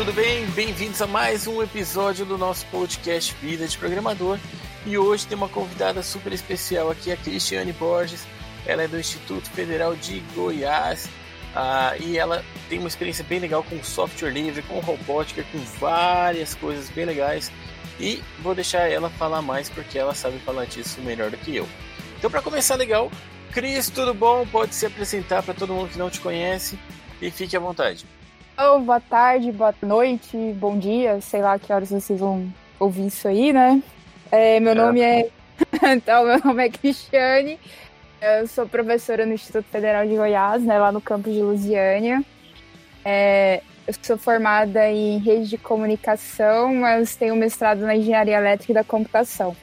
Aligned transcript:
Tudo 0.00 0.14
bem? 0.14 0.46
Bem-vindos 0.52 1.02
a 1.02 1.06
mais 1.06 1.46
um 1.46 1.62
episódio 1.62 2.24
do 2.24 2.38
nosso 2.38 2.64
podcast 2.68 3.34
Vida 3.34 3.68
de 3.68 3.76
Programador. 3.76 4.38
E 4.86 4.96
hoje 4.96 5.26
tem 5.26 5.36
uma 5.36 5.46
convidada 5.46 6.02
super 6.02 6.32
especial 6.32 6.90
aqui, 6.90 7.12
a 7.12 7.18
Cristiane 7.18 7.74
Borges. 7.74 8.26
Ela 8.64 8.84
é 8.84 8.88
do 8.88 8.98
Instituto 8.98 9.50
Federal 9.50 9.94
de 9.94 10.20
Goiás 10.34 11.06
ah, 11.54 11.94
e 12.00 12.16
ela 12.16 12.42
tem 12.70 12.78
uma 12.78 12.88
experiência 12.88 13.22
bem 13.28 13.40
legal 13.40 13.62
com 13.62 13.84
software 13.84 14.30
livre, 14.30 14.62
com 14.62 14.80
robótica, 14.80 15.44
com 15.52 15.58
várias 15.78 16.54
coisas 16.54 16.88
bem 16.88 17.04
legais. 17.04 17.52
E 18.00 18.22
vou 18.42 18.54
deixar 18.54 18.90
ela 18.90 19.10
falar 19.10 19.42
mais 19.42 19.68
porque 19.68 19.98
ela 19.98 20.14
sabe 20.14 20.38
falar 20.38 20.64
disso 20.64 20.98
melhor 21.02 21.30
do 21.30 21.36
que 21.36 21.54
eu. 21.54 21.68
Então, 22.16 22.30
para 22.30 22.40
começar 22.40 22.76
legal, 22.76 23.12
Cris, 23.52 23.90
tudo 23.90 24.14
bom? 24.14 24.46
Pode 24.46 24.74
se 24.74 24.86
apresentar 24.86 25.42
para 25.42 25.52
todo 25.52 25.74
mundo 25.74 25.90
que 25.90 25.98
não 25.98 26.08
te 26.08 26.20
conhece 26.20 26.78
e 27.20 27.30
fique 27.30 27.54
à 27.54 27.60
vontade. 27.60 28.06
Oh, 28.62 28.78
boa 28.78 29.00
tarde, 29.00 29.50
boa 29.50 29.74
noite, 29.80 30.36
bom 30.58 30.78
dia, 30.78 31.18
sei 31.22 31.40
lá 31.40 31.58
que 31.58 31.72
horas 31.72 31.88
vocês 31.88 32.20
vão 32.20 32.52
ouvir 32.78 33.06
isso 33.06 33.26
aí, 33.26 33.54
né? 33.54 33.82
É, 34.30 34.60
meu 34.60 34.72
é. 34.72 34.74
nome 34.74 35.00
é. 35.00 35.30
então, 35.94 36.26
meu 36.26 36.38
nome 36.44 36.66
é 36.66 36.68
Cristiane, 36.68 37.58
eu 38.20 38.46
sou 38.46 38.68
professora 38.68 39.24
no 39.24 39.32
Instituto 39.32 39.64
Federal 39.64 40.06
de 40.06 40.14
Goiás, 40.14 40.62
né, 40.62 40.78
lá 40.78 40.92
no 40.92 41.00
campus 41.00 41.32
de 41.32 41.40
Lusiânia. 41.40 42.22
É, 43.02 43.62
eu 43.86 43.94
sou 44.02 44.18
formada 44.18 44.90
em 44.90 45.16
rede 45.16 45.48
de 45.48 45.56
comunicação, 45.56 46.74
mas 46.74 47.16
tenho 47.16 47.34
mestrado 47.36 47.80
na 47.80 47.96
engenharia 47.96 48.36
elétrica 48.36 48.72
e 48.72 48.74
da 48.74 48.84
computação. 48.84 49.56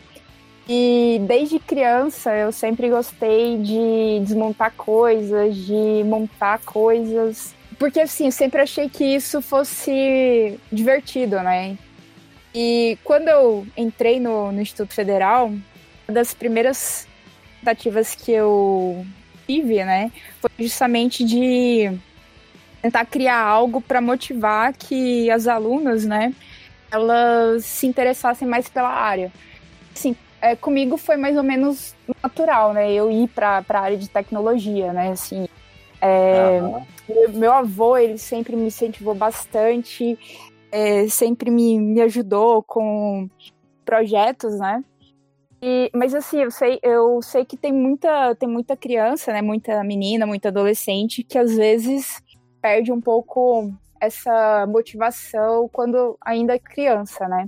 E 0.68 1.22
desde 1.28 1.60
criança 1.60 2.36
eu 2.36 2.52
sempre 2.52 2.90
gostei 2.90 3.60
de 3.60 4.22
desmontar 4.26 4.74
coisas, 4.76 5.56
de 5.56 6.04
montar 6.04 6.60
coisas. 6.66 7.56
Porque 7.78 8.00
assim, 8.00 8.26
eu 8.26 8.32
sempre 8.32 8.62
achei 8.62 8.90
que 8.90 9.04
isso 9.04 9.42
fosse 9.42 10.60
divertido, 10.72 11.40
né? 11.42 11.78
E 12.54 12.98
quando 13.04 13.28
eu 13.28 13.68
entrei 13.78 14.20
no, 14.20 14.52
no 14.52 14.62
Instituto 14.62 14.94
Federal, 14.94 15.48
uma 15.48 16.14
das 16.14 16.34
primeiras 16.34 17.08
tentativas 17.60 18.16
que 18.16 18.32
eu 18.32 19.06
tive, 19.46 19.84
né, 19.84 20.12
foi 20.42 20.50
justamente 20.60 21.24
de 21.24 21.92
tentar 22.82 23.06
criar 23.06 23.42
algo 23.42 23.82
para 23.82 24.02
motivar 24.02 24.74
que 24.74 25.30
as 25.30 25.48
alunas, 25.48 26.06
né, 26.06 26.34
elas 26.92 27.66
se 27.66 27.86
interessassem 27.86 28.48
mais 28.48 28.70
pela 28.70 28.90
área. 28.90 29.32
Assim, 29.96 30.16
é, 30.42 30.56
comigo 30.56 30.98
foi 30.98 31.18
mais 31.18 31.38
ou 31.38 31.44
menos 31.44 31.96
natural, 32.24 32.74
né, 32.74 32.92
eu 32.92 33.12
ir 33.12 33.28
para 33.28 33.64
a 33.68 33.80
área 33.80 33.98
de 33.98 34.10
tecnologia, 34.10 34.94
né, 34.94 35.10
assim, 35.12 35.48
é, 36.02 36.60
uhum. 36.62 36.86
Meu 37.34 37.54
avô, 37.54 37.98
ele 37.98 38.18
sempre 38.18 38.56
me 38.56 38.66
incentivou 38.66 39.16
bastante, 39.16 40.18
é, 40.72 41.08
sempre 41.08 41.50
me, 41.50 41.80
me 41.80 42.02
ajudou 42.02 42.62
com 42.62 43.30
projetos, 43.86 44.60
né? 44.60 44.84
E, 45.62 45.90
mas 45.94 46.14
assim, 46.14 46.44
eu 46.44 46.52
sei, 46.52 46.80
eu 46.84 47.22
sei 47.22 47.44
que 47.44 47.58
tem 47.58 47.72
muita, 47.72 48.36
tem 48.36 48.48
muita 48.48 48.76
criança, 48.76 49.32
né? 49.32 49.42
Muita 49.42 49.84
menina, 49.84 50.26
muita 50.26 50.50
adolescente 50.50 51.24
que 51.24 51.38
às 51.38 51.56
vezes 51.56 52.22
perde 52.62 52.92
um 52.92 53.02
pouco 53.02 53.74
essa 54.00 54.66
motivação 54.68 55.68
quando 55.72 56.18
ainda 56.22 56.54
é 56.54 56.60
criança, 56.60 57.28
né? 57.28 57.48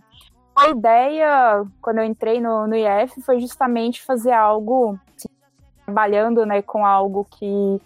A 0.55 0.69
ideia, 0.69 1.63
quando 1.81 1.99
eu 1.99 2.03
entrei 2.03 2.41
no, 2.41 2.67
no 2.67 2.75
IF, 2.75 3.21
foi 3.21 3.39
justamente 3.39 4.03
fazer 4.03 4.31
algo, 4.31 4.99
assim, 5.15 5.29
trabalhando 5.85 6.45
né, 6.45 6.61
com 6.61 6.85
algo 6.85 7.25
que 7.25 7.79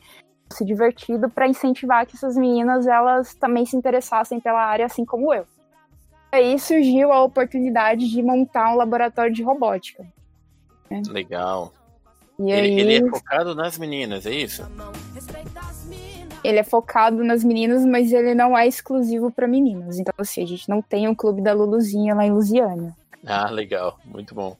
se 0.53 0.63
divertido 0.63 1.29
para 1.29 1.47
incentivar 1.47 2.05
que 2.05 2.15
essas 2.15 2.37
meninas 2.37 2.87
elas 2.87 3.33
também 3.33 3.65
se 3.65 3.75
interessassem 3.75 4.39
pela 4.39 4.63
área 4.63 4.85
assim 4.85 5.03
como 5.03 5.33
eu. 5.33 5.45
Aí 6.31 6.57
surgiu 6.57 7.11
a 7.11 7.23
oportunidade 7.23 8.09
de 8.09 8.23
montar 8.23 8.71
um 8.71 8.75
laboratório 8.75 9.33
de 9.33 9.43
robótica. 9.43 10.03
Né? 10.89 11.01
Legal. 11.09 11.73
E 12.39 12.51
ele, 12.51 12.67
aí... 12.67 12.79
ele 12.79 13.05
é 13.05 13.09
focado 13.09 13.53
nas 13.53 13.77
meninas, 13.77 14.25
é 14.25 14.33
isso? 14.33 14.65
Ele 16.43 16.59
é 16.59 16.63
focado 16.63 17.23
nas 17.23 17.43
meninas, 17.43 17.85
mas 17.85 18.11
ele 18.11 18.33
não 18.33 18.57
é 18.57 18.67
exclusivo 18.67 19.31
para 19.31 19.47
meninas. 19.47 19.99
Então, 19.99 20.13
assim, 20.17 20.43
a 20.43 20.47
gente 20.47 20.67
não 20.67 20.81
tem 20.81 21.07
um 21.07 21.15
clube 21.15 21.41
da 21.41 21.53
Luluzinha 21.53 22.15
lá 22.15 22.25
em 22.25 22.31
Lusiana. 22.31 22.95
Ah, 23.25 23.49
legal. 23.49 23.97
Muito 24.03 24.35
bom. 24.35 24.57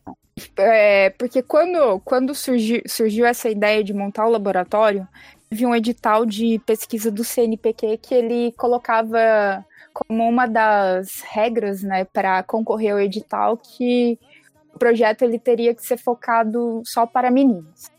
É, 0.58 1.10
porque 1.12 1.42
quando, 1.42 2.00
quando 2.02 2.34
surgiu, 2.34 2.82
surgiu 2.88 3.26
essa 3.26 3.50
ideia 3.50 3.84
de 3.84 3.94
montar 3.94 4.26
o 4.26 4.32
laboratório, 4.32 5.08
teve 5.54 5.68
um 5.68 5.76
edital 5.76 6.26
de 6.26 6.60
pesquisa 6.66 7.12
do 7.12 7.24
CNPq 7.24 7.98
que 7.98 8.16
ele 8.16 8.52
colocava 8.54 9.64
como 9.94 10.28
uma 10.28 10.48
das 10.48 11.22
regras, 11.22 11.84
né, 11.84 12.06
para 12.06 12.42
concorrer 12.42 12.94
ao 12.94 13.00
edital 13.00 13.56
que 13.56 14.18
o 14.74 14.80
projeto 14.80 15.22
ele 15.22 15.38
teria 15.38 15.76
que 15.76 15.86
ser 15.86 15.98
focado 15.98 16.82
só 16.84 17.06
para 17.06 17.30
meninas. 17.30 17.92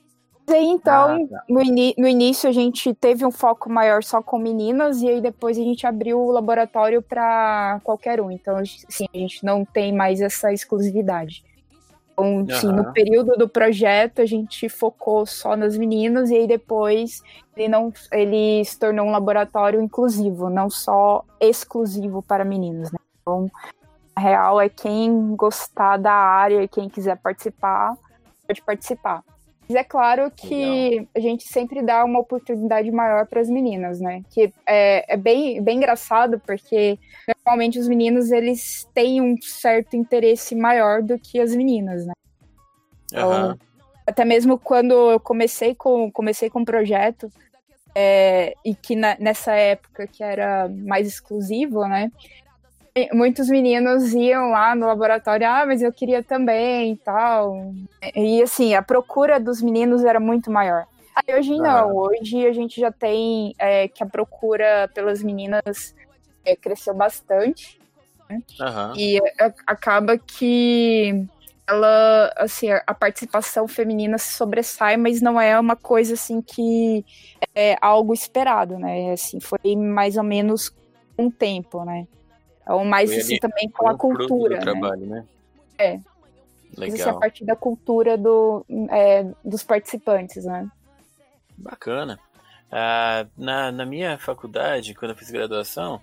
E 0.48 0.52
aí, 0.52 0.66
então, 0.66 1.14
ah, 1.14 1.28
tá. 1.30 1.44
no, 1.48 1.60
no, 1.96 2.08
início 2.08 2.50
a 2.50 2.52
gente 2.52 2.92
teve 2.92 3.24
um 3.24 3.30
foco 3.30 3.70
maior 3.70 4.02
só 4.02 4.20
com 4.20 4.36
meninas 4.36 5.00
e 5.00 5.08
aí 5.08 5.20
depois 5.20 5.56
a 5.56 5.62
gente 5.62 5.86
abriu 5.86 6.18
o 6.18 6.32
laboratório 6.32 7.00
para 7.00 7.80
qualquer 7.84 8.20
um. 8.20 8.32
Então, 8.32 8.56
assim, 8.56 9.06
a 9.14 9.16
gente 9.16 9.44
não 9.44 9.64
tem 9.64 9.92
mais 9.92 10.20
essa 10.20 10.52
exclusividade. 10.52 11.44
Então, 12.16 12.70
uhum. 12.70 12.76
no 12.76 12.92
período 12.92 13.32
do 13.36 13.48
projeto, 13.48 14.22
a 14.22 14.26
gente 14.26 14.68
focou 14.68 15.26
só 15.26 15.56
nas 15.56 15.76
meninas 15.76 16.30
e 16.30 16.36
aí 16.36 16.46
depois 16.46 17.22
ele 17.56 17.68
não 17.68 17.92
ele 18.12 18.64
se 18.64 18.78
tornou 18.78 19.06
um 19.06 19.10
laboratório 19.10 19.80
inclusivo, 19.80 20.48
não 20.48 20.70
só 20.70 21.24
exclusivo 21.40 22.22
para 22.22 22.44
meninos, 22.44 22.92
né? 22.92 22.98
Então, 23.20 23.50
a 24.14 24.20
real 24.20 24.60
é 24.60 24.68
quem 24.68 25.34
gostar 25.34 25.96
da 25.96 26.12
área 26.12 26.62
e 26.62 26.68
quem 26.68 26.88
quiser 26.88 27.16
participar, 27.16 27.96
pode 28.46 28.62
participar. 28.62 29.24
Mas 29.68 29.76
é 29.76 29.84
claro 29.84 30.30
que 30.30 30.54
Legal. 30.54 31.06
a 31.14 31.20
gente 31.20 31.44
sempre 31.44 31.82
dá 31.82 32.04
uma 32.04 32.18
oportunidade 32.18 32.90
maior 32.90 33.26
para 33.26 33.40
as 33.40 33.48
meninas, 33.48 34.00
né? 34.00 34.22
Que 34.30 34.52
é, 34.66 35.14
é 35.14 35.16
bem, 35.16 35.62
bem 35.62 35.78
engraçado 35.78 36.38
porque 36.38 36.98
normalmente 37.44 37.78
os 37.78 37.88
meninos 37.88 38.30
eles 38.30 38.86
têm 38.92 39.20
um 39.22 39.36
certo 39.40 39.96
interesse 39.96 40.54
maior 40.54 41.02
do 41.02 41.18
que 41.18 41.40
as 41.40 41.54
meninas, 41.54 42.04
né? 42.06 42.12
Então, 43.10 43.50
uhum. 43.50 43.58
até 44.06 44.24
mesmo 44.24 44.58
quando 44.58 45.12
eu 45.12 45.20
comecei 45.20 45.74
com 45.74 46.10
comecei 46.10 46.50
com 46.50 46.60
o 46.60 46.64
projeto 46.64 47.30
é, 47.94 48.54
e 48.64 48.74
que 48.74 48.94
na, 48.94 49.16
nessa 49.18 49.52
época 49.52 50.06
que 50.06 50.22
era 50.22 50.68
mais 50.68 51.06
exclusivo, 51.06 51.86
né? 51.86 52.10
Muitos 53.12 53.48
meninos 53.48 54.12
iam 54.12 54.50
lá 54.50 54.74
no 54.74 54.86
laboratório, 54.86 55.46
ah, 55.48 55.64
mas 55.66 55.82
eu 55.82 55.92
queria 55.92 56.22
também 56.22 56.92
e 56.92 56.96
tal. 56.96 57.72
E 58.14 58.42
assim, 58.42 58.74
a 58.74 58.82
procura 58.82 59.40
dos 59.40 59.60
meninos 59.60 60.04
era 60.04 60.20
muito 60.20 60.50
maior. 60.50 60.86
Aí 61.16 61.34
hoje 61.36 61.56
não, 61.56 61.94
hoje 61.94 62.46
a 62.46 62.52
gente 62.52 62.80
já 62.80 62.90
tem 62.90 63.54
é, 63.58 63.88
que 63.88 64.02
a 64.02 64.06
procura 64.06 64.88
pelas 64.94 65.22
meninas 65.22 65.94
é, 66.44 66.56
cresceu 66.56 66.94
bastante. 66.94 67.80
Né? 68.28 68.42
Uhum. 68.60 68.96
E 68.96 69.18
a, 69.40 69.52
acaba 69.66 70.16
que 70.16 71.26
ela, 71.66 72.32
assim, 72.36 72.68
a 72.70 72.94
participação 72.94 73.66
feminina 73.66 74.18
se 74.18 74.32
sobressai, 74.32 74.96
mas 74.96 75.20
não 75.20 75.40
é 75.40 75.58
uma 75.58 75.76
coisa 75.76 76.14
assim 76.14 76.42
que 76.42 77.04
é 77.54 77.76
algo 77.80 78.12
esperado, 78.12 78.78
né? 78.78 79.12
Assim, 79.12 79.40
foi 79.40 79.74
mais 79.76 80.16
ou 80.16 80.22
menos 80.22 80.72
um 81.16 81.30
tempo, 81.30 81.84
né? 81.84 82.06
Mais 82.84 83.10
foi 83.10 83.20
assim 83.20 83.32
ali, 83.32 83.40
também 83.40 83.68
com 83.70 83.88
a 83.88 83.96
cultura. 83.96 84.58
Do 84.60 84.64
né? 84.64 84.72
trabalho, 84.72 85.06
né? 85.06 85.26
É. 85.78 86.00
Legal. 86.76 86.96
Isso 86.96 87.08
é 87.08 87.10
a 87.10 87.14
partir 87.14 87.44
da 87.44 87.54
cultura 87.54 88.16
do, 88.16 88.64
é, 88.90 89.24
dos 89.44 89.62
participantes, 89.62 90.44
né? 90.44 90.68
Bacana. 91.56 92.18
Ah, 92.70 93.26
na, 93.36 93.70
na 93.70 93.86
minha 93.86 94.18
faculdade, 94.18 94.94
quando 94.94 95.12
eu 95.12 95.16
fiz 95.16 95.30
graduação, 95.30 96.00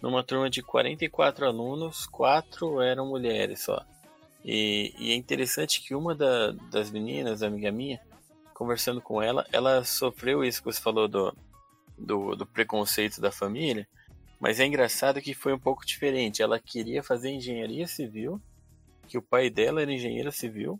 numa 0.00 0.22
turma 0.22 0.48
de 0.48 0.62
44 0.62 1.46
alunos, 1.46 2.06
quatro 2.06 2.80
eram 2.80 3.06
mulheres 3.06 3.60
só. 3.60 3.84
E, 4.44 4.94
e 4.98 5.12
é 5.12 5.14
interessante 5.14 5.82
que 5.82 5.94
uma 5.94 6.14
da, 6.14 6.52
das 6.70 6.90
meninas, 6.90 7.42
amiga 7.42 7.70
minha, 7.72 8.00
conversando 8.52 9.00
com 9.00 9.20
ela, 9.20 9.46
ela 9.52 9.84
sofreu 9.84 10.44
isso 10.44 10.62
que 10.62 10.72
você 10.72 10.80
falou 10.80 11.08
do, 11.08 11.34
do, 11.98 12.36
do 12.36 12.46
preconceito 12.46 13.20
da 13.20 13.32
família. 13.32 13.86
Mas 14.44 14.60
é 14.60 14.66
engraçado 14.66 15.22
que 15.22 15.32
foi 15.32 15.54
um 15.54 15.58
pouco 15.58 15.86
diferente. 15.86 16.42
Ela 16.42 16.60
queria 16.60 17.02
fazer 17.02 17.30
engenharia 17.30 17.86
civil, 17.86 18.38
que 19.08 19.16
o 19.16 19.22
pai 19.22 19.48
dela 19.48 19.80
era 19.80 19.90
engenheiro 19.90 20.30
civil, 20.30 20.78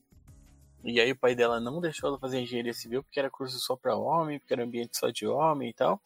e 0.84 1.00
aí 1.00 1.12
o 1.12 1.16
pai 1.16 1.34
dela 1.34 1.58
não 1.58 1.80
deixou 1.80 2.10
ela 2.10 2.18
fazer 2.18 2.40
engenharia 2.40 2.74
civil 2.74 3.02
porque 3.02 3.18
era 3.18 3.30
curso 3.30 3.58
só 3.58 3.74
para 3.74 3.96
homem, 3.96 4.38
porque 4.38 4.52
era 4.52 4.64
ambiente 4.64 4.98
só 4.98 5.08
de 5.08 5.26
homem 5.26 5.70
e 5.70 5.72
tal. 5.72 5.98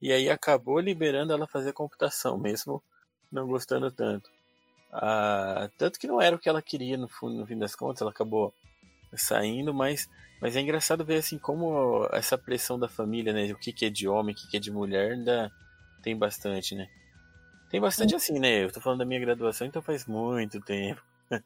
E 0.00 0.12
aí 0.12 0.30
acabou 0.30 0.78
liberando 0.78 1.32
ela 1.32 1.48
fazer 1.48 1.72
computação, 1.72 2.38
mesmo 2.38 2.80
não 3.28 3.44
gostando 3.44 3.90
tanto. 3.90 4.30
Ah, 4.92 5.68
tanto 5.76 5.98
que 5.98 6.06
não 6.06 6.22
era 6.22 6.36
o 6.36 6.38
que 6.38 6.48
ela 6.48 6.62
queria 6.62 6.96
no, 6.96 7.08
fundo, 7.08 7.34
no 7.34 7.44
fim 7.44 7.58
das 7.58 7.74
contas, 7.74 8.02
ela 8.02 8.12
acabou 8.12 8.54
saindo, 9.16 9.74
mas, 9.74 10.08
mas 10.40 10.54
é 10.54 10.60
engraçado 10.60 11.04
ver 11.04 11.16
assim 11.16 11.38
como 11.38 12.08
essa 12.12 12.38
pressão 12.38 12.78
da 12.78 12.86
família, 12.88 13.32
né? 13.32 13.52
O 13.52 13.58
que, 13.58 13.72
que 13.72 13.86
é 13.86 13.90
de 13.90 14.06
homem, 14.06 14.32
o 14.32 14.38
que, 14.38 14.48
que 14.48 14.58
é 14.58 14.60
de 14.60 14.70
mulher, 14.70 15.14
ainda 15.14 15.50
tem 16.04 16.16
bastante, 16.16 16.74
né? 16.74 16.86
Tem 17.70 17.80
bastante 17.80 18.14
assim, 18.14 18.38
né? 18.38 18.62
Eu 18.62 18.70
tô 18.70 18.78
falando 18.78 18.98
da 18.98 19.06
minha 19.06 19.18
graduação, 19.18 19.66
então 19.66 19.80
faz 19.80 20.04
muito 20.06 20.60
tempo. 20.60 21.00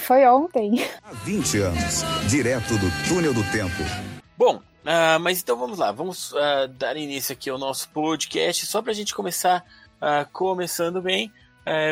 Foi 0.00 0.26
ontem. 0.26 0.82
Há 1.04 1.12
20 1.12 1.58
anos, 1.58 2.02
direto 2.28 2.78
do 2.78 2.86
túnel 3.06 3.34
do 3.34 3.44
tempo. 3.52 3.84
Bom, 4.36 4.56
uh, 4.56 5.20
mas 5.20 5.40
então 5.40 5.56
vamos 5.56 5.78
lá, 5.78 5.92
vamos 5.92 6.32
uh, 6.32 6.66
dar 6.76 6.96
início 6.96 7.32
aqui 7.32 7.48
ao 7.50 7.58
nosso 7.58 7.88
podcast, 7.90 8.66
só 8.66 8.82
para 8.82 8.90
a 8.90 8.94
gente 8.94 9.14
começar 9.14 9.64
uh, 10.00 10.28
começando 10.32 11.00
bem. 11.00 11.32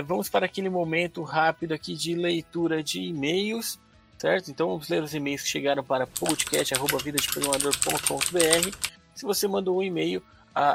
vamos 0.06 0.28
para 0.28 0.46
aquele 0.46 0.68
momento 0.68 1.22
rápido 1.22 1.72
aqui 1.72 1.94
de 1.94 2.16
leitura 2.16 2.82
de 2.82 3.00
e-mails, 3.02 3.78
certo? 4.18 4.50
Então 4.50 4.70
vamos 4.70 4.88
ler 4.88 5.00
os 5.02 5.14
e-mails 5.14 5.42
que 5.42 5.48
chegaram 5.48 5.84
para 5.84 6.04
podcast.vidadeprogramador.com.br. 6.06 8.76
Se 9.14 9.24
você 9.24 9.46
mandou 9.46 9.78
um 9.78 9.82
e-mail, 9.82 10.20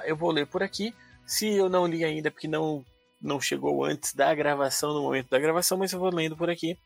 eu 0.06 0.16
vou 0.16 0.31
ler 0.31 0.48
por 0.48 0.63
aqui. 0.63 0.96
Se 1.27 1.53
eu 1.53 1.69
não 1.69 1.85
li 1.85 2.06
ainda, 2.06 2.31
porque 2.31 2.47
não, 2.47 2.85
não 3.21 3.39
chegou 3.41 3.83
antes 3.83 4.13
da 4.13 4.33
gravação, 4.33 4.94
no 4.94 5.01
momento 5.01 5.29
da 5.29 5.38
gravação, 5.38 5.77
mas 5.77 5.91
eu 5.91 6.00
vou 6.00 6.09
lendo 6.09 6.38
por 6.38 6.50
aqui 6.50 6.77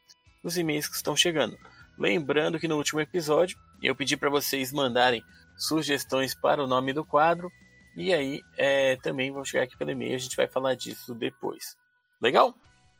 os 0.44 0.58
e-mails 0.58 0.88
que 0.88 0.96
estão 0.96 1.16
chegando. 1.16 1.56
Lembrando 1.98 2.60
que 2.60 2.68
no 2.68 2.78
último 2.78 3.00
episódio 3.00 3.56
eu 3.84 3.96
pedi 3.96 4.18
para 4.18 4.32
vocês 4.32 4.74
mandarem 4.74 5.22
sugestões 5.56 6.34
para 6.34 6.64
o 6.64 6.68
nome 6.68 6.92
do 6.92 7.06
quadro. 7.06 7.52
E 7.96 8.12
aí 8.12 8.42
é, 8.58 8.96
também 8.98 9.32
vão 9.32 9.46
chegar 9.46 9.66
aqui 9.66 9.78
pelo 9.78 9.92
e-mail, 9.92 10.16
a 10.16 10.20
gente 10.20 10.36
vai 10.36 10.48
falar 10.48 10.74
disso 10.74 11.14
depois. 11.14 11.76
Legal? 12.20 12.56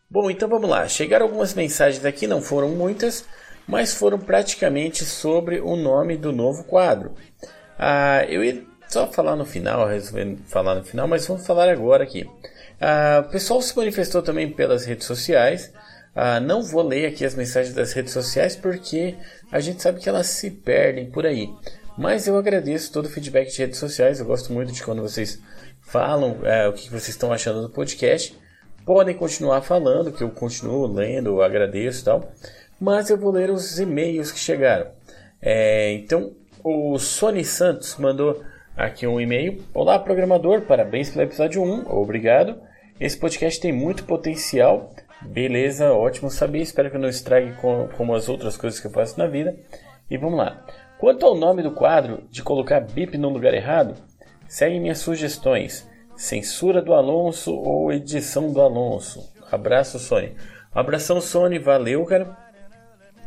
Bom, 0.10 0.30
então 0.30 0.48
vamos 0.48 0.70
lá. 0.70 0.88
Chegaram 0.88 1.26
algumas 1.26 1.54
mensagens 1.56 2.06
aqui, 2.06 2.28
não 2.28 2.42
foram 2.42 2.70
muitas, 2.70 3.26
mas 3.68 3.96
foram 3.96 4.20
praticamente 4.20 5.06
sobre 5.06 5.60
o 5.60 5.76
nome 5.76 6.18
do 6.18 6.32
novo 6.32 6.64
quadro. 6.66 7.16
Ah, 7.80 8.24
eu 8.28 8.44
só 8.92 9.08
falar 9.08 9.36
no 9.36 9.46
final, 9.46 9.88
resolvendo 9.88 10.40
falar 10.46 10.76
no 10.76 10.84
final, 10.84 11.08
mas 11.08 11.26
vamos 11.26 11.48
falar 11.48 11.70
agora 11.70 12.04
aqui. 12.04 12.30
Ah, 12.80 13.24
o 13.26 13.32
pessoal 13.32 13.62
se 13.62 13.76
manifestou 13.76 14.22
também 14.22 14.52
pelas 14.52 14.86
redes 14.86 15.06
sociais. 15.06 15.72
Ah, 16.14 16.40
não 16.40 16.62
vou 16.62 16.84
ler 16.84 17.06
aqui 17.06 17.24
as 17.24 17.34
mensagens 17.36 17.74
das 17.74 17.94
redes 17.94 18.12
sociais 18.12 18.56
porque 18.56 19.16
a 19.52 19.60
gente 19.60 19.82
sabe 19.82 20.00
que 20.02 20.10
elas 20.10 20.28
se 20.28 20.52
perdem 20.52 21.10
por 21.10 21.26
aí. 21.26 21.50
Mas 21.98 22.28
eu 22.28 22.38
agradeço 22.38 22.92
todo 22.92 23.06
o 23.06 23.10
feedback 23.10 23.52
de 23.52 23.60
redes 23.60 23.80
sociais. 23.80 24.20
Eu 24.20 24.26
gosto 24.26 24.52
muito 24.52 24.72
de 24.72 24.84
quando 24.84 25.02
vocês 25.02 25.40
falam 25.82 26.40
é, 26.44 26.68
o 26.68 26.74
que 26.74 26.90
vocês 26.90 27.10
estão 27.10 27.32
achando 27.32 27.62
do 27.62 27.70
podcast. 27.70 28.38
Podem 28.86 29.16
continuar 29.16 29.62
falando, 29.62 30.12
que 30.12 30.24
eu 30.24 30.32
continuo 30.32 30.88
lendo, 30.88 31.42
agradeço 31.42 32.02
e 32.02 32.06
tal. 32.06 32.32
Mas 32.80 33.10
eu 33.10 33.18
vou 33.18 33.32
ler 33.32 33.52
os 33.52 33.80
e-mails 33.80 34.32
que 34.32 34.40
chegaram. 34.40 34.88
É, 35.42 35.94
então, 35.94 36.34
o 36.64 36.98
Sony 36.98 37.46
Santos 37.46 37.96
mandou 37.98 38.44
aqui 38.76 39.06
um 39.06 39.20
e-mail. 39.20 39.64
Olá, 39.74 40.00
programador, 40.00 40.62
parabéns 40.62 41.10
pelo 41.10 41.24
episódio 41.24 41.62
1, 41.62 41.90
obrigado. 41.90 42.62
Esse 43.00 43.18
podcast 43.18 43.60
tem 43.60 43.72
muito 43.72 44.06
potencial. 44.06 44.94
Beleza, 45.22 45.94
ótimo 45.94 46.30
saber. 46.30 46.60
Espero 46.60 46.90
que 46.90 46.96
eu 46.96 47.02
não 47.02 47.10
estrague 47.10 47.54
com, 47.54 47.88
como 47.98 48.16
as 48.16 48.30
outras 48.30 48.58
coisas 48.58 48.80
que 48.80 48.88
eu 48.88 48.92
faço 48.92 49.20
na 49.20 49.28
vida. 49.28 49.56
E 50.10 50.18
vamos 50.18 50.38
lá. 50.38 50.66
Quanto 51.00 51.26
ao 51.26 51.36
nome 51.36 51.64
do 51.64 51.72
quadro, 51.72 52.24
de 52.30 52.44
colocar 52.44 52.80
bip 52.80 53.18
no 53.18 53.30
lugar 53.30 53.54
errado, 53.54 53.96
segue 54.48 54.80
minhas 54.80 55.00
sugestões. 55.00 55.90
Censura 56.16 56.82
do 56.82 56.94
Alonso 56.94 57.56
ou 57.56 57.92
edição 57.92 58.52
do 58.52 58.62
Alonso. 58.62 59.32
Abraço, 59.52 60.00
Sony. 60.00 60.36
Abração, 60.74 61.20
Sony. 61.20 61.60
Valeu, 61.60 62.06
cara. 62.06 62.38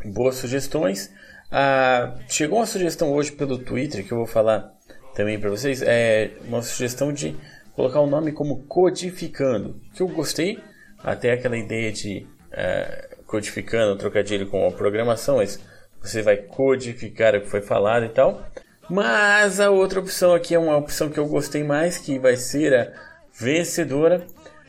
Boas 0.04 0.36
sugestões. 0.36 1.12
Ah, 1.50 2.14
chegou 2.28 2.58
uma 2.58 2.66
sugestão 2.66 3.12
hoje 3.12 3.32
pelo 3.32 3.58
Twitter 3.58 4.06
que 4.06 4.12
eu 4.12 4.18
vou 4.18 4.26
falar 4.26 4.73
também 5.14 5.38
para 5.38 5.50
vocês. 5.50 5.82
É 5.82 6.32
uma 6.46 6.62
sugestão 6.62 7.12
de 7.12 7.36
colocar 7.74 8.00
o 8.00 8.06
nome 8.06 8.32
como 8.32 8.64
codificando, 8.64 9.80
que 9.94 10.02
eu 10.02 10.08
gostei. 10.08 10.58
Até 11.02 11.32
aquela 11.32 11.56
ideia 11.56 11.92
de 11.92 12.26
é, 12.50 13.08
codificando, 13.26 13.96
trocadilho 13.96 14.46
com 14.48 14.66
a 14.66 14.72
programação, 14.72 15.36
mas 15.36 15.60
você 16.00 16.22
vai 16.22 16.36
codificar 16.36 17.34
o 17.34 17.40
que 17.40 17.48
foi 17.48 17.60
falado 17.60 18.04
e 18.06 18.08
tal. 18.08 18.44
Mas 18.88 19.60
a 19.60 19.70
outra 19.70 20.00
opção 20.00 20.34
aqui 20.34 20.54
é 20.54 20.58
uma 20.58 20.76
opção 20.76 21.08
que 21.08 21.18
eu 21.18 21.26
gostei 21.26 21.64
mais, 21.64 21.96
que 21.98 22.18
vai 22.18 22.36
ser 22.36 22.74
a 22.74 22.92
vencedora. 23.38 24.26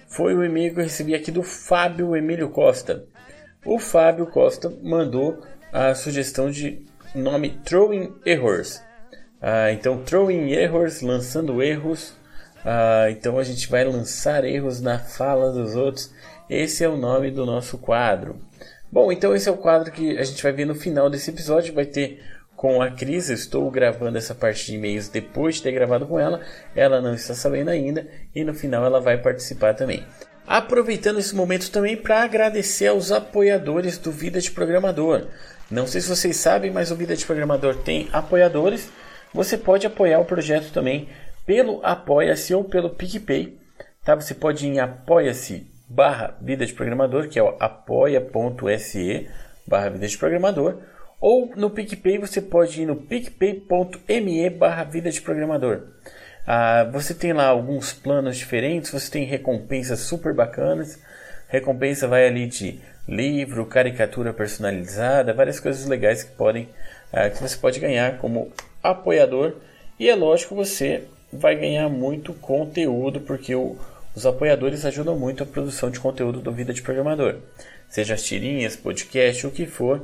Foi 0.08 0.34
o 0.34 0.44
e-mail 0.44 0.74
que 0.74 0.80
eu 0.80 0.84
recebi 0.84 1.14
aqui 1.14 1.32
do 1.32 1.44
Fábio 1.44 2.16
Emílio 2.16 2.50
Costa. 2.50 3.06
O 3.66 3.78
Fábio 3.78 4.28
Costa 4.28 4.72
mandou 4.82 5.42
a 5.74 5.94
sugestão 5.94 6.50
de 6.50 6.86
nome 7.14 7.60
Throwing 7.66 8.14
Errors. 8.26 8.82
Ah, 9.48 9.72
então, 9.72 10.00
Throwing 10.00 10.54
Errors, 10.54 11.02
lançando 11.02 11.62
erros. 11.62 12.16
Ah, 12.66 13.06
então 13.12 13.38
a 13.38 13.44
gente 13.44 13.70
vai 13.70 13.84
lançar 13.84 14.44
erros 14.44 14.82
na 14.82 14.98
fala 14.98 15.52
dos 15.52 15.76
outros. 15.76 16.12
Esse 16.50 16.84
é 16.84 16.90
o 16.90 16.98
nome 16.98 17.30
do 17.30 17.46
nosso 17.46 17.78
quadro. 17.78 18.40
Bom, 18.92 19.12
então 19.12 19.36
esse 19.36 19.48
é 19.48 19.52
o 19.52 19.58
quadro 19.58 19.92
que 19.92 20.18
a 20.18 20.24
gente 20.24 20.42
vai 20.42 20.52
ver 20.52 20.66
no 20.66 20.74
final 20.74 21.12
desse 21.12 21.30
episódio. 21.30 21.76
Vai 21.76 21.86
ter 21.86 22.24
com 22.56 22.82
a 22.82 22.90
Cris. 22.90 23.30
Eu 23.30 23.36
estou 23.36 23.70
gravando 23.70 24.18
essa 24.18 24.34
parte 24.34 24.66
de 24.66 24.78
e-mails 24.78 25.10
depois 25.10 25.58
de 25.58 25.62
ter 25.62 25.74
gravado 25.74 26.08
com 26.08 26.20
ela. 26.20 26.42
Ela 26.76 27.00
não 27.00 27.14
está 27.14 27.36
sabendo 27.36 27.70
ainda 27.70 28.08
e 28.34 28.44
no 28.44 28.56
final 28.56 28.84
ela 28.84 29.00
vai 29.00 29.20
participar 29.20 29.76
também. 29.76 30.04
Aproveitando 30.48 31.20
esse 31.20 31.36
momento 31.36 31.70
também 31.70 31.96
para 31.96 32.24
agradecer 32.24 32.88
aos 32.88 33.12
apoiadores 33.12 34.00
do 34.00 34.12
Vida 34.12 34.42
de 34.42 34.50
Programador. 34.50 35.28
Não 35.70 35.86
sei 35.86 36.02
se 36.02 36.10
vocês 36.10 36.36
sabem, 36.38 36.72
mas 36.72 36.90
o 36.90 36.96
Vida 36.96 37.16
de 37.16 37.26
Programador 37.28 37.76
tem 37.76 38.10
apoiadores. 38.12 38.90
Você 39.36 39.58
pode 39.58 39.86
apoiar 39.86 40.20
o 40.20 40.26
projeto 40.26 40.72
também 40.72 41.10
pelo 41.46 41.82
Apoia-se 41.84 42.56
ou 42.56 42.64
pelo 42.64 42.90
PicPay. 42.90 43.60
Tá? 44.02 44.16
Você 44.16 44.34
pode 44.34 44.66
ir 44.66 44.70
em 44.70 44.80
apoia-se 44.80 45.70
barra 45.90 46.38
vida 46.40 46.66
de 46.66 46.72
programador, 46.72 47.28
que 47.28 47.38
é 47.38 47.44
o 47.44 47.54
apoia.se 47.60 49.28
barra 49.68 49.90
vida 49.90 50.08
de 50.08 50.18
programador, 50.18 50.78
ou 51.20 51.52
no 51.54 51.70
PicPay 51.70 52.18
você 52.18 52.40
pode 52.40 52.82
ir 52.82 52.86
no 52.86 52.96
picpay.me 52.96 54.50
barra 54.52 54.86
vida 54.86 55.12
de 55.12 55.20
programador. 55.22 55.82
Ah, 56.48 56.88
você 56.90 57.14
tem 57.14 57.34
lá 57.34 57.48
alguns 57.48 57.92
planos 57.92 58.38
diferentes, 58.38 58.90
você 58.90 59.12
tem 59.12 59.26
recompensas 59.26 60.00
super 60.00 60.34
bacanas. 60.34 60.98
Recompensa 61.50 62.08
vai 62.08 62.26
ali 62.26 62.48
de 62.48 62.80
livro, 63.06 63.66
caricatura 63.66 64.32
personalizada, 64.32 65.34
várias 65.34 65.60
coisas 65.60 65.86
legais 65.88 66.24
que 66.24 66.32
podem 66.36 66.70
ah, 67.12 67.30
que 67.30 67.42
você 67.42 67.58
pode 67.58 67.82
ganhar 67.82 68.18
como 68.18 68.52
apoiador. 68.92 69.54
E 70.00 70.10
é 70.10 70.16
lógico 70.16 70.56
você 70.56 71.04
vai 71.32 71.56
ganhar 71.56 71.90
muito 71.90 72.34
conteúdo 72.34 73.20
porque 73.22 73.56
o 73.56 73.78
os 74.16 74.26
apoiadores 74.26 74.86
ajudam 74.86 75.20
muito 75.20 75.44
a 75.44 75.46
produção 75.46 75.92
de 75.92 76.00
conteúdo 76.00 76.40
do 76.40 76.52
Vida 76.52 76.74
de 76.74 76.82
Programador. 76.82 77.36
Seja 77.90 78.14
as 78.14 78.24
tirinhas, 78.24 78.76
podcast, 78.76 79.46
o 79.46 79.52
que 79.52 79.66
for, 79.66 80.02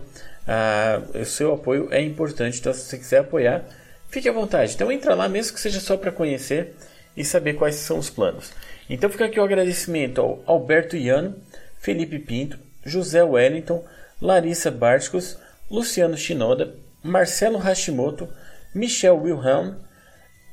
o 1.20 1.26
seu 1.26 1.54
apoio 1.54 1.88
é 1.92 2.02
importante. 2.02 2.60
Então, 2.60 2.74
se 2.74 2.82
você 2.82 2.98
quiser 2.98 3.20
apoiar, 3.20 3.64
fique 4.10 4.28
à 4.28 4.34
vontade. 4.34 4.74
Então, 4.76 4.92
entra 4.92 5.16
lá, 5.16 5.30
mesmo 5.30 5.54
que 5.54 5.62
seja 5.62 5.80
só 5.80 5.96
para 5.96 6.12
conhecer 6.12 6.76
e 7.16 7.24
saber 7.24 7.54
quais 7.54 7.76
são 7.76 7.98
os 7.98 8.10
planos. 8.10 8.52
Então, 8.90 9.10
fica 9.10 9.26
aqui 9.26 9.40
o 9.40 9.44
agradecimento 9.44 10.20
ao 10.20 10.44
Alberto 10.46 10.98
Iano, 10.98 11.34
Felipe 11.80 12.20
Pinto, 12.20 12.60
José 12.84 13.24
Wellington, 13.24 13.82
Larissa 14.22 14.70
Barticos, 14.70 15.38
Luciano 15.70 16.18
Shinoda, 16.18 16.76
Marcelo 17.02 17.58
Hashimoto, 17.58 18.28
Michel 18.74 19.18
Wilhelm, 19.18 19.76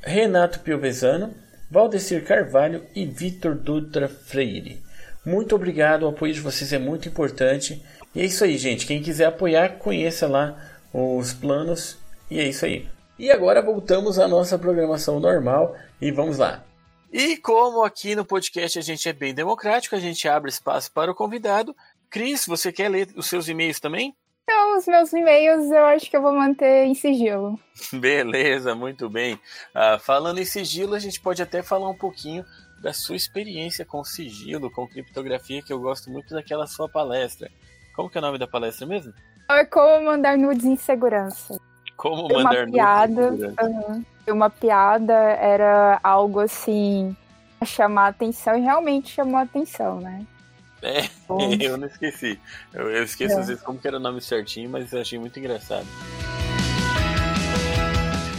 Renato 0.02 0.60
Piovesano, 0.60 1.34
Valdecir 1.70 2.24
Carvalho 2.24 2.84
e 2.94 3.04
Vitor 3.04 3.54
Dutra 3.54 4.08
Freire. 4.08 4.82
Muito 5.24 5.54
obrigado, 5.54 6.04
o 6.04 6.08
apoio 6.08 6.32
de 6.32 6.40
vocês 6.40 6.72
é 6.72 6.78
muito 6.78 7.08
importante. 7.08 7.82
E 8.14 8.20
é 8.20 8.24
isso 8.24 8.42
aí, 8.42 8.56
gente. 8.56 8.86
Quem 8.86 9.02
quiser 9.02 9.26
apoiar, 9.26 9.78
conheça 9.78 10.26
lá 10.26 10.56
os 10.92 11.32
planos. 11.32 11.98
E 12.30 12.40
é 12.40 12.48
isso 12.48 12.64
aí. 12.64 12.88
E 13.18 13.30
agora 13.30 13.60
voltamos 13.60 14.18
à 14.18 14.26
nossa 14.26 14.58
programação 14.58 15.20
normal 15.20 15.76
e 16.00 16.10
vamos 16.10 16.38
lá. 16.38 16.64
E 17.12 17.36
como 17.36 17.82
aqui 17.82 18.14
no 18.14 18.24
podcast 18.24 18.78
a 18.78 18.82
gente 18.82 19.08
é 19.08 19.12
bem 19.12 19.34
democrático, 19.34 19.96
a 19.96 20.00
gente 20.00 20.28
abre 20.28 20.50
espaço 20.50 20.92
para 20.92 21.10
o 21.10 21.14
convidado. 21.14 21.74
Cris, 22.10 22.46
você 22.46 22.72
quer 22.72 22.88
ler 22.88 23.08
os 23.16 23.26
seus 23.26 23.48
e-mails 23.48 23.80
também? 23.80 24.14
Os 24.78 24.86
meus 24.86 25.12
e-mails 25.12 25.72
eu 25.72 25.84
acho 25.86 26.08
que 26.08 26.16
eu 26.16 26.22
vou 26.22 26.32
manter 26.32 26.84
em 26.84 26.94
sigilo. 26.94 27.58
Beleza, 27.92 28.76
muito 28.76 29.10
bem. 29.10 29.34
Uh, 29.34 29.98
falando 29.98 30.38
em 30.38 30.44
sigilo, 30.44 30.94
a 30.94 31.00
gente 31.00 31.20
pode 31.20 31.42
até 31.42 31.64
falar 31.64 31.90
um 31.90 31.96
pouquinho 31.96 32.44
da 32.80 32.92
sua 32.92 33.16
experiência 33.16 33.84
com 33.84 34.04
sigilo, 34.04 34.70
com 34.70 34.86
criptografia, 34.86 35.60
que 35.62 35.72
eu 35.72 35.80
gosto 35.80 36.08
muito 36.08 36.32
daquela 36.32 36.64
sua 36.68 36.88
palestra. 36.88 37.50
Como 37.96 38.08
que 38.08 38.16
é 38.16 38.20
o 38.20 38.22
nome 38.22 38.38
da 38.38 38.46
palestra 38.46 38.86
mesmo? 38.86 39.12
É 39.50 39.64
como 39.64 40.04
mandar 40.04 40.38
nudes 40.38 40.64
em 40.64 40.76
segurança. 40.76 41.58
Como 41.96 42.28
mandar 42.28 42.64
uma 42.64 42.72
piada, 42.72 43.30
nudes 43.32 43.46
em 43.46 43.50
segurança. 43.50 43.90
Uhum, 43.90 44.04
uma 44.28 44.48
piada 44.48 45.12
era 45.12 45.98
algo 46.04 46.38
assim 46.38 47.16
a 47.60 47.64
chamar 47.64 48.06
atenção 48.06 48.56
e 48.56 48.60
realmente 48.60 49.10
chamou 49.10 49.38
atenção, 49.38 50.00
né? 50.00 50.24
É, 50.82 51.08
eu 51.60 51.76
não 51.76 51.86
esqueci. 51.86 52.38
Eu, 52.72 52.90
eu 52.90 53.04
esqueço 53.04 53.34
é. 53.34 53.40
às 53.40 53.48
vezes 53.48 53.62
como 53.62 53.78
que 53.78 53.88
era 53.88 53.96
o 53.96 54.00
nome 54.00 54.20
certinho, 54.20 54.70
mas 54.70 54.94
achei 54.94 55.18
muito 55.18 55.38
engraçado. 55.38 55.86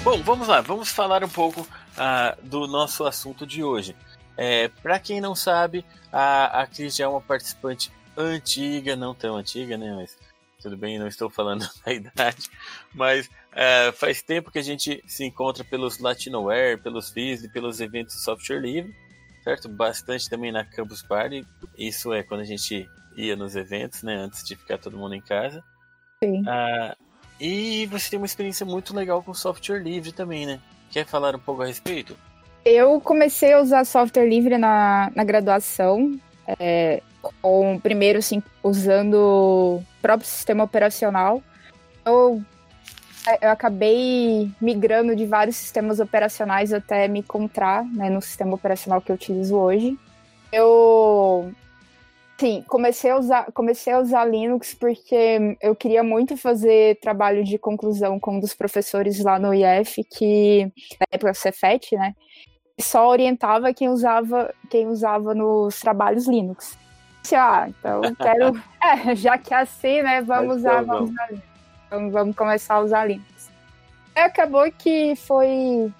Bom, 0.04 0.24
vamos 0.24 0.48
lá, 0.48 0.62
vamos 0.62 0.90
falar 0.90 1.24
um 1.24 1.30
pouco 1.30 1.62
uh, 1.62 2.48
do 2.48 2.66
nosso 2.68 3.06
assunto 3.06 3.46
de 3.46 3.64
hoje. 3.64 3.96
É, 4.38 4.70
para 4.82 4.98
quem 5.00 5.20
não 5.20 5.36
sabe, 5.36 5.86
a, 6.12 6.62
a 6.62 6.68
Cris 6.68 6.96
já 6.96 7.04
é 7.04 7.08
uma 7.08 7.20
participante 7.20 7.92
antiga, 8.16 8.96
não 8.96 9.14
tão 9.14 9.36
antiga, 9.36 9.78
né? 9.78 9.94
Mas 9.94 10.18
tudo 10.62 10.78
bem, 10.78 10.98
não 10.98 11.08
estou 11.08 11.30
falando 11.30 11.70
da 11.86 11.94
idade. 11.94 12.50
Mas 12.94 13.30
é, 13.54 13.92
faz 13.92 14.22
tempo 14.22 14.52
que 14.52 14.60
a 14.60 14.64
gente 14.64 15.04
se 15.08 15.26
encontra 15.26 15.64
pelos 15.64 16.00
Latinoware, 16.00 16.82
pelos 16.82 17.10
FIS 17.10 17.44
e 17.44 17.50
pelos 17.50 17.82
eventos 17.82 18.16
de 18.16 18.22
software 18.22 18.60
livre, 18.60 18.96
certo? 19.50 19.68
Bastante 19.68 20.30
também 20.30 20.52
na 20.52 20.64
Campus 20.64 21.02
Party. 21.02 21.46
Isso 21.78 22.14
é 22.14 22.22
quando 22.22 22.42
a 22.42 22.46
gente 22.46 22.88
ia 23.16 23.36
nos 23.36 23.56
eventos, 23.56 24.04
né? 24.04 24.16
Antes 24.16 24.44
de 24.44 24.56
ficar 24.56 24.78
todo 24.78 24.98
mundo 24.98 25.16
em 25.16 25.22
casa. 25.22 25.64
Sim. 26.24 26.44
Ah, 26.48 26.96
e 27.40 27.86
você 27.88 28.12
tem 28.12 28.20
uma 28.20 28.26
experiência 28.26 28.66
muito 28.66 28.96
legal 28.96 29.24
com 29.24 29.34
software 29.34 29.80
livre 29.80 30.12
também, 30.12 30.46
né? 30.46 30.60
Quer 30.92 31.06
falar 31.06 31.36
um 31.36 31.40
pouco 31.40 31.64
a 31.64 31.66
respeito? 31.66 32.16
Eu 32.64 33.00
comecei 33.02 33.54
a 33.54 33.62
usar 33.62 33.86
software 33.86 34.28
livre 34.28 34.58
na, 34.58 35.12
na 35.16 35.24
graduação, 35.24 36.20
é, 36.60 37.02
com, 37.42 37.80
primeiro 37.80 38.20
assim, 38.20 38.44
usando 38.62 39.16
o 39.16 39.84
próprio 40.02 40.28
sistema 40.28 40.64
operacional. 40.64 41.42
Eu, 42.06 42.44
eu 43.42 43.50
acabei 43.50 44.52
migrando 44.62 45.16
de 45.16 45.26
vários 45.26 45.56
sistemas 45.56 46.00
operacionais 46.00 46.74
até 46.74 47.08
me 47.08 47.20
encontrar 47.20 47.84
né, 47.86 48.10
no 48.10 48.22
sistema 48.22 48.56
operacional 48.56 49.02
que 49.02 49.12
eu 49.12 49.16
utilizo 49.16 49.56
hoje. 49.56 49.98
Eu 50.52 51.54
Sim, 52.40 52.64
comecei 52.70 53.12
a 53.12 53.18
usar, 53.18 53.52
comecei 53.52 53.92
a 53.92 54.00
usar 54.00 54.24
Linux 54.24 54.74
porque 54.74 55.58
eu 55.62 55.76
queria 55.76 56.02
muito 56.02 56.38
fazer 56.38 56.98
trabalho 57.02 57.44
de 57.44 57.58
conclusão 57.58 58.18
com 58.18 58.38
um 58.38 58.40
dos 58.40 58.54
professores 58.54 59.22
lá 59.22 59.38
no 59.38 59.54
IF, 59.54 60.02
que 60.06 60.72
na 60.98 61.06
época 61.12 61.34
Cefet, 61.34 61.98
né? 61.98 62.14
Só 62.80 63.10
orientava 63.10 63.74
quem 63.74 63.90
usava, 63.90 64.54
quem 64.70 64.88
usava 64.88 65.36
nos 65.36 65.82
trabalhos 65.82 66.30
Linux. 66.30 66.78
Ah, 67.34 67.68
então 67.68 68.02
quero. 68.16 68.54
é, 68.82 69.14
já 69.18 69.38
que 69.38 69.54
é 69.54 69.58
assim, 69.58 70.02
né? 70.02 70.22
Vamos 70.22 70.58
usar, 70.58 70.82
vamos, 70.84 71.10
usar 71.10 71.30
vamos, 71.90 72.14
vamos 72.14 72.36
começar 72.36 72.76
a 72.76 72.82
usar 72.82 73.06
Linux. 73.06 73.50
acabou 74.16 74.72
que 74.72 75.16
foi 75.16 75.92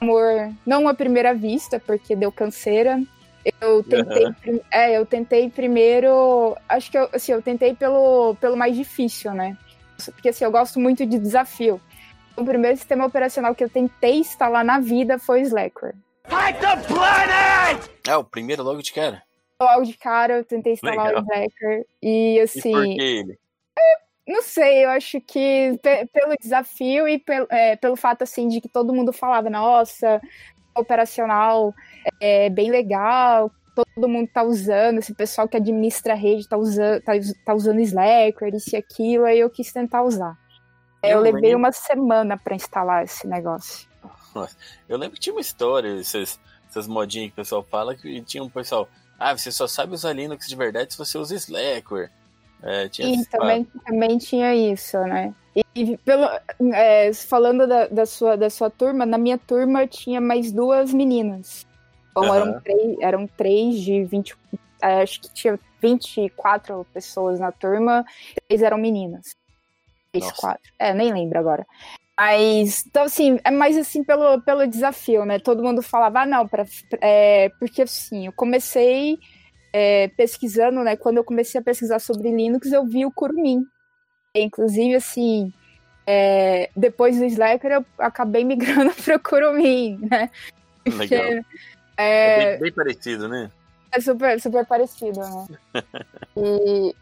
amor, 0.00 0.52
não 0.66 0.88
à 0.88 0.94
primeira 0.94 1.32
vista, 1.34 1.80
porque 1.80 2.16
deu 2.16 2.32
canseira. 2.32 3.00
Eu 3.60 3.82
tentei, 3.82 4.26
uhum. 4.26 4.60
é, 4.70 4.96
eu 4.96 5.04
tentei 5.04 5.50
primeiro, 5.50 6.56
acho 6.68 6.90
que 6.90 6.98
eu, 6.98 7.08
assim, 7.12 7.32
eu 7.32 7.42
tentei 7.42 7.74
pelo, 7.74 8.36
pelo 8.40 8.56
mais 8.56 8.76
difícil, 8.76 9.32
né? 9.32 9.56
Porque 10.12 10.28
assim, 10.28 10.44
eu 10.44 10.50
gosto 10.50 10.78
muito 10.78 11.04
de 11.04 11.18
desafio. 11.18 11.80
O 12.36 12.44
primeiro 12.44 12.76
sistema 12.76 13.04
operacional 13.04 13.54
que 13.54 13.62
eu 13.62 13.68
tentei 13.68 14.18
instalar 14.18 14.64
na 14.64 14.78
vida 14.78 15.18
foi 15.18 15.42
o 15.42 15.44
Slackware. 15.44 15.94
Fight 16.24 16.58
the 16.60 16.76
planet! 16.86 17.90
Ah, 18.08 18.18
o 18.18 18.24
primeiro 18.24 18.62
logo 18.62 18.80
de 18.80 18.92
cara? 18.92 19.22
Logo 19.60 19.84
de 19.84 19.96
cara 19.96 20.38
eu 20.38 20.44
tentei 20.44 20.74
instalar 20.74 21.08
Legal. 21.08 21.22
o 21.22 21.24
Slackware 21.24 21.86
e 22.02 22.40
assim... 22.40 22.70
E 22.70 22.72
por 22.72 22.84
que 22.84 23.02
ele? 23.02 23.38
É, 23.78 23.98
não 24.26 24.42
sei, 24.42 24.84
eu 24.84 24.90
acho 24.90 25.20
que 25.20 25.78
pelo 26.12 26.34
desafio 26.40 27.08
e 27.08 27.18
pelo, 27.18 27.46
é, 27.50 27.76
pelo 27.76 27.96
fato 27.96 28.22
assim 28.22 28.48
de 28.48 28.60
que 28.60 28.68
todo 28.68 28.94
mundo 28.94 29.12
falava, 29.12 29.50
nossa, 29.50 30.20
operacional 30.74 31.74
é 32.20 32.48
bem 32.48 32.70
legal, 32.70 33.50
todo 33.74 34.08
mundo 34.08 34.28
tá 34.32 34.42
usando, 34.42 34.98
esse 34.98 35.14
pessoal 35.14 35.48
que 35.48 35.56
administra 35.56 36.12
a 36.12 36.16
rede 36.16 36.48
tá 36.48 36.56
usando, 36.56 37.02
tá, 37.02 37.12
tá 37.44 37.54
usando 37.54 37.80
Slacker, 37.80 38.54
isso 38.54 38.74
e 38.74 38.76
aquilo, 38.76 39.24
aí 39.24 39.40
eu 39.40 39.50
quis 39.50 39.72
tentar 39.72 40.02
usar. 40.02 40.38
Eu, 41.02 41.10
eu 41.10 41.20
levei 41.20 41.40
lembro... 41.40 41.58
uma 41.58 41.72
semana 41.72 42.38
para 42.38 42.54
instalar 42.54 43.04
esse 43.04 43.26
negócio. 43.26 43.88
Eu 44.88 44.96
lembro 44.96 45.14
que 45.14 45.20
tinha 45.20 45.34
uma 45.34 45.40
história, 45.40 46.00
essas, 46.00 46.40
essas 46.68 46.86
modinhas 46.86 47.28
que 47.28 47.32
o 47.32 47.36
pessoal 47.36 47.66
fala, 47.68 47.94
que 47.94 48.20
tinha 48.22 48.42
um 48.42 48.48
pessoal, 48.48 48.88
ah, 49.18 49.36
você 49.36 49.50
só 49.50 49.66
sabe 49.66 49.94
usar 49.94 50.12
Linux 50.12 50.48
de 50.48 50.56
verdade 50.56 50.92
se 50.92 50.98
você 50.98 51.18
usa 51.18 51.34
Slackware. 51.34 52.10
É, 52.62 52.88
e 53.00 53.26
também, 53.26 53.64
também 53.84 54.18
tinha 54.18 54.54
isso, 54.54 54.98
né? 55.00 55.34
E 55.74 55.96
pelo, 55.98 56.26
é, 56.72 57.12
falando 57.12 57.66
da, 57.66 57.86
da, 57.88 58.06
sua, 58.06 58.36
da 58.36 58.48
sua 58.48 58.70
turma, 58.70 59.04
na 59.04 59.18
minha 59.18 59.36
turma 59.36 59.86
tinha 59.86 60.20
mais 60.20 60.52
duas 60.52 60.92
meninas. 60.94 61.66
Então 62.10 62.24
uhum. 62.24 62.34
eram, 62.34 62.60
três, 62.60 62.98
eram 63.00 63.26
três 63.26 63.80
de 63.80 64.04
20. 64.04 64.36
É, 64.80 65.02
acho 65.02 65.20
que 65.20 65.32
tinha 65.32 65.58
24 65.80 66.86
pessoas 66.92 67.40
na 67.40 67.50
turma, 67.50 68.04
três 68.46 68.62
eram 68.62 68.78
meninas. 68.78 69.36
Três, 70.12 70.24
Nossa. 70.26 70.40
quatro. 70.40 70.72
É, 70.78 70.94
nem 70.94 71.12
lembro 71.12 71.38
agora. 71.38 71.66
Mas, 72.16 72.86
então, 72.86 73.04
assim, 73.04 73.40
é 73.42 73.50
mais 73.50 73.76
assim 73.76 74.04
pelo, 74.04 74.40
pelo 74.42 74.66
desafio, 74.66 75.24
né? 75.24 75.38
Todo 75.38 75.62
mundo 75.62 75.82
falava, 75.82 76.20
ah, 76.20 76.26
não, 76.26 76.46
pra, 76.46 76.64
é, 77.00 77.50
porque 77.58 77.82
assim, 77.82 78.26
eu 78.26 78.32
comecei 78.32 79.18
é, 79.72 80.08
pesquisando, 80.08 80.82
né? 80.82 80.96
Quando 80.96 81.16
eu 81.16 81.24
comecei 81.24 81.60
a 81.60 81.64
pesquisar 81.64 81.98
sobre 81.98 82.30
Linux, 82.30 82.70
eu 82.70 82.84
vi 82.84 83.06
o 83.06 83.10
Curmin. 83.10 83.64
Inclusive, 84.34 84.94
assim, 84.94 85.52
é, 86.06 86.70
depois 86.76 87.18
do 87.18 87.24
Slacker, 87.24 87.72
eu 87.72 87.86
acabei 87.98 88.44
migrando 88.44 88.92
para 88.94 89.16
o 89.16 89.20
Kurumin, 89.20 89.98
né? 90.10 90.30
Legal. 90.86 91.24
É, 91.24 91.44
é 91.96 92.50
bem, 92.52 92.60
bem, 92.60 92.72
parecido, 92.72 93.28
né? 93.28 93.50
É 93.92 94.00
super, 94.00 94.40
super 94.40 94.66
parecido, 94.66 95.20
né? 95.20 95.82
e, 96.36 96.96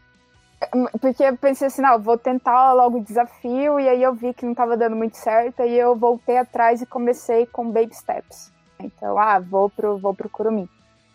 porque 0.99 1.23
eu 1.23 1.37
pensei 1.37 1.67
assim, 1.67 1.81
não, 1.81 1.99
vou 1.99 2.17
tentar 2.17 2.73
logo 2.73 2.97
o 2.97 3.03
desafio, 3.03 3.79
e 3.79 3.87
aí 3.87 4.03
eu 4.03 4.13
vi 4.13 4.33
que 4.33 4.43
não 4.43 4.51
estava 4.51 4.75
dando 4.75 4.95
muito 4.95 5.15
certo, 5.15 5.63
e 5.63 5.77
eu 5.77 5.95
voltei 5.95 6.37
atrás 6.37 6.81
e 6.81 6.85
comecei 6.85 7.45
com 7.45 7.71
Baby 7.71 7.95
Steps. 7.95 8.51
Então, 8.77 9.17
ah, 9.17 9.39
vou 9.39 9.69
pro, 9.69 9.97
vou 9.97 10.13
pro 10.13 10.29
Kurumin 10.29 10.67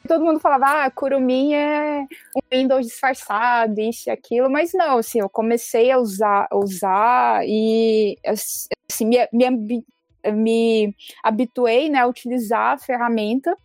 todo 0.07 0.25
mundo 0.25 0.41
falava, 0.41 0.85
ah, 0.85 0.91
Kurumin 0.91 1.55
é 1.55 2.07
um 2.37 2.41
Windows 2.53 2.87
disfarçado, 2.87 3.81
isso 3.81 4.09
e 4.09 4.11
aquilo, 4.11 4.51
mas 4.51 4.73
não, 4.73 4.99
assim, 4.99 5.21
eu 5.21 5.29
comecei 5.29 5.91
a 5.91 5.99
usar, 5.99 6.49
usar 6.53 7.43
e 7.47 8.19
assim, 8.25 9.07
me, 9.07 9.29
me, 9.33 9.85
me 10.33 10.95
habituei 11.23 11.89
né, 11.89 12.01
a 12.01 12.07
utilizar 12.07 12.75
a 12.75 12.79
ferramenta. 12.79 13.57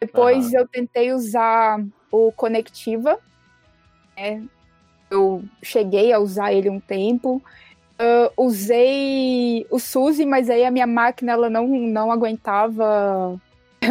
Depois 0.00 0.52
uhum. 0.52 0.60
eu 0.60 0.68
tentei 0.68 1.12
usar 1.12 1.84
o 2.10 2.32
Conectiva. 2.32 3.18
Né? 4.16 4.42
Eu 5.10 5.42
cheguei 5.62 6.12
a 6.12 6.18
usar 6.18 6.52
ele 6.52 6.70
um 6.70 6.80
tempo. 6.80 7.42
Uh, 8.00 8.30
usei 8.36 9.66
o 9.70 9.78
SUSE, 9.78 10.24
mas 10.24 10.48
aí 10.48 10.64
a 10.64 10.70
minha 10.70 10.86
máquina 10.86 11.32
ela 11.32 11.50
não, 11.50 11.66
não 11.66 12.12
aguentava 12.12 13.40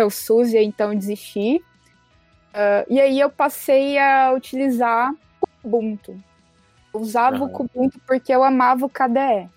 o 0.05 0.09
SUSE, 0.09 0.57
então 0.59 0.95
desisti. 0.95 1.61
Uh, 2.57 2.91
e 2.91 2.99
aí 2.99 3.19
eu 3.19 3.29
passei 3.29 3.99
a 3.99 4.33
utilizar 4.33 5.13
o 5.63 5.67
Ubuntu. 5.67 6.19
Eu 6.91 6.99
usava 6.99 7.43
uhum. 7.43 7.53
o 7.53 7.61
Ubuntu 7.61 8.01
porque 8.07 8.33
eu 8.33 8.43
amava 8.43 8.83
o 8.83 8.89
KDE. 8.89 9.47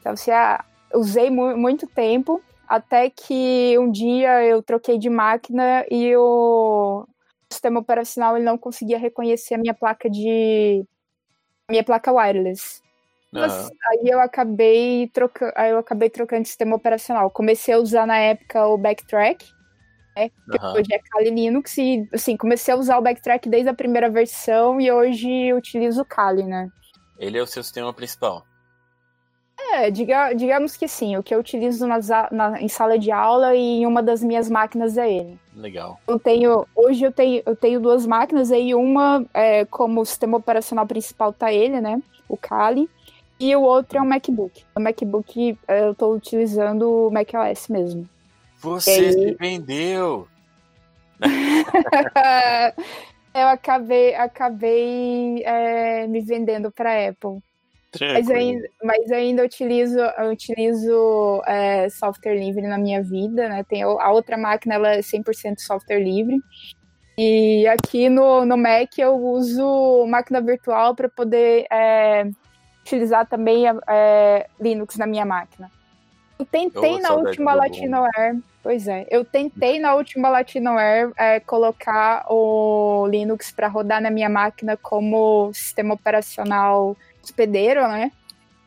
Então, 0.00 0.12
assim, 0.12 0.32
ah, 0.32 0.64
usei 0.92 1.30
mu 1.30 1.56
muito 1.56 1.86
tempo, 1.86 2.42
até 2.68 3.08
que 3.08 3.78
um 3.78 3.92
dia 3.92 4.42
eu 4.42 4.60
troquei 4.60 4.98
de 4.98 5.08
máquina 5.08 5.86
e 5.88 6.16
o 6.16 7.06
sistema 7.48 7.78
operacional 7.78 8.36
ele 8.36 8.44
não 8.44 8.58
conseguia 8.58 8.98
reconhecer 8.98 9.54
a 9.54 9.58
minha 9.58 9.74
placa 9.74 10.10
de 10.10 10.84
minha 11.70 11.84
placa 11.84 12.12
wireless. 12.12 12.82
Uhum. 13.32 13.40
Mas, 13.40 13.70
aí 13.88 14.08
eu 14.08 14.20
acabei 14.20 15.08
trocando, 15.12 15.52
aí 15.54 15.70
eu 15.70 15.78
acabei 15.78 16.10
trocando 16.10 16.42
de 16.42 16.48
sistema 16.48 16.74
operacional. 16.74 17.30
Comecei 17.30 17.72
a 17.74 17.78
usar 17.78 18.04
na 18.04 18.18
época 18.18 18.66
o 18.66 18.76
Backtrack, 18.76 19.46
né? 20.20 20.30
Uhum. 20.48 20.72
Hoje 20.74 20.92
é 20.92 20.98
Kali 20.98 21.30
Linux 21.30 21.78
e, 21.78 22.08
assim, 22.12 22.36
comecei 22.36 22.74
a 22.74 22.76
usar 22.76 22.98
o 22.98 23.02
Backtrack 23.02 23.48
desde 23.48 23.68
a 23.68 23.74
primeira 23.74 24.10
versão 24.10 24.80
e 24.80 24.90
hoje 24.90 25.52
utilizo 25.54 26.02
o 26.02 26.04
Kali, 26.04 26.44
né? 26.44 26.68
Ele 27.18 27.38
é 27.38 27.42
o 27.42 27.46
seu 27.46 27.62
sistema 27.62 27.92
principal. 27.92 28.44
É, 29.72 29.90
diga, 29.90 30.32
digamos 30.32 30.76
que 30.76 30.88
sim. 30.88 31.16
O 31.16 31.22
que 31.22 31.34
eu 31.34 31.38
utilizo 31.38 31.86
nas, 31.86 32.08
na, 32.32 32.60
em 32.60 32.68
sala 32.68 32.98
de 32.98 33.12
aula 33.12 33.54
e 33.54 33.80
em 33.80 33.86
uma 33.86 34.02
das 34.02 34.22
minhas 34.22 34.50
máquinas 34.50 34.96
é 34.96 35.12
ele. 35.12 35.38
Legal. 35.54 36.00
Eu 36.08 36.18
tenho, 36.18 36.66
hoje 36.74 37.04
eu 37.04 37.12
tenho, 37.12 37.42
eu 37.44 37.54
tenho 37.54 37.78
duas 37.78 38.06
máquinas 38.06 38.50
aí, 38.50 38.74
uma 38.74 39.24
é, 39.34 39.64
como 39.66 40.04
sistema 40.04 40.38
operacional 40.38 40.86
principal 40.86 41.32
tá 41.32 41.52
ele, 41.52 41.80
né? 41.80 42.02
O 42.28 42.36
Kali. 42.36 42.88
E 43.38 43.54
o 43.54 43.62
outro 43.62 43.98
é 43.98 44.02
um 44.02 44.06
MacBook. 44.06 44.64
O 44.74 44.80
MacBook 44.80 45.58
é, 45.68 45.84
eu 45.84 45.92
estou 45.92 46.14
utilizando 46.14 47.06
o 47.06 47.10
macOS 47.10 47.68
mesmo. 47.68 48.08
Você 48.60 48.90
aí... 48.90 49.12
se 49.12 49.34
vendeu! 49.34 50.28
eu 53.34 53.48
acabei, 53.48 54.14
acabei 54.14 55.42
é, 55.44 56.06
me 56.06 56.20
vendendo 56.20 56.70
para 56.70 57.08
Apple. 57.08 57.38
Mas 58.00 58.30
ainda, 58.30 58.68
mas 58.84 59.10
ainda 59.10 59.44
utilizo, 59.44 59.98
eu 59.98 60.30
utilizo 60.30 61.42
é, 61.44 61.88
software 61.88 62.38
livre 62.38 62.62
na 62.62 62.78
minha 62.78 63.02
vida, 63.02 63.48
né? 63.48 63.64
Tem 63.64 63.82
a 63.82 64.12
outra 64.12 64.38
máquina, 64.38 64.76
ela 64.76 64.94
é 64.94 65.00
100% 65.00 65.58
software 65.58 65.98
livre. 65.98 66.40
E 67.18 67.66
aqui 67.66 68.08
no, 68.08 68.46
no 68.46 68.56
Mac 68.56 68.96
eu 68.96 69.16
uso 69.16 70.06
máquina 70.06 70.40
virtual 70.40 70.94
para 70.94 71.08
poder 71.08 71.66
é, 71.70 72.30
utilizar 72.82 73.26
também 73.26 73.64
é, 73.88 74.46
Linux 74.60 74.96
na 74.96 75.06
minha 75.06 75.24
máquina. 75.24 75.70
Eu 76.40 76.46
tentei 76.46 76.94
Ô, 76.94 76.98
na 77.00 77.12
última 77.12 77.52
do 77.52 77.58
Latinoair. 77.58 78.38
Pois 78.62 78.88
é, 78.88 79.06
eu 79.10 79.24
tentei 79.24 79.78
na 79.78 79.94
última 79.94 80.30
Latinoair 80.30 81.12
é, 81.16 81.38
colocar 81.40 82.24
o 82.30 83.06
Linux 83.06 83.52
para 83.52 83.68
rodar 83.68 84.00
na 84.00 84.10
minha 84.10 84.28
máquina 84.28 84.76
como 84.76 85.52
sistema 85.52 85.94
operacional 85.94 86.96
hospedeiro, 87.22 87.86
né? 87.88 88.10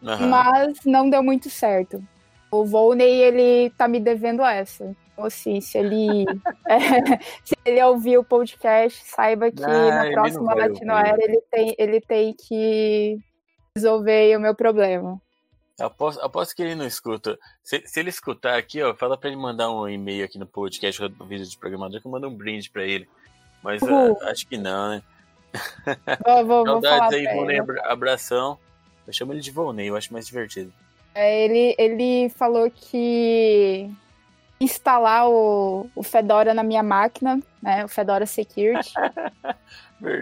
Aham. 0.03 0.27
Mas 0.27 0.77
não 0.86 1.10
deu 1.10 1.24
muito 1.24 1.50
certo. 1.50 2.03
O 2.51 2.63
Volney, 2.63 3.22
ele 3.22 3.72
tá 3.72 3.88
me 3.88 4.00
devendo 4.00 4.44
essa. 4.44 4.96
Então, 5.12 5.25
assim, 5.25 5.60
se 5.62 5.77
ele, 5.80 6.25
é, 6.70 7.18
se 7.44 7.56
ele 7.65 7.84
ouvir 7.84 8.20
o 8.20 8.24
podcast, 8.24 9.03
saiba 9.06 9.51
que 9.51 9.63
Ah, 9.63 10.03
na 10.06 10.12
próxima 10.12 10.44
não 10.44 10.56
vai 10.56 10.70
Latinoair 10.70 11.15
ele 11.20 11.42
tem, 11.50 11.75
ele 11.80 12.01
tem 12.01 12.34
que 12.34 13.18
resolver 13.75 14.38
o 14.38 14.39
meu 14.39 14.53
problema. 14.53 15.20
Aposto, 15.80 16.22
aposto 16.22 16.56
que 16.56 16.62
ele 16.62 16.75
não 16.75 16.86
escuta. 16.86 17.38
Se, 17.63 17.82
se 17.86 18.00
ele 18.00 18.10
escutar 18.10 18.58
aqui, 18.58 18.82
ó, 18.82 18.94
fala 18.94 19.18
pra 19.18 19.30
ele 19.30 19.38
mandar 19.38 19.72
um 19.72 19.89
e-mail 19.89 20.24
aqui 20.24 20.38
no 20.38 20.46
podcast 20.46 21.01
no 21.01 21.25
vídeo 21.25 21.48
de 21.48 21.58
programador 21.58 22.00
que 22.00 22.08
eu 22.08 22.12
mando 22.12 22.27
um 22.27 22.36
brinde 22.36 22.70
pra 22.70 22.84
ele. 22.84 23.08
Mas 23.63 23.82
ah, 23.82 24.30
acho 24.30 24.48
que 24.48 24.58
não, 24.58 24.89
né? 24.89 25.03
Vou, 26.25 26.46
vou, 26.46 26.65
vou 26.65 26.82
Saudades 26.82 27.13
aí, 27.15 27.24
pra 27.25 27.34
Volney, 27.36 27.60
abração. 27.84 28.58
Eu 29.06 29.13
chamo 29.13 29.34
ele 29.34 29.39
de 29.39 29.51
Volney, 29.51 29.88
eu 29.88 29.96
acho 29.96 30.12
mais 30.12 30.25
divertido. 30.25 30.74
É, 31.13 31.46
ele, 31.46 31.75
ele 31.77 32.30
falou 32.30 32.72
que 32.72 33.88
instalar 34.63 35.29
o, 35.29 35.89
o 35.96 36.03
Fedora 36.03 36.53
na 36.53 36.63
minha 36.63 36.84
máquina, 36.84 37.39
né? 37.62 37.86
O 37.86 37.88
Fedora 37.88 38.25
Security. 38.25 38.93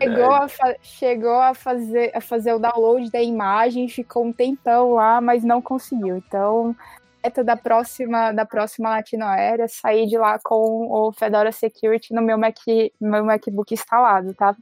Chegou, 0.01 0.31
a, 0.31 0.47
chegou 0.83 1.39
a, 1.39 1.53
fazer, 1.55 2.11
a 2.15 2.21
fazer 2.21 2.53
o 2.53 2.59
download 2.59 3.09
da 3.09 3.21
imagem, 3.21 3.89
ficou 3.89 4.23
um 4.23 4.31
tempão 4.31 4.93
lá, 4.93 5.19
mas 5.19 5.43
não 5.43 5.59
conseguiu. 5.59 6.17
Então, 6.17 6.75
meta 7.23 7.43
da 7.43 7.57
próxima, 7.57 8.31
da 8.31 8.45
próxima 8.45 8.91
Latinoaérea, 8.91 9.67
sair 9.67 10.05
de 10.05 10.17
lá 10.19 10.37
com 10.43 10.87
o 10.87 11.11
Fedora 11.11 11.51
Security 11.51 12.13
no 12.13 12.21
meu, 12.21 12.37
Mac, 12.37 12.57
meu 12.99 13.25
MacBook 13.25 13.73
instalado, 13.73 14.35
tá? 14.35 14.55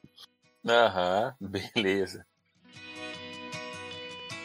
Aham, 0.65 1.35
beleza. 1.39 2.25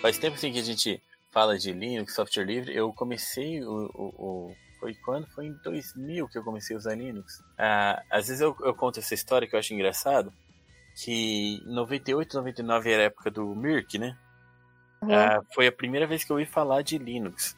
Faz 0.00 0.18
tempo 0.18 0.34
assim 0.34 0.52
que 0.52 0.58
a 0.58 0.64
gente 0.64 1.00
fala 1.30 1.56
de 1.56 1.72
Linux, 1.72 2.14
software 2.14 2.44
livre. 2.44 2.74
Eu 2.74 2.92
comecei 2.92 3.62
o. 3.64 3.90
o, 3.94 4.14
o- 4.18 4.63
foi 4.84 4.94
quando? 4.96 5.26
Foi 5.28 5.46
em 5.46 5.54
2000 5.64 6.28
que 6.28 6.36
eu 6.36 6.44
comecei 6.44 6.76
a 6.76 6.78
usar 6.78 6.94
Linux. 6.94 7.42
Ah, 7.56 8.02
às 8.10 8.28
vezes 8.28 8.42
eu, 8.42 8.54
eu 8.60 8.74
conto 8.74 8.98
essa 8.98 9.14
história 9.14 9.48
que 9.48 9.54
eu 9.54 9.58
acho 9.58 9.72
engraçado. 9.72 10.30
Que 10.94 11.62
em 11.64 11.72
98, 11.74 12.36
99 12.36 12.92
era 12.92 13.02
a 13.04 13.06
época 13.06 13.30
do 13.30 13.54
Mirk, 13.54 13.98
né? 13.98 14.14
Ah, 15.02 15.40
foi 15.54 15.66
a 15.66 15.72
primeira 15.72 16.06
vez 16.06 16.22
que 16.22 16.30
eu 16.30 16.36
ouvi 16.36 16.44
falar 16.44 16.82
de 16.82 16.98
Linux. 16.98 17.56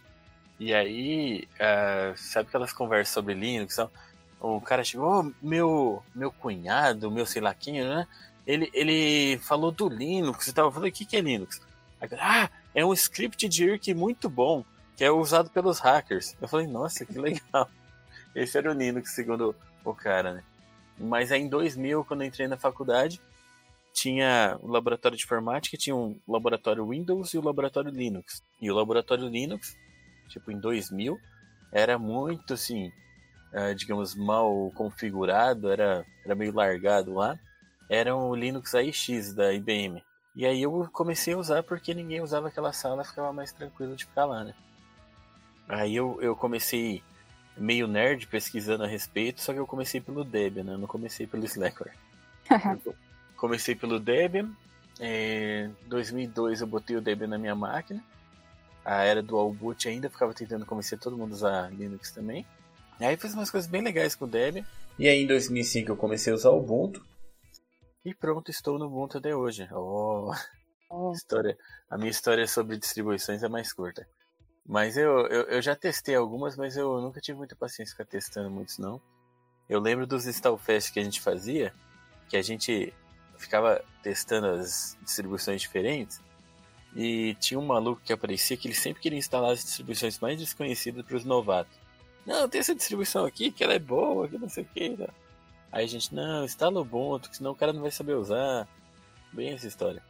E 0.61 0.73
aí, 0.73 1.49
ah, 1.59 2.13
sabe 2.15 2.49
aquelas 2.49 2.73
conversas 2.73 3.13
sobre 3.13 3.35
Linux? 3.35 3.75
tal? 3.75 3.91
O 4.39 4.61
cara 4.61 4.85
chegou, 4.85 5.21
"Ô, 5.21 5.33
meu, 5.43 6.05
meu 6.15 6.31
cunhado, 6.31 7.11
meu 7.11 7.27
sei 7.27 7.43
lá 7.43 7.53
quem, 7.53 7.83
né? 7.83 8.07
Ele, 8.47 8.71
ele 8.73 9.39
falou 9.39 9.73
do 9.73 9.89
Linux 9.89 10.47
e 10.47 10.53
tal. 10.53 10.67
Eu 10.67 10.73
falei, 10.73 10.91
o 10.91 10.95
que, 10.95 11.05
que 11.05 11.17
é 11.17 11.21
Linux? 11.21 11.61
Aí, 12.01 12.09
ah, 12.21 12.49
é 12.73 12.87
um 12.87 12.93
script 12.93 13.49
de 13.49 13.65
IRC 13.65 13.95
muito 13.95 14.29
bom, 14.31 14.65
que 14.97 15.05
é 15.05 15.11
usado 15.11 15.51
pelos 15.51 15.79
hackers. 15.79 16.35
Eu 16.41 16.49
falei, 16.49 16.67
nossa, 16.67 17.05
que 17.05 17.19
legal. 17.19 17.69
Esse 18.35 18.59
era 18.59 18.71
o 18.71 18.75
Linux, 18.75 19.15
segundo 19.15 19.55
o 19.85 19.95
cara, 19.95 20.35
né? 20.35 20.45
Mas 20.99 21.31
aí 21.31 21.43
em 21.43 21.49
2000, 21.49 22.05
quando 22.05 22.23
eu 22.23 22.27
entrei 22.27 22.49
na 22.49 22.57
faculdade, 22.57 23.21
tinha 23.93 24.59
o 24.63 24.69
laboratório 24.69 25.17
de 25.17 25.25
informática, 25.25 25.77
tinha 25.77 25.95
um 25.95 26.19
laboratório 26.27 26.87
Windows 26.87 27.33
e 27.35 27.39
o 27.39 27.43
laboratório 27.43 27.91
Linux. 27.91 28.43
E 28.61 28.71
o 28.71 28.75
laboratório 28.75 29.29
Linux, 29.29 29.77
tipo 30.29 30.51
em 30.51 30.59
2000, 30.59 31.19
era 31.71 31.99
muito 31.99 32.55
assim, 32.55 32.91
ah, 33.53 33.75
digamos, 33.75 34.15
mal 34.15 34.71
configurado, 34.75 35.71
era, 35.71 36.07
era 36.25 36.35
meio 36.35 36.55
largado 36.55 37.15
lá. 37.15 37.39
Era 37.89 38.17
o 38.17 38.35
Linux 38.35 38.75
AIX 38.75 39.35
da 39.35 39.53
IBM. 39.53 40.03
E 40.35 40.45
aí 40.45 40.63
eu 40.63 40.89
comecei 40.93 41.35
a 41.35 41.39
usar 41.39 41.63
porque 41.63 41.95
ninguém 41.95 42.21
usava 42.21 42.49
aquela 42.49 42.73
sala, 42.73 43.05
ficava 43.05 43.33
mais 43.33 43.53
tranquilo 43.53 43.97
de 43.97 44.05
ficar 44.05 44.25
lá, 44.25 44.45
né? 44.45 44.55
Aí 45.69 45.97
eu, 45.97 46.19
eu 46.21 46.37
comecei 46.37 47.03
meio 47.57 47.87
nerd 47.87 48.27
pesquisando 48.27 48.85
a 48.85 48.87
respeito, 48.87 49.41
só 49.41 49.53
que 49.53 49.59
eu 49.59 49.67
comecei 49.67 50.01
pelo 50.01 50.25
Debian, 50.25 50.65
né? 50.65 50.75
Eu 50.75 50.79
não 50.79 50.87
comecei 50.87 51.27
pelo 51.27 51.45
Slackware. 51.45 51.95
Comecei 53.37 53.75
pelo 53.75 54.01
Debian. 54.01 54.51
Em 54.99 55.71
2002 55.87 56.63
eu 56.63 56.67
botei 56.67 56.97
o 56.97 57.03
Debian 57.03 57.27
na 57.27 57.37
minha 57.37 57.55
máquina. 57.55 58.03
A 58.83 59.03
era 59.03 59.23
do 59.23 59.37
All 59.37 59.53
Boot 59.53 59.87
ainda 59.87 60.09
ficava 60.09 60.33
tentando 60.33 60.65
convencer 60.65 60.99
todo 60.99 61.19
mundo 61.19 61.33
a 61.33 61.35
usar 61.35 61.73
Linux 61.73 62.13
também. 62.13 62.47
E 62.99 63.05
aí 63.05 63.17
fiz 63.17 63.35
umas 63.35 63.51
coisas 63.51 63.69
bem 63.69 63.83
legais 63.83 64.15
com 64.15 64.25
o 64.25 64.29
Debian. 64.29 64.65
E 64.99 65.07
aí 65.07 65.23
em 65.23 65.27
2005 65.27 65.91
eu 65.91 65.97
comecei 65.97 66.33
a 66.33 66.37
usar 66.37 66.51
o 66.51 66.59
Ubuntu. 66.59 67.05
E 68.05 68.15
pronto, 68.15 68.51
estou 68.51 68.79
no 68.79 68.87
Ubuntu 68.87 69.19
até 69.19 69.37
hoje. 69.37 69.69
Oh, 69.71 70.33
Ó, 70.89 71.13
história. 71.13 71.57
A 71.91 71.99
minha 71.99 72.11
história 72.11 72.47
sobre 72.47 72.79
distribuições 72.79 73.43
é 73.43 73.49
mais 73.49 73.73
curta. 73.73 74.07
Mas 74.69 74.97
eu, 74.97 75.27
eu, 75.29 75.43
eu 75.43 75.63
já 75.63 75.77
testei 75.77 76.15
algumas, 76.17 76.57
mas 76.57 76.77
eu 76.77 77.01
nunca 77.01 77.21
tive 77.21 77.39
muita 77.39 77.55
paciência 77.55 77.93
ficar 77.93 78.05
testando 78.05 78.51
muitos, 78.51 78.79
não. 78.79 79.01
Eu 79.69 79.81
lembro 79.81 80.07
dos 80.07 80.27
Installfest 80.27 80.93
que 80.93 80.99
a 80.99 81.05
gente 81.05 81.21
fazia, 81.21 81.73
que 82.29 82.37
a 82.37 82.43
gente 82.43 82.93
ficava 83.37 83.83
testando 84.03 84.49
as 84.49 84.97
distribuições 85.03 85.61
diferentes, 85.61 86.21
e 86.95 87.35
tinha 87.35 87.61
um 87.61 87.67
maluco 87.67 88.01
que 88.05 88.13
aparecia 88.13 88.57
que 88.57 88.67
ele 88.67 88.75
sempre 88.75 89.03
queria 89.03 89.19
instalar 89.19 89.53
as 89.53 89.63
distribuições 89.63 90.19
mais 90.19 90.39
desconhecidas 90.39 91.05
para 91.05 91.17
os 91.17 91.25
novatos. 91.25 91.77
Não, 92.25 92.49
tem 92.49 92.61
essa 92.61 92.75
distribuição 92.75 93.25
aqui, 93.25 93.53
que 93.53 93.63
ela 93.63 93.75
é 93.75 93.79
boa, 93.79 94.27
que 94.27 94.39
não 94.39 94.49
sei 94.49 94.65
o 94.65 94.67
que. 94.67 94.97
Aí 95.71 95.85
a 95.85 95.87
gente, 95.87 96.13
não, 96.13 96.45
instala 96.45 96.79
o 96.79 96.83
Ubuntu, 96.83 97.29
senão 97.33 97.53
o 97.53 97.57
cara 97.57 97.73
não 97.73 97.83
vai 97.83 97.91
saber 97.91 98.15
usar. 98.15 98.67
Bem 99.33 99.53
essa 99.53 99.67
história. 99.67 100.03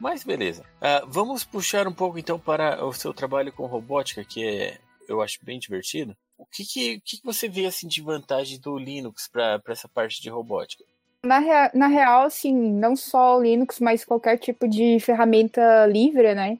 Mas 0.00 0.24
beleza. 0.24 0.64
Ah, 0.80 1.02
vamos 1.06 1.44
puxar 1.44 1.86
um 1.86 1.92
pouco 1.92 2.18
então 2.18 2.38
para 2.38 2.82
o 2.84 2.92
seu 2.92 3.12
trabalho 3.12 3.52
com 3.52 3.66
robótica, 3.66 4.24
que 4.24 4.42
é, 4.44 4.78
eu 5.06 5.20
acho 5.20 5.38
bem 5.44 5.58
divertido. 5.58 6.16
O 6.38 6.46
que, 6.46 6.64
que, 6.64 6.96
o 6.96 7.00
que 7.02 7.20
você 7.22 7.48
vê 7.48 7.66
assim 7.66 7.86
de 7.86 8.00
vantagem 8.00 8.58
do 8.58 8.78
Linux 8.78 9.28
para 9.28 9.60
essa 9.68 9.86
parte 9.88 10.22
de 10.22 10.30
robótica? 10.30 10.82
Na, 11.22 11.38
rea- 11.38 11.70
na 11.74 11.86
real, 11.86 12.22
assim, 12.22 12.54
não 12.54 12.96
só 12.96 13.36
o 13.36 13.42
Linux, 13.42 13.78
mas 13.78 14.02
qualquer 14.06 14.38
tipo 14.38 14.66
de 14.66 14.98
ferramenta 15.00 15.84
livre, 15.86 16.34
né? 16.34 16.58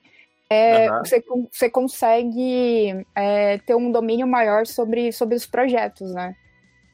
É, 0.53 0.88
Aham. 0.88 0.98
você, 1.03 1.24
você 1.50 1.70
consegue 1.70 3.07
é, 3.14 3.57
ter 3.59 3.74
um 3.74 3.90
domínio 3.90 4.26
maior 4.26 4.66
sobre, 4.66 5.12
sobre 5.12 5.35
os 5.35 5.46
projetos, 5.46 6.12
né? 6.12 6.35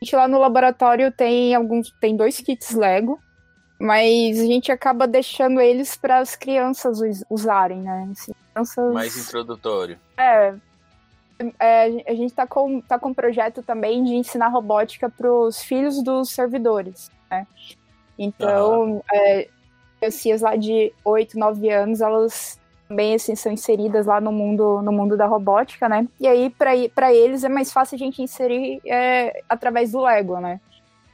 A 0.00 0.04
gente 0.04 0.14
lá 0.14 0.28
no 0.28 0.38
laboratório 0.38 1.10
tem 1.10 1.54
alguns, 1.56 1.90
tem 1.98 2.14
dois 2.16 2.38
kits 2.38 2.70
Lego, 2.72 3.18
mas 3.78 4.40
a 4.40 4.44
gente 4.46 4.72
acaba 4.72 5.06
deixando 5.06 5.60
eles 5.60 5.96
para 5.96 6.18
as 6.18 6.34
crianças 6.36 7.00
us- 7.00 7.24
usarem, 7.28 7.80
né? 7.82 8.08
Assim, 8.12 8.32
crianças, 8.52 8.92
Mais 8.94 9.16
introdutório. 9.16 9.98
é, 10.16 10.54
é, 11.60 11.84
a 12.10 12.14
gente 12.14 12.32
tá 12.32 12.46
com, 12.46 12.80
tá 12.80 12.98
com 12.98 13.10
um 13.10 13.14
projeto 13.14 13.62
também 13.62 14.02
de 14.04 14.14
ensinar 14.14 14.48
robótica 14.48 15.10
para 15.10 15.30
os 15.30 15.62
filhos 15.62 16.02
dos 16.02 16.30
servidores, 16.30 17.10
né? 17.30 17.46
Então, 18.18 19.02
é, 19.12 19.48
criancinhas 20.00 20.40
lá 20.40 20.56
de 20.56 20.92
8, 21.04 21.38
9 21.38 21.68
anos, 21.70 22.00
elas 22.00 22.58
também 22.88 23.14
assim, 23.14 23.34
são 23.34 23.50
inseridas 23.52 24.06
lá 24.06 24.20
no 24.20 24.30
mundo, 24.32 24.80
no 24.80 24.92
mundo 24.92 25.16
da 25.16 25.26
robótica, 25.26 25.88
né? 25.88 26.08
E 26.20 26.26
aí, 26.26 26.48
para 26.48 27.12
eles, 27.12 27.44
é 27.44 27.48
mais 27.48 27.72
fácil 27.72 27.96
a 27.96 27.98
gente 27.98 28.22
inserir 28.22 28.80
é, 28.86 29.42
através 29.48 29.92
do 29.92 30.00
Lego, 30.00 30.38
né? 30.40 30.60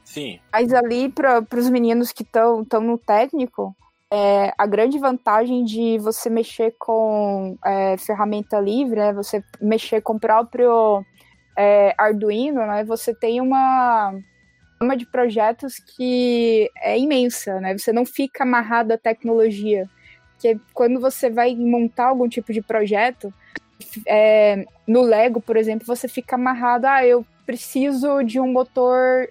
Sim. 0.05 0.41
Mas 0.53 0.73
ali, 0.73 1.09
para 1.09 1.45
os 1.57 1.71
meninos 1.71 2.13
que 2.13 2.23
estão 2.23 2.65
no 2.81 2.99
técnico, 2.99 3.75
é, 4.11 4.53
a 4.59 4.67
grande 4.67 4.99
vantagem 4.99 5.65
de 5.65 5.99
você 5.99 6.29
mexer 6.29 6.75
com 6.79 7.57
é, 7.65 7.97
ferramenta 7.97 8.61
livre, 8.61 9.01
né, 9.01 9.13
você 9.13 9.43
mexer 9.61 10.03
com 10.03 10.15
o 10.15 10.21
próprio 10.21 11.05
é, 11.57 11.95
Arduino, 11.97 12.67
né, 12.67 12.85
você 12.85 13.15
tem 13.15 13.41
uma 13.41 14.13
gama 14.83 14.97
de 14.97 15.07
projetos 15.07 15.77
que 15.77 16.69
é 16.77 16.99
imensa, 16.99 17.61
né? 17.61 17.79
Você 17.79 17.93
não 17.93 18.05
fica 18.05 18.43
amarrado 18.43 18.93
à 18.93 18.99
tecnologia. 18.99 19.89
Porque 20.33 20.59
quando 20.75 21.01
você 21.01 21.31
vai 21.31 21.55
montar 21.55 22.07
algum 22.07 22.29
tipo 22.29 22.53
de 22.53 22.61
projeto, 22.61 23.33
é, 24.07 24.65
no 24.87 25.03
Lego, 25.03 25.41
por 25.41 25.57
exemplo, 25.57 25.87
você 25.87 26.09
fica 26.09 26.35
amarrado, 26.35 26.87
ah, 26.87 27.07
eu 27.07 27.25
preciso 27.47 28.23
de 28.25 28.41
um 28.41 28.51
motor 28.51 29.29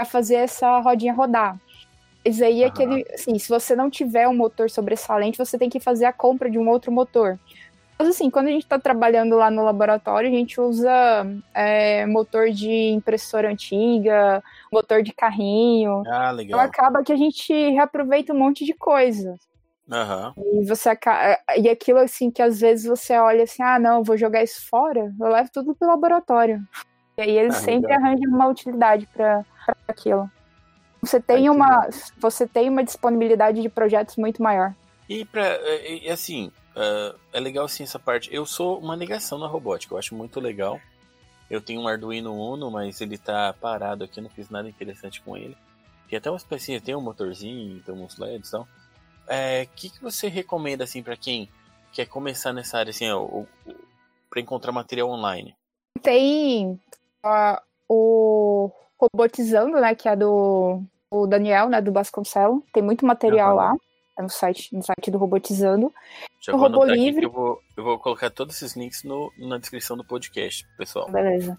para 0.00 0.04
fazer 0.06 0.36
essa 0.36 0.78
rodinha 0.80 1.12
rodar. 1.12 1.56
Isso 2.24 2.42
aí 2.42 2.62
é 2.62 2.64
Aham. 2.66 2.72
aquele, 2.72 3.04
assim, 3.12 3.38
se 3.38 3.48
você 3.48 3.76
não 3.76 3.90
tiver 3.90 4.26
um 4.28 4.34
motor 4.34 4.70
sobressalente, 4.70 5.36
você 5.36 5.58
tem 5.58 5.68
que 5.68 5.78
fazer 5.78 6.06
a 6.06 6.12
compra 6.12 6.50
de 6.50 6.58
um 6.58 6.68
outro 6.68 6.90
motor. 6.90 7.38
Mas 7.98 8.08
assim, 8.08 8.30
quando 8.30 8.46
a 8.46 8.50
gente 8.50 8.62
está 8.62 8.78
trabalhando 8.78 9.36
lá 9.36 9.50
no 9.50 9.62
laboratório, 9.62 10.30
a 10.30 10.32
gente 10.32 10.58
usa 10.58 10.90
é, 11.54 12.06
motor 12.06 12.48
de 12.48 12.70
impressora 12.92 13.50
antiga, 13.50 14.42
motor 14.72 15.02
de 15.02 15.12
carrinho. 15.12 16.02
Ah, 16.06 16.30
Então 16.32 16.36
legal. 16.36 16.60
acaba 16.60 17.02
que 17.04 17.12
a 17.12 17.16
gente 17.16 17.52
reaproveita 17.52 18.32
um 18.32 18.38
monte 18.38 18.64
de 18.64 18.72
coisa. 18.72 19.34
Aham. 19.92 20.32
E 20.38 20.64
você 20.66 20.88
aca- 20.88 21.38
e 21.58 21.68
aquilo 21.68 21.98
assim 21.98 22.30
que 22.30 22.40
às 22.40 22.58
vezes 22.60 22.86
você 22.86 23.18
olha 23.18 23.44
assim, 23.44 23.62
ah, 23.62 23.78
não, 23.78 24.02
vou 24.02 24.16
jogar 24.16 24.42
isso 24.42 24.66
fora, 24.70 25.12
eu 25.20 25.28
levo 25.28 25.50
tudo 25.52 25.74
pro 25.74 25.88
laboratório. 25.88 26.58
E 27.20 27.22
aí 27.22 27.38
eles 27.38 27.56
Ah, 27.56 27.60
sempre 27.60 27.90
legal. 27.92 28.06
arranjam 28.06 28.30
uma 28.30 28.46
utilidade 28.48 29.06
para 29.12 29.44
aquilo. 29.86 30.30
Você 31.02 31.20
tem 31.20 31.50
uma 31.50 31.88
você 32.18 32.46
tem 32.46 32.68
uma 32.68 32.82
disponibilidade 32.82 33.60
de 33.60 33.68
projetos 33.68 34.16
muito 34.16 34.42
maior. 34.42 34.74
E. 35.08 35.26
E, 35.26 36.06
e, 36.06 36.08
assim, 36.10 36.50
ah, 36.74 37.14
é 37.32 37.38
legal 37.40 37.68
sim 37.68 37.82
essa 37.82 37.98
parte. 37.98 38.34
Eu 38.34 38.46
sou 38.46 38.78
uma 38.78 38.96
negação 38.96 39.38
na 39.38 39.46
robótica, 39.46 39.92
eu 39.94 39.98
acho 39.98 40.14
muito 40.14 40.40
legal. 40.40 40.80
Eu 41.50 41.60
tenho 41.60 41.82
um 41.82 41.88
Arduino 41.88 42.32
Uno, 42.32 42.70
mas 42.70 43.00
ele 43.02 43.18
tá 43.18 43.52
parado 43.52 44.04
aqui, 44.04 44.18
eu 44.20 44.22
não 44.22 44.30
fiz 44.30 44.48
nada 44.48 44.68
interessante 44.68 45.20
com 45.20 45.36
ele. 45.36 45.56
Tem 46.08 46.16
até 46.16 46.30
umas 46.30 46.44
pecinhas, 46.44 46.80
tem 46.82 46.94
um 46.94 47.00
motorzinho, 47.02 47.82
tem 47.82 47.94
uns 47.94 48.16
LEDs 48.16 48.48
e 48.48 48.52
tal. 48.52 48.68
É, 49.26 49.62
O 49.64 49.76
que, 49.76 49.90
que 49.90 50.00
você 50.00 50.28
recomenda 50.28 50.84
assim 50.84 51.02
para 51.02 51.16
quem 51.16 51.48
quer 51.92 52.06
começar 52.06 52.52
nessa 52.52 52.78
área, 52.78 52.90
assim, 52.90 53.06
para 54.30 54.40
encontrar 54.40 54.72
material 54.72 55.10
online? 55.10 55.54
Tem 56.02 56.80
o 57.88 58.70
Robotizando, 58.98 59.80
né, 59.80 59.94
que 59.94 60.08
é 60.08 60.16
do 60.16 60.82
o 61.10 61.26
Daniel, 61.26 61.68
né, 61.68 61.80
do 61.80 61.92
Vasconcelo. 61.92 62.64
Tem 62.72 62.82
muito 62.82 63.04
material 63.04 63.58
Aham. 63.58 63.72
lá. 63.72 63.76
É 64.18 64.22
no 64.22 64.28
site, 64.28 64.74
no 64.74 64.82
site 64.82 65.10
do 65.10 65.18
Robotizando. 65.18 65.92
Já 66.40 66.54
O 66.54 66.58
Robô 66.58 66.82
aqui 66.82 66.92
Livre. 66.92 67.24
eu 67.24 67.30
vou, 67.30 67.58
eu 67.76 67.82
vou 67.84 67.98
colocar 67.98 68.30
todos 68.30 68.56
esses 68.56 68.76
links 68.76 69.02
no, 69.02 69.32
na 69.38 69.58
descrição 69.58 69.96
do 69.96 70.04
podcast, 70.04 70.66
pessoal. 70.76 71.10
Beleza. 71.10 71.58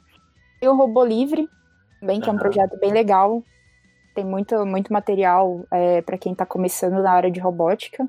Tem 0.59 0.69
o 0.69 0.75
Robô 0.75 1.03
Livre, 1.03 1.49
também, 1.99 2.19
que 2.19 2.29
é 2.29 2.33
um 2.33 2.37
projeto 2.37 2.77
bem 2.79 2.91
legal. 2.91 3.43
Tem 4.13 4.25
muito, 4.25 4.65
muito 4.65 4.91
material 4.91 5.65
é, 5.71 6.01
para 6.01 6.17
quem 6.17 6.33
está 6.33 6.45
começando 6.45 7.01
na 7.01 7.11
área 7.11 7.31
de 7.31 7.39
robótica. 7.39 8.07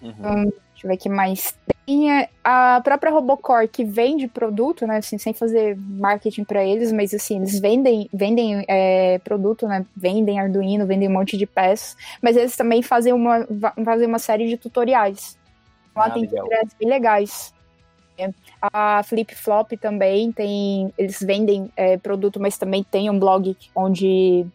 Uhum. 0.00 0.44
Deixa 0.44 0.84
eu 0.84 0.88
ver 0.88 0.94
o 0.94 0.98
que 0.98 1.08
mais 1.08 1.56
tem. 1.86 2.10
é 2.10 2.28
A 2.44 2.80
própria 2.82 3.12
Robocore, 3.12 3.68
que 3.68 3.84
vende 3.84 4.28
produto, 4.28 4.86
né? 4.86 4.98
Assim, 4.98 5.18
sem 5.18 5.32
fazer 5.32 5.76
marketing 5.76 6.44
para 6.44 6.64
eles, 6.64 6.92
mas 6.92 7.12
assim, 7.14 7.36
eles 7.36 7.58
vendem, 7.58 8.08
vendem 8.12 8.64
é, 8.68 9.18
produto, 9.20 9.66
né? 9.66 9.84
Vendem 9.96 10.38
Arduino, 10.40 10.86
vendem 10.86 11.08
um 11.08 11.12
monte 11.12 11.36
de 11.36 11.46
peças. 11.46 11.96
Mas 12.20 12.36
eles 12.36 12.56
também 12.56 12.82
fazem 12.82 13.12
uma, 13.12 13.46
fazem 13.84 14.06
uma 14.06 14.18
série 14.18 14.48
de 14.48 14.56
tutoriais. 14.56 15.38
Lá 15.94 16.06
Ah, 16.06 16.10
tem 16.10 16.22
legal. 16.22 16.44
tutoriais 16.44 16.74
bem 16.78 16.88
legais. 16.88 17.54
É, 18.18 18.30
A 18.60 19.02
Flip 19.02 19.34
Flop 19.34 19.72
também 19.80 20.32
tem. 20.32 20.92
Eles 20.98 21.18
vendem 21.20 21.70
é, 21.76 21.96
produto, 21.96 22.38
mas 22.40 22.58
também 22.58 22.82
tem 22.82 23.10
um 23.10 23.18
blog 23.18 23.56
onde 23.74 24.46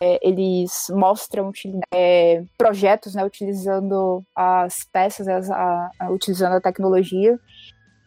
é, 0.00 0.18
eles 0.26 0.86
mostram 0.90 1.52
é, 1.92 2.42
projetos, 2.56 3.14
né, 3.14 3.24
utilizando 3.24 4.24
as 4.34 4.84
peças, 4.92 5.28
as- 5.28 5.50
a- 5.50 5.90
a- 5.98 6.10
utilizando 6.10 6.54
a 6.54 6.60
tecnologia. 6.60 7.38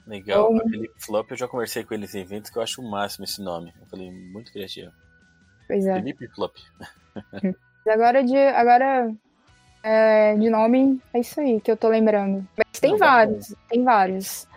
Legal. 0.08 0.52
Então- 0.54 0.66
A 0.66 0.70
Felipe 0.70 0.94
Flop, 1.06 1.32
eu 1.32 1.38
já 1.38 1.48
conversei 1.48 1.84
com 1.84 1.94
eles 1.94 2.14
em 2.16 2.22
eventos 2.22 2.50
que 2.50 2.58
eu 2.58 2.64
acho 2.64 2.82
o 2.82 2.90
máximo 2.92 3.24
esse 3.26 3.42
nome. 3.42 3.74
Eu 3.80 3.88
falei, 3.88 4.12
muito 4.12 4.52
criativo. 4.52 4.92
Pois 5.68 5.86
é. 5.86 5.94
Felipe 5.96 6.28
Flop. 6.30 6.56
Agora 7.88 8.24
de 8.24 8.38
agora 8.38 9.14
é, 9.84 10.36
de 10.36 10.50
nome 10.50 11.02
é 11.14 11.20
isso 11.20 11.40
aí 11.40 11.60
que 11.62 11.70
eu 11.72 11.78
tô 11.78 11.88
lembrando. 11.90 12.46
Mas 12.58 12.80
tem 12.80 12.92
Não, 12.92 12.98
vários, 12.98 13.54
tem 13.70 13.84
vários. 13.84 14.48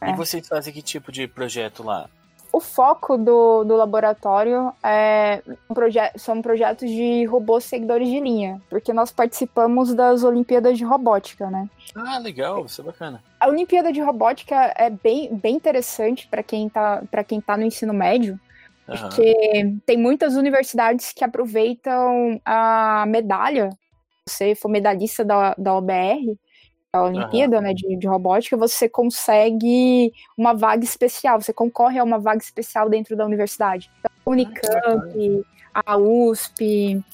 É. 0.00 0.10
E 0.10 0.14
vocês 0.14 0.46
fazem 0.46 0.72
que 0.72 0.82
tipo 0.82 1.10
de 1.12 1.26
projeto 1.28 1.82
lá? 1.82 2.08
O 2.56 2.60
foco 2.60 3.18
do, 3.18 3.64
do 3.64 3.76
laboratório 3.76 4.72
é 4.82 5.42
um 5.68 5.74
proje 5.74 5.98
são 6.16 6.40
projetos 6.40 6.88
de 6.88 7.26
robôs 7.26 7.64
seguidores 7.64 8.08
de 8.08 8.18
linha, 8.18 8.62
porque 8.70 8.94
nós 8.94 9.10
participamos 9.10 9.92
das 9.92 10.24
Olimpíadas 10.24 10.78
de 10.78 10.82
Robótica, 10.82 11.50
né? 11.50 11.68
Ah, 11.94 12.16
legal, 12.16 12.64
isso 12.64 12.80
é 12.80 12.84
bacana. 12.84 13.22
A 13.38 13.48
Olimpíada 13.48 13.92
de 13.92 14.00
Robótica 14.00 14.72
é 14.74 14.88
bem, 14.88 15.36
bem 15.36 15.54
interessante 15.54 16.26
para 16.28 16.42
quem 16.42 16.66
tá 16.70 17.02
quem 17.28 17.42
tá 17.42 17.58
no 17.58 17.64
ensino 17.64 17.92
médio, 17.92 18.40
Aham. 18.88 19.06
porque 19.10 19.76
tem 19.84 19.98
muitas 19.98 20.34
universidades 20.34 21.12
que 21.12 21.22
aproveitam 21.22 22.40
a 22.42 23.04
medalha. 23.06 23.68
Se 24.26 24.34
você 24.34 24.54
for 24.54 24.70
medalhista 24.70 25.22
da, 25.22 25.54
da 25.58 25.74
OBR, 25.74 26.38
da 26.96 27.02
Olimpíada 27.02 27.60
né, 27.60 27.74
de, 27.74 27.96
de 27.96 28.06
Robótica, 28.06 28.56
você 28.56 28.88
consegue 28.88 30.12
uma 30.36 30.54
vaga 30.54 30.84
especial, 30.84 31.40
você 31.40 31.52
concorre 31.52 31.98
a 31.98 32.04
uma 32.04 32.18
vaga 32.18 32.42
especial 32.42 32.88
dentro 32.88 33.14
da 33.16 33.24
universidade. 33.24 33.90
Então, 33.98 34.10
a 34.24 34.30
Unicamp, 34.30 35.46
a 35.74 35.96
USP, 35.98 37.04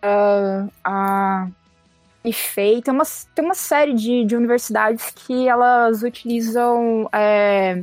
a, 0.00 0.68
a 0.84 1.48
IFEI, 2.24 2.82
tem 2.82 2.94
uma, 2.94 3.04
tem 3.34 3.44
uma 3.44 3.54
série 3.54 3.94
de, 3.94 4.24
de 4.24 4.36
universidades 4.36 5.10
que 5.10 5.48
elas 5.48 6.02
utilizam 6.02 7.08
é, 7.12 7.82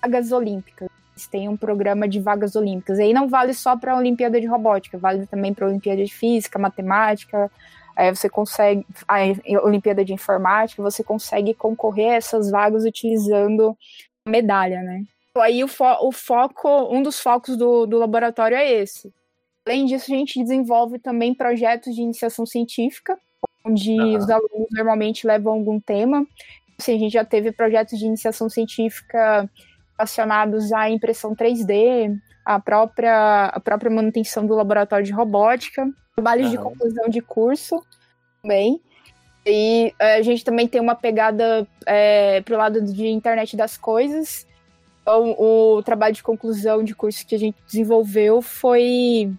vagas 0.00 0.32
olímpicas. 0.32 0.88
Eles 1.14 1.26
têm 1.26 1.48
um 1.48 1.56
programa 1.56 2.08
de 2.08 2.18
vagas 2.18 2.56
olímpicas. 2.56 2.98
E 2.98 3.02
aí 3.02 3.12
não 3.12 3.28
vale 3.28 3.52
só 3.52 3.76
para 3.76 3.92
a 3.92 3.96
Olimpíada 3.96 4.40
de 4.40 4.46
Robótica, 4.46 4.96
vale 4.96 5.26
também 5.26 5.52
para 5.52 5.66
a 5.66 5.68
Olimpíada 5.68 6.02
de 6.02 6.12
Física, 6.12 6.58
Matemática. 6.58 7.50
Aí 7.96 8.14
você 8.14 8.28
consegue. 8.28 8.86
A 9.06 9.18
Olimpíada 9.62 10.04
de 10.04 10.12
Informática, 10.12 10.82
você 10.82 11.02
consegue 11.02 11.54
concorrer 11.54 12.12
a 12.12 12.16
essas 12.16 12.50
vagas 12.50 12.84
utilizando 12.84 13.76
a 14.24 14.30
medalha, 14.30 14.82
né? 14.82 15.04
Aí 15.36 15.62
o, 15.62 15.68
fo 15.68 15.84
o 16.02 16.10
foco, 16.10 16.68
um 16.92 17.02
dos 17.02 17.20
focos 17.20 17.56
do, 17.56 17.86
do 17.86 17.98
laboratório 17.98 18.56
é 18.56 18.70
esse. 18.70 19.12
Além 19.66 19.86
disso, 19.86 20.12
a 20.12 20.16
gente 20.16 20.42
desenvolve 20.42 20.98
também 20.98 21.34
projetos 21.34 21.94
de 21.94 22.02
iniciação 22.02 22.44
científica, 22.44 23.16
onde 23.64 23.98
Aham. 23.98 24.18
os 24.18 24.30
alunos 24.30 24.68
normalmente 24.72 25.26
levam 25.26 25.52
algum 25.52 25.78
tema. 25.78 26.26
Assim, 26.78 26.96
a 26.96 26.98
gente 26.98 27.12
já 27.12 27.24
teve 27.24 27.52
projetos 27.52 27.98
de 27.98 28.06
iniciação 28.06 28.48
científica 28.48 29.48
relacionados 29.96 30.72
à 30.72 30.88
impressão 30.88 31.36
3D, 31.36 32.16
a 32.44 32.58
própria, 32.58 33.46
a 33.46 33.60
própria 33.60 33.90
manutenção 33.90 34.46
do 34.46 34.54
laboratório 34.54 35.04
de 35.04 35.12
robótica, 35.12 35.86
trabalhos 36.20 36.50
de 36.50 36.56
Aham. 36.56 36.64
conclusão 36.64 37.08
de 37.08 37.20
curso 37.20 37.84
também. 38.42 38.80
E 39.44 39.94
eh, 39.98 40.16
a 40.16 40.22
gente 40.22 40.44
também 40.44 40.68
tem 40.68 40.80
uma 40.80 40.94
pegada 40.94 41.66
é, 41.86 42.42
para 42.42 42.54
o 42.54 42.58
lado 42.58 42.82
de 42.82 43.08
internet 43.08 43.56
das 43.56 43.76
coisas. 43.76 44.46
Então, 45.00 45.34
o 45.38 45.82
trabalho 45.82 46.14
de 46.14 46.22
conclusão 46.22 46.84
de 46.84 46.94
curso 46.94 47.26
que 47.26 47.34
a 47.34 47.38
gente 47.38 47.56
desenvolveu 47.66 48.42
foi 48.42 49.32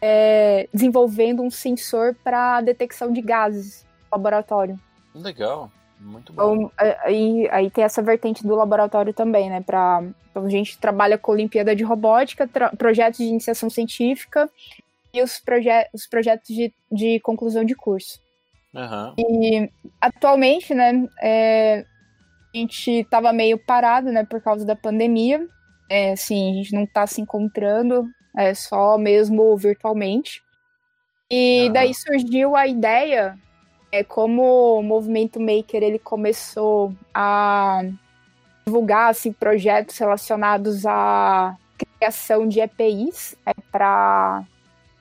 é, 0.00 0.66
desenvolvendo 0.72 1.42
um 1.42 1.50
sensor 1.50 2.16
para 2.24 2.62
detecção 2.62 3.12
de 3.12 3.20
gases 3.20 3.84
no 4.04 4.16
laboratório. 4.16 4.80
Legal, 5.14 5.70
muito 6.00 6.32
bom. 6.32 6.54
Então, 6.54 6.72
é, 6.80 6.98
aí, 7.06 7.48
aí 7.50 7.70
tem 7.70 7.84
essa 7.84 8.02
vertente 8.02 8.46
do 8.46 8.54
laboratório 8.54 9.12
também, 9.12 9.50
né? 9.50 9.60
Pra, 9.60 10.02
então 10.30 10.46
a 10.46 10.50
gente 10.50 10.78
trabalha 10.78 11.18
com 11.18 11.32
Olimpíada 11.32 11.76
de 11.76 11.84
Robótica, 11.84 12.48
projetos 12.78 13.18
de 13.18 13.24
iniciação 13.24 13.68
científica 13.68 14.50
e 15.14 15.22
os, 15.22 15.38
proje 15.38 15.70
os 15.94 16.06
projetos 16.06 16.48
de, 16.48 16.74
de 16.90 17.20
conclusão 17.20 17.64
de 17.64 17.74
curso. 17.74 18.18
Aham. 18.74 19.14
E 19.16 19.70
atualmente, 20.00 20.74
né, 20.74 21.06
é, 21.22 21.86
a 22.52 22.56
gente 22.56 22.90
estava 22.90 23.32
meio 23.32 23.56
parado, 23.56 24.10
né, 24.10 24.24
por 24.24 24.42
causa 24.42 24.66
da 24.66 24.74
pandemia. 24.74 25.46
É, 25.88 26.12
assim, 26.12 26.50
a 26.50 26.54
gente 26.54 26.72
não 26.74 26.82
está 26.82 27.06
se 27.06 27.20
encontrando, 27.20 28.04
é 28.36 28.52
só 28.52 28.98
mesmo 28.98 29.56
virtualmente. 29.56 30.42
E 31.30 31.66
Aham. 31.66 31.72
daí 31.72 31.94
surgiu 31.94 32.56
a 32.56 32.66
ideia, 32.66 33.38
é, 33.92 34.02
como 34.02 34.78
o 34.78 34.82
movimento 34.82 35.38
maker 35.38 35.82
ele 35.82 35.98
começou 36.00 36.92
a 37.14 37.82
divulgar 38.66 39.10
assim, 39.10 39.32
projetos 39.32 39.96
relacionados 39.96 40.84
à 40.84 41.56
criação 41.98 42.48
de 42.48 42.60
EPIs 42.60 43.36
é, 43.46 43.52
para 43.70 44.44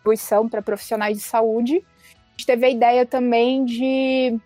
distribuição 0.03 0.49
para 0.49 0.61
profissionais 0.61 1.17
de 1.17 1.23
saúde. 1.23 1.77
A 1.77 2.31
gente 2.31 2.45
teve 2.45 2.65
a 2.65 2.69
ideia 2.69 3.05
também 3.05 3.63
de 3.63 4.37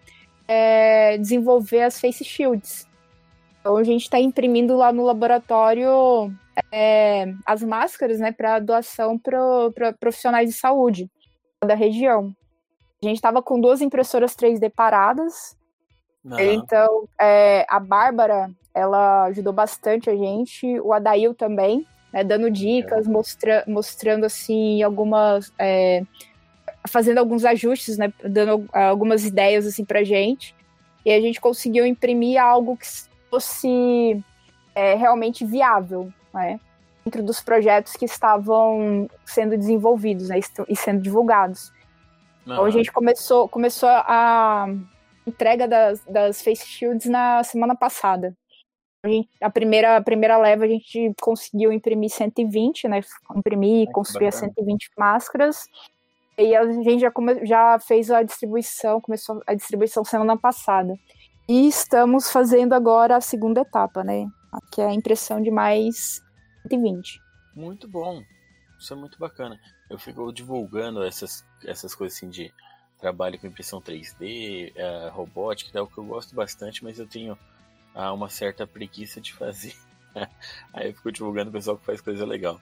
é, 0.47 1.17
desenvolver 1.17 1.81
as 1.81 1.99
face 1.99 2.23
shields. 2.23 2.87
Então 3.59 3.75
a 3.75 3.83
gente 3.83 4.03
está 4.03 4.19
imprimindo 4.19 4.75
lá 4.75 4.93
no 4.93 5.03
laboratório 5.03 6.31
é, 6.71 7.33
as 7.45 7.63
máscaras, 7.63 8.19
né, 8.19 8.31
para 8.31 8.59
doação 8.59 9.17
para 9.17 9.93
profissionais 9.99 10.49
de 10.49 10.55
saúde 10.55 11.09
da 11.65 11.75
região. 11.75 12.33
A 13.01 13.05
gente 13.05 13.17
estava 13.17 13.41
com 13.41 13.59
duas 13.59 13.81
impressoras 13.81 14.35
3D 14.35 14.71
paradas. 14.73 15.55
Aham. 16.25 16.41
Então, 16.41 17.07
é, 17.19 17.65
a 17.69 17.79
Bárbara, 17.79 18.49
ela 18.73 19.25
ajudou 19.25 19.53
bastante 19.53 20.09
a 20.09 20.15
gente, 20.15 20.79
o 20.81 20.91
Adail 20.91 21.33
também, 21.33 21.85
né, 22.11 22.23
dando 22.23 22.49
dicas, 22.49 23.07
mostra 23.07 23.63
mostrando, 23.67 24.25
assim, 24.25 24.81
algumas... 24.83 25.51
é, 25.59 26.03
fazendo 26.87 27.17
alguns 27.17 27.43
ajustes, 27.43 27.97
né, 27.97 28.13
dando 28.23 28.69
algumas 28.71 29.25
ideias, 29.25 29.65
assim, 29.65 29.83
pra 29.83 30.03
gente. 30.03 30.55
E 31.05 31.11
a 31.11 31.19
gente 31.19 31.39
conseguiu 31.39 31.85
imprimir 31.85 32.41
algo 32.41 32.77
que 32.77 32.87
fosse 33.29 34.23
é, 34.73 34.95
realmente 34.95 35.45
viável, 35.45 36.11
né, 36.33 36.59
dentro 37.03 37.23
dos 37.23 37.41
projetos 37.41 37.93
que 37.93 38.05
estavam 38.05 39.09
sendo 39.25 39.57
desenvolvidos, 39.57 40.29
né, 40.29 40.39
e 40.67 40.75
sendo 40.75 41.01
divulgados. 41.01 41.71
Então 42.43 42.63
a 42.63 42.69
gente 42.69 42.91
começou, 42.91 43.49
começou 43.49 43.89
a 43.89 44.67
entrega 45.25 45.67
das, 45.67 46.01
das 46.05 46.41
face 46.41 46.65
shields 46.65 47.05
na 47.05 47.43
semana 47.43 47.75
passada. 47.75 48.33
A, 49.07 49.09
gente, 49.09 49.29
a, 49.41 49.49
primeira, 49.49 49.97
a 49.97 50.01
primeira 50.01 50.37
leva 50.37 50.65
a 50.65 50.67
gente 50.67 51.13
conseguiu 51.21 51.71
imprimir 51.71 52.09
120, 52.09 52.89
né? 52.89 52.99
Imprimir 53.35 53.87
e 53.87 53.91
construir 53.91 54.31
120 54.31 54.91
máscaras. 54.97 55.69
E 56.37 56.53
a 56.53 56.65
gente 56.71 56.99
já, 56.99 57.09
come, 57.09 57.45
já 57.45 57.79
fez 57.79 58.11
a 58.11 58.21
distribuição, 58.21 58.99
começou 58.99 59.41
a 59.47 59.53
distribuição 59.53 60.03
semana 60.03 60.37
passada. 60.37 60.93
E 61.47 61.67
estamos 61.67 62.29
fazendo 62.29 62.73
agora 62.73 63.15
a 63.15 63.21
segunda 63.21 63.61
etapa, 63.61 64.03
né? 64.03 64.27
Que 64.71 64.81
é 64.81 64.87
a 64.87 64.93
impressão 64.93 65.41
de 65.41 65.49
mais 65.49 66.21
120. 66.63 67.21
Muito 67.55 67.87
bom. 67.87 68.21
Isso 68.77 68.93
é 68.93 68.97
muito 68.97 69.17
bacana. 69.17 69.57
Eu 69.89 69.97
fico 69.97 70.31
divulgando 70.33 71.01
essas, 71.01 71.45
essas 71.65 71.95
coisas 71.95 72.17
assim 72.17 72.29
de 72.29 72.53
trabalho 72.99 73.39
com 73.39 73.47
impressão 73.47 73.81
3D, 73.81 74.71
uh, 74.71 74.73
eh, 74.75 75.09
robótica, 75.09 75.77
é 75.77 75.81
o 75.81 75.87
que 75.87 75.97
eu 75.97 76.03
gosto 76.03 76.35
bastante, 76.35 76.83
mas 76.83 76.97
eu 76.97 77.07
tenho 77.07 77.37
uh, 77.97 78.13
uma 78.13 78.29
certa 78.29 78.67
preguiça 78.67 79.19
de 79.19 79.33
fazer. 79.33 79.73
Aí 80.71 80.89
eu 80.89 80.93
fico 80.93 81.11
divulgando 81.11 81.49
o 81.49 81.53
pessoal 81.53 81.77
que 81.77 81.85
faz 81.85 81.99
coisa 81.99 82.25
legal. 82.25 82.61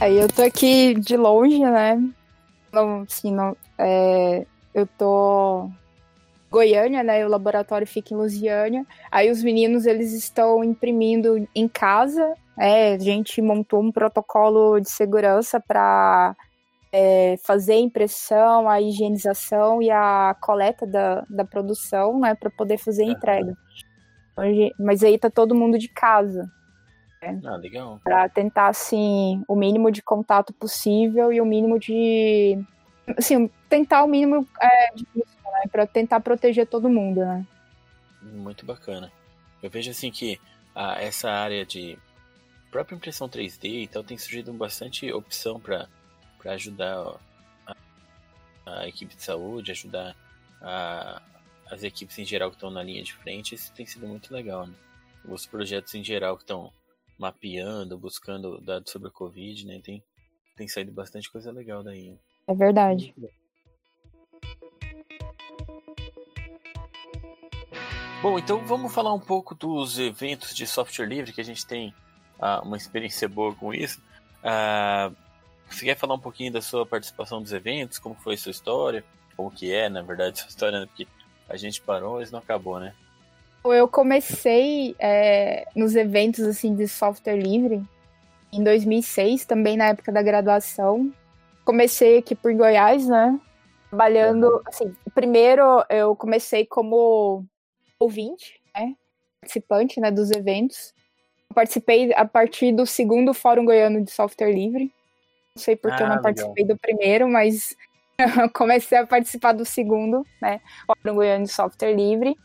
Aí 0.00 0.16
eu 0.16 0.28
tô 0.28 0.42
aqui 0.42 0.94
de 0.94 1.16
longe, 1.16 1.58
né? 1.58 2.02
Não, 2.72 3.02
assim, 3.02 3.30
não, 3.30 3.54
é, 3.76 4.46
eu 4.72 4.86
tô 4.86 5.70
Goiânia, 6.50 7.02
né? 7.02 7.24
O 7.24 7.28
laboratório 7.28 7.86
fica 7.86 8.14
em 8.14 8.16
Lusiânia. 8.16 8.86
Aí 9.10 9.30
os 9.30 9.42
meninos 9.42 9.86
eles 9.86 10.12
estão 10.12 10.64
imprimindo 10.64 11.46
em 11.54 11.68
casa. 11.68 12.34
É, 12.58 12.94
a 12.94 12.98
gente 12.98 13.40
montou 13.40 13.80
um 13.80 13.92
protocolo 13.92 14.80
de 14.80 14.90
segurança 14.90 15.60
para 15.60 16.34
é, 16.92 17.36
fazer 17.44 17.74
a 17.74 17.80
impressão, 17.80 18.68
a 18.68 18.80
higienização 18.80 19.80
e 19.80 19.90
a 19.90 20.36
coleta 20.40 20.86
da, 20.86 21.24
da 21.28 21.44
produção, 21.44 22.18
né? 22.18 22.34
Para 22.34 22.50
poder 22.50 22.78
fazer 22.78 23.04
a 23.04 23.12
entrega. 23.12 23.56
Mas 24.78 25.02
aí 25.02 25.18
tá 25.18 25.30
todo 25.30 25.54
mundo 25.54 25.78
de 25.78 25.88
casa. 25.88 26.50
Né? 27.22 27.40
Ah, 27.44 27.56
legal. 27.56 28.00
Para 28.02 28.28
tentar, 28.28 28.68
assim, 28.68 29.42
o 29.46 29.54
mínimo 29.54 29.90
de 29.90 30.02
contato 30.02 30.52
possível 30.52 31.32
e 31.32 31.40
o 31.40 31.46
mínimo 31.46 31.78
de. 31.78 32.58
Assim, 33.16 33.50
tentar 33.68 34.02
o 34.04 34.08
mínimo 34.08 34.46
é, 34.60 34.94
de 34.94 35.06
né? 35.14 35.68
Para 35.70 35.86
tentar 35.86 36.20
proteger 36.20 36.66
todo 36.66 36.88
mundo, 36.88 37.20
né? 37.20 37.46
Muito 38.22 38.64
bacana. 38.64 39.12
Eu 39.62 39.68
vejo, 39.70 39.90
assim, 39.90 40.10
que 40.10 40.40
a, 40.74 41.00
essa 41.02 41.30
área 41.30 41.66
de 41.66 41.98
própria 42.70 42.96
impressão 42.96 43.28
3D 43.28 43.82
e 43.82 43.86
tal 43.88 44.04
tem 44.04 44.16
surgido 44.16 44.52
bastante 44.52 45.12
opção 45.12 45.58
para 45.58 45.88
ajudar 46.48 47.18
a, 47.66 47.76
a, 48.66 48.88
equipe 48.88 49.14
de 49.14 49.22
saúde, 49.22 49.72
ajudar 49.72 50.16
a, 50.60 51.22
as 51.70 51.82
equipes 51.82 52.18
em 52.18 52.24
geral 52.24 52.50
que 52.50 52.56
estão 52.56 52.70
na 52.70 52.82
linha 52.82 53.02
de 53.02 53.12
frente. 53.14 53.54
Isso 53.54 53.72
tem 53.72 53.86
sido 53.86 54.06
muito 54.06 54.32
legal, 54.32 54.66
né? 54.66 54.74
Os 55.24 55.46
projetos 55.46 55.94
em 55.94 56.02
geral 56.02 56.36
que 56.36 56.42
estão 56.42 56.72
mapeando, 57.18 57.98
buscando 57.98 58.60
dados 58.60 58.90
sobre 58.90 59.08
a 59.08 59.12
Covid, 59.12 59.66
né? 59.66 59.80
Tem, 59.82 60.02
tem 60.56 60.66
saído 60.66 60.92
bastante 60.92 61.30
coisa 61.30 61.52
legal 61.52 61.82
daí. 61.82 62.18
É 62.46 62.54
verdade. 62.54 63.14
Bom, 68.22 68.38
então 68.38 68.64
vamos 68.66 68.92
falar 68.92 69.14
um 69.14 69.20
pouco 69.20 69.54
dos 69.54 69.98
eventos 69.98 70.54
de 70.54 70.66
software 70.66 71.06
livre, 71.06 71.32
que 71.32 71.40
a 71.40 71.44
gente 71.44 71.66
tem 71.66 71.94
uh, 72.38 72.62
uma 72.62 72.76
experiência 72.76 73.26
boa 73.26 73.54
com 73.54 73.72
isso. 73.72 73.98
Uh, 74.44 75.16
você 75.74 75.84
quer 75.84 75.96
falar 75.96 76.14
um 76.14 76.20
pouquinho 76.20 76.52
da 76.52 76.60
sua 76.60 76.84
participação 76.84 77.40
dos 77.42 77.52
eventos? 77.52 77.98
Como 77.98 78.14
foi 78.14 78.36
sua 78.36 78.50
história? 78.50 79.04
Como 79.36 79.50
que 79.50 79.72
é, 79.72 79.88
na 79.88 80.02
verdade, 80.02 80.40
sua 80.40 80.48
história? 80.48 80.80
Né? 80.80 80.86
Porque 80.86 81.06
a 81.48 81.56
gente 81.56 81.80
parou, 81.80 82.18
mas 82.18 82.30
não 82.30 82.38
acabou, 82.38 82.78
né? 82.78 82.94
Eu 83.64 83.86
comecei 83.88 84.94
é, 84.98 85.66
nos 85.76 85.94
eventos 85.94 86.40
assim 86.44 86.74
de 86.74 86.88
software 86.88 87.36
livre 87.36 87.82
em 88.52 88.64
2006, 88.64 89.44
também 89.44 89.76
na 89.76 89.88
época 89.88 90.10
da 90.10 90.22
graduação. 90.22 91.12
Comecei 91.64 92.18
aqui 92.18 92.34
por 92.34 92.52
Goiás, 92.54 93.06
né? 93.06 93.38
Trabalhando, 93.88 94.44
uhum. 94.44 94.62
assim, 94.66 94.94
primeiro 95.14 95.84
eu 95.88 96.16
comecei 96.16 96.64
como 96.64 97.44
ouvinte, 97.98 98.60
né? 98.74 98.94
Participante, 99.40 100.00
né, 100.00 100.10
dos 100.10 100.30
eventos. 100.30 100.94
Participei 101.54 102.12
a 102.14 102.24
partir 102.24 102.72
do 102.72 102.86
segundo 102.86 103.34
Fórum 103.34 103.64
Goiano 103.64 104.02
de 104.02 104.10
Software 104.10 104.52
Livre. 104.52 104.92
Não 105.56 105.62
sei 105.62 105.76
porque 105.76 106.02
ah, 106.02 106.06
eu 106.06 106.08
não 106.08 106.16
legal. 106.16 106.22
participei 106.22 106.64
do 106.64 106.78
primeiro, 106.78 107.28
mas 107.28 107.76
comecei 108.54 108.98
a 108.98 109.06
participar 109.06 109.52
do 109.52 109.64
segundo, 109.64 110.26
né? 110.40 110.60
Fórum 110.86 111.16
Goiano 111.16 111.44
de 111.44 111.52
Software 111.52 111.94
Livre. 111.94 112.36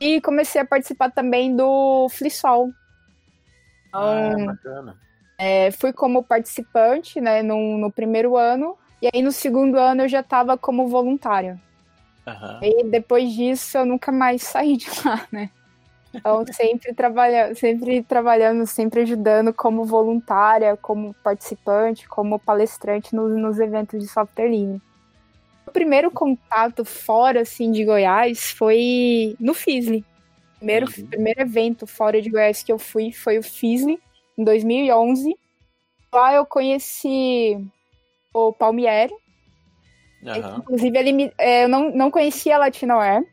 E 0.00 0.20
comecei 0.20 0.60
a 0.60 0.64
participar 0.64 1.10
também 1.10 1.54
do 1.54 2.08
Flissol. 2.10 2.70
Ah, 3.92 4.30
então, 4.32 4.46
bacana. 4.46 4.96
É, 5.38 5.70
fui 5.70 5.92
como 5.92 6.22
participante, 6.22 7.20
né, 7.20 7.42
no, 7.42 7.78
no 7.78 7.90
primeiro 7.90 8.36
ano. 8.36 8.76
E 9.00 9.08
aí 9.12 9.22
no 9.22 9.32
segundo 9.32 9.76
ano 9.76 10.02
eu 10.02 10.08
já 10.08 10.20
estava 10.20 10.56
como 10.56 10.88
voluntário. 10.88 11.60
Uhum. 12.26 12.58
E 12.62 12.84
depois 12.84 13.32
disso 13.32 13.78
eu 13.78 13.84
nunca 13.84 14.12
mais 14.12 14.42
saí 14.46 14.76
de 14.76 14.88
lá, 15.04 15.26
né? 15.32 15.50
Então 16.14 16.44
sempre 16.52 16.94
trabalhando, 16.94 17.54
sempre 17.54 18.02
trabalhando, 18.02 18.66
sempre 18.66 19.00
ajudando 19.00 19.52
como 19.52 19.84
voluntária, 19.84 20.76
como 20.76 21.14
participante, 21.22 22.08
como 22.08 22.38
palestrante 22.38 23.14
nos, 23.14 23.32
nos 23.34 23.58
eventos 23.58 23.98
de 23.98 24.06
software 24.06 24.48
livre 24.48 24.80
o 25.66 25.70
primeiro 25.72 26.10
contato 26.10 26.84
fora, 26.84 27.40
assim, 27.40 27.72
de 27.72 27.84
Goiás 27.84 28.50
foi 28.50 29.34
no 29.40 29.54
Fisley. 29.54 30.04
Primeiro, 30.58 30.86
uhum. 30.86 31.06
primeiro 31.06 31.40
evento 31.40 31.86
fora 31.86 32.20
de 32.20 32.28
Goiás 32.28 32.62
que 32.62 32.70
eu 32.70 32.78
fui 32.78 33.10
foi 33.10 33.38
o 33.38 33.42
Fisley, 33.42 33.98
em 34.36 34.44
2011. 34.44 35.34
Lá 36.12 36.34
eu 36.34 36.44
conheci 36.44 37.58
o 38.34 38.52
Palmieri. 38.52 39.14
Uhum. 40.22 40.58
Inclusive, 40.58 40.98
ele 40.98 41.12
me, 41.12 41.32
é, 41.38 41.64
eu 41.64 41.68
não, 41.68 41.90
não 41.90 42.10
conhecia 42.10 42.56
a 42.56 42.58
Latinoair. 42.58 43.24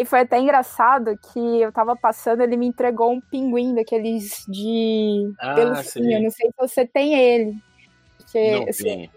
E 0.00 0.04
foi 0.04 0.20
até 0.20 0.38
engraçado 0.38 1.18
que 1.32 1.60
eu 1.60 1.72
tava 1.72 1.94
passando, 1.96 2.42
ele 2.42 2.56
me 2.56 2.66
entregou 2.66 3.12
um 3.12 3.20
pinguim 3.20 3.74
daqueles 3.74 4.44
de 4.48 5.32
ah, 5.38 5.54
pelucinha. 5.54 6.20
Não 6.20 6.30
sei 6.30 6.48
se 6.48 6.54
você 6.58 6.86
tem 6.86 7.14
ele. 7.14 7.56
Porque, 8.16 8.50
não, 8.52 8.68
assim, 8.68 9.08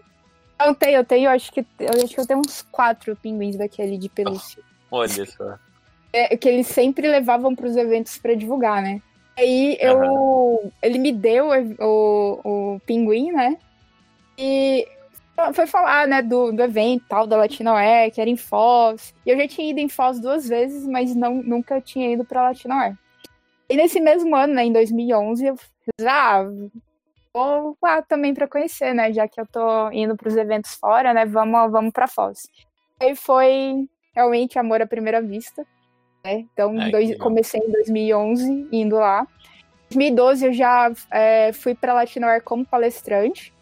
eu 0.64 0.74
tenho, 0.74 0.96
eu 0.96 1.04
tenho, 1.04 1.30
acho 1.30 1.52
que 1.52 1.60
eu 1.78 2.04
acho 2.04 2.14
que 2.14 2.20
eu 2.20 2.26
tenho 2.26 2.40
uns 2.40 2.62
quatro 2.62 3.16
pinguins 3.16 3.56
daquele 3.56 3.96
de 3.96 4.08
pelúcia. 4.08 4.62
Olha 4.90 5.26
só. 5.26 5.58
É, 6.12 6.36
que 6.36 6.48
eles 6.48 6.66
sempre 6.66 7.06
levavam 7.06 7.54
para 7.54 7.66
os 7.66 7.76
eventos 7.76 8.18
para 8.18 8.34
divulgar, 8.34 8.82
né? 8.82 9.00
Aí 9.36 9.76
eu. 9.80 9.98
Uhum. 9.98 10.70
Ele 10.82 10.98
me 10.98 11.12
deu 11.12 11.48
o, 11.78 12.40
o 12.44 12.80
pinguim, 12.80 13.30
né? 13.30 13.56
E 14.36 14.86
foi 15.52 15.66
falar, 15.66 16.06
né, 16.06 16.22
do, 16.22 16.52
do 16.52 16.62
evento 16.62 17.04
tal, 17.08 17.26
da 17.26 17.36
Latinoair, 17.36 18.12
que 18.12 18.20
era 18.20 18.28
em 18.28 18.36
Foz. 18.36 19.14
E 19.24 19.30
eu 19.30 19.36
já 19.36 19.46
tinha 19.46 19.70
ido 19.70 19.80
em 19.80 19.88
Foz 19.88 20.20
duas 20.20 20.48
vezes, 20.48 20.86
mas 20.86 21.14
não, 21.14 21.42
nunca 21.42 21.80
tinha 21.80 22.12
ido 22.12 22.24
pra 22.24 22.42
Latinoair. 22.42 22.96
E 23.68 23.76
nesse 23.76 24.00
mesmo 24.00 24.34
ano, 24.34 24.54
né, 24.54 24.64
em 24.64 24.72
2011, 24.72 25.46
eu 25.46 25.56
fiz, 25.56 26.06
ah, 26.06 26.44
vou 27.32 27.76
lá 27.82 28.02
também 28.02 28.34
para 28.34 28.48
conhecer, 28.48 28.94
né? 28.94 29.12
Já 29.12 29.28
que 29.28 29.40
eu 29.40 29.46
tô 29.46 29.90
indo 29.92 30.16
para 30.16 30.28
os 30.28 30.36
eventos 30.36 30.74
fora, 30.74 31.12
né? 31.12 31.24
Vamos, 31.26 31.70
vamos 31.70 31.92
para 31.92 32.08
Foz. 32.08 32.48
Aí 33.00 33.14
foi 33.14 33.88
realmente 34.14 34.58
amor 34.58 34.82
à 34.82 34.86
primeira 34.86 35.22
vista. 35.22 35.66
Né? 36.24 36.46
Então, 36.52 36.74
Ai, 36.78 36.90
dois, 36.90 37.16
comecei 37.18 37.60
em 37.60 37.70
2011 37.70 38.68
indo 38.72 38.96
lá. 38.96 39.26
Em 39.90 39.98
2012 39.98 40.46
eu 40.46 40.52
já 40.52 40.90
é, 41.10 41.52
fui 41.52 41.74
para 41.74 41.94
Latinoar 41.94 42.42
como 42.42 42.66
palestrante. 42.66 43.52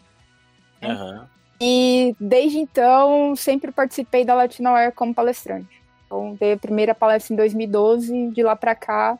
Uhum. 0.81 1.36
E 1.59 2.15
desde 2.19 2.59
então 2.59 3.35
sempre 3.35 3.71
participei 3.71 4.23
da 4.23 4.35
Latinoar 4.35 4.91
como 4.93 5.13
palestrante. 5.13 5.81
Então, 6.05 6.35
dei 6.35 6.53
a 6.53 6.57
primeira 6.57 6.95
palestra 6.95 7.33
em 7.33 7.37
2012, 7.37 8.29
de 8.29 8.43
lá 8.43 8.55
para 8.55 8.73
cá, 8.73 9.19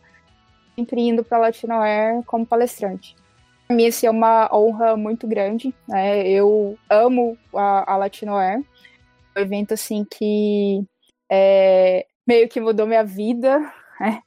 sempre 0.76 1.02
indo 1.02 1.24
para 1.24 1.38
Latinoar 1.38 2.24
como 2.26 2.46
palestrante. 2.46 3.16
Para 3.68 3.76
mim, 3.76 3.88
assim, 3.88 4.08
é 4.08 4.12
uma 4.12 4.50
honra 4.56 4.96
muito 4.96 5.28
grande. 5.28 5.74
Né? 5.88 6.26
Eu 6.28 6.78
amo 6.90 7.38
a, 7.54 7.94
a 7.94 7.98
Latinoair. 7.98 8.64
É 9.36 9.40
um 9.40 9.42
evento, 9.42 9.74
assim, 9.74 10.06
que 10.06 10.86
é, 11.30 12.06
meio 12.26 12.48
que 12.48 12.62
mudou 12.62 12.88
minha 12.88 13.04
vida. 13.04 13.60
Né? 14.00 14.22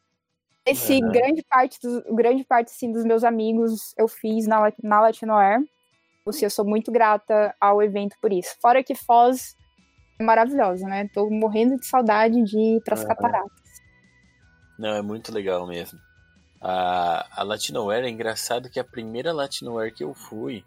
Esse 0.67 0.95
uhum. 0.95 1.13
grande 1.13 1.45
parte, 1.49 1.79
do, 1.81 2.13
grande 2.13 2.43
parte 2.43 2.73
assim, 2.73 2.91
dos 2.91 3.05
meus 3.05 3.23
amigos 3.23 3.95
eu 3.97 4.09
fiz 4.09 4.49
na, 4.49 4.73
na 4.83 5.01
Assim, 6.31 6.45
eu 6.45 6.51
sou 6.51 6.65
muito 6.65 6.91
grata 6.91 7.55
ao 7.61 7.83
evento 7.83 8.17
por 8.21 8.33
isso. 8.33 8.57
Fora 8.61 8.83
que 8.83 8.95
Foz 8.95 9.57
é 10.19 10.23
maravilhosa, 10.23 10.87
né? 10.87 11.09
Tô 11.13 11.29
morrendo 11.31 11.77
de 11.77 11.87
saudade 11.87 12.43
de 12.43 12.59
ir 12.59 12.83
para 12.83 12.95
as 12.95 13.03
uhum. 13.03 13.09
cataratas. 13.09 13.61
Não, 14.79 14.95
é 14.95 15.03
muito 15.03 15.33
legal 15.33 15.67
mesmo. 15.67 15.99
A, 16.61 17.27
a 17.41 17.43
Latinoware 17.43 18.05
é 18.05 18.09
engraçado 18.09 18.69
que 18.69 18.81
a 18.81 18.85
primeira 18.85 19.33
Latinoware 19.33 19.93
que 19.93 20.05
eu 20.05 20.15
fui 20.15 20.65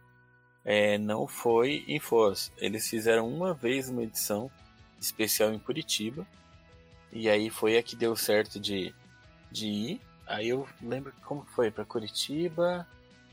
é, 0.66 0.98
não 0.98 1.28
foi 1.28 1.84
em 1.88 2.00
Foz. 2.00 2.52
Eles 2.58 2.88
fizeram 2.88 3.28
uma 3.28 3.54
vez 3.54 3.90
uma 3.90 4.04
edição 4.04 4.50
especial 5.00 5.54
em 5.54 5.60
Curitiba. 5.60 6.26
E 7.12 7.30
aí 7.30 7.50
foi 7.50 7.78
a 7.78 7.84
que 7.84 7.96
deu 7.96 8.16
certo 8.16 8.60
de, 8.60 8.94
de 9.52 9.68
ir. 9.68 10.02
Aí 10.26 10.50
eu 10.50 10.68
lembro 10.82 11.14
como 11.26 11.46
foi 11.54 11.70
para 11.70 11.86
Curitiba. 11.86 12.88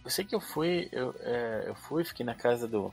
Eu 0.05 0.11
sei 0.11 0.25
que 0.25 0.35
eu 0.35 0.41
fui, 0.41 0.89
eu, 0.93 1.15
é, 1.21 1.65
eu 1.67 1.75
fui, 1.75 2.05
fiquei 2.05 2.25
na 2.25 2.35
casa 2.35 2.67
do, 2.67 2.87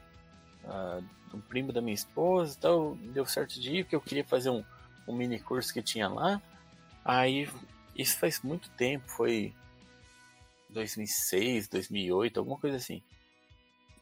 uh, 0.63 1.03
do 1.31 1.37
primo 1.37 1.71
da 1.71 1.81
minha 1.81 1.93
esposa 1.93 2.55
e 2.55 2.61
tal. 2.61 2.95
Deu 2.95 3.25
certo 3.25 3.59
de 3.59 3.77
ir, 3.77 3.83
porque 3.83 3.95
eu 3.95 4.01
queria 4.01 4.25
fazer 4.25 4.49
um, 4.49 4.63
um 5.07 5.15
mini 5.15 5.39
curso 5.39 5.73
que 5.73 5.81
tinha 5.81 6.07
lá. 6.07 6.41
Aí, 7.03 7.49
isso 7.95 8.17
faz 8.19 8.41
muito 8.41 8.69
tempo, 8.71 9.09
foi 9.09 9.53
2006, 10.69 11.69
2008, 11.69 12.37
alguma 12.39 12.57
coisa 12.57 12.77
assim. 12.77 13.01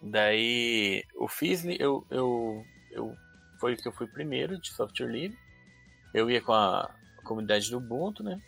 Daí, 0.02 1.04
o 1.16 1.28
Fizzly, 1.28 1.78
eu, 1.80 2.06
eu, 2.10 2.66
eu, 2.92 3.16
foi 3.60 3.74
o 3.74 3.78
que 3.78 3.88
eu 3.88 3.92
fui 3.92 4.08
primeiro 4.08 4.60
de 4.60 4.72
software 4.74 5.08
livre. 5.08 5.38
Eu 6.14 6.30
ia 6.30 6.42
com 6.42 6.54
a 6.54 6.94
comunidade 7.24 7.70
do 7.70 7.78
Ubuntu, 7.78 8.24
né? 8.24 8.42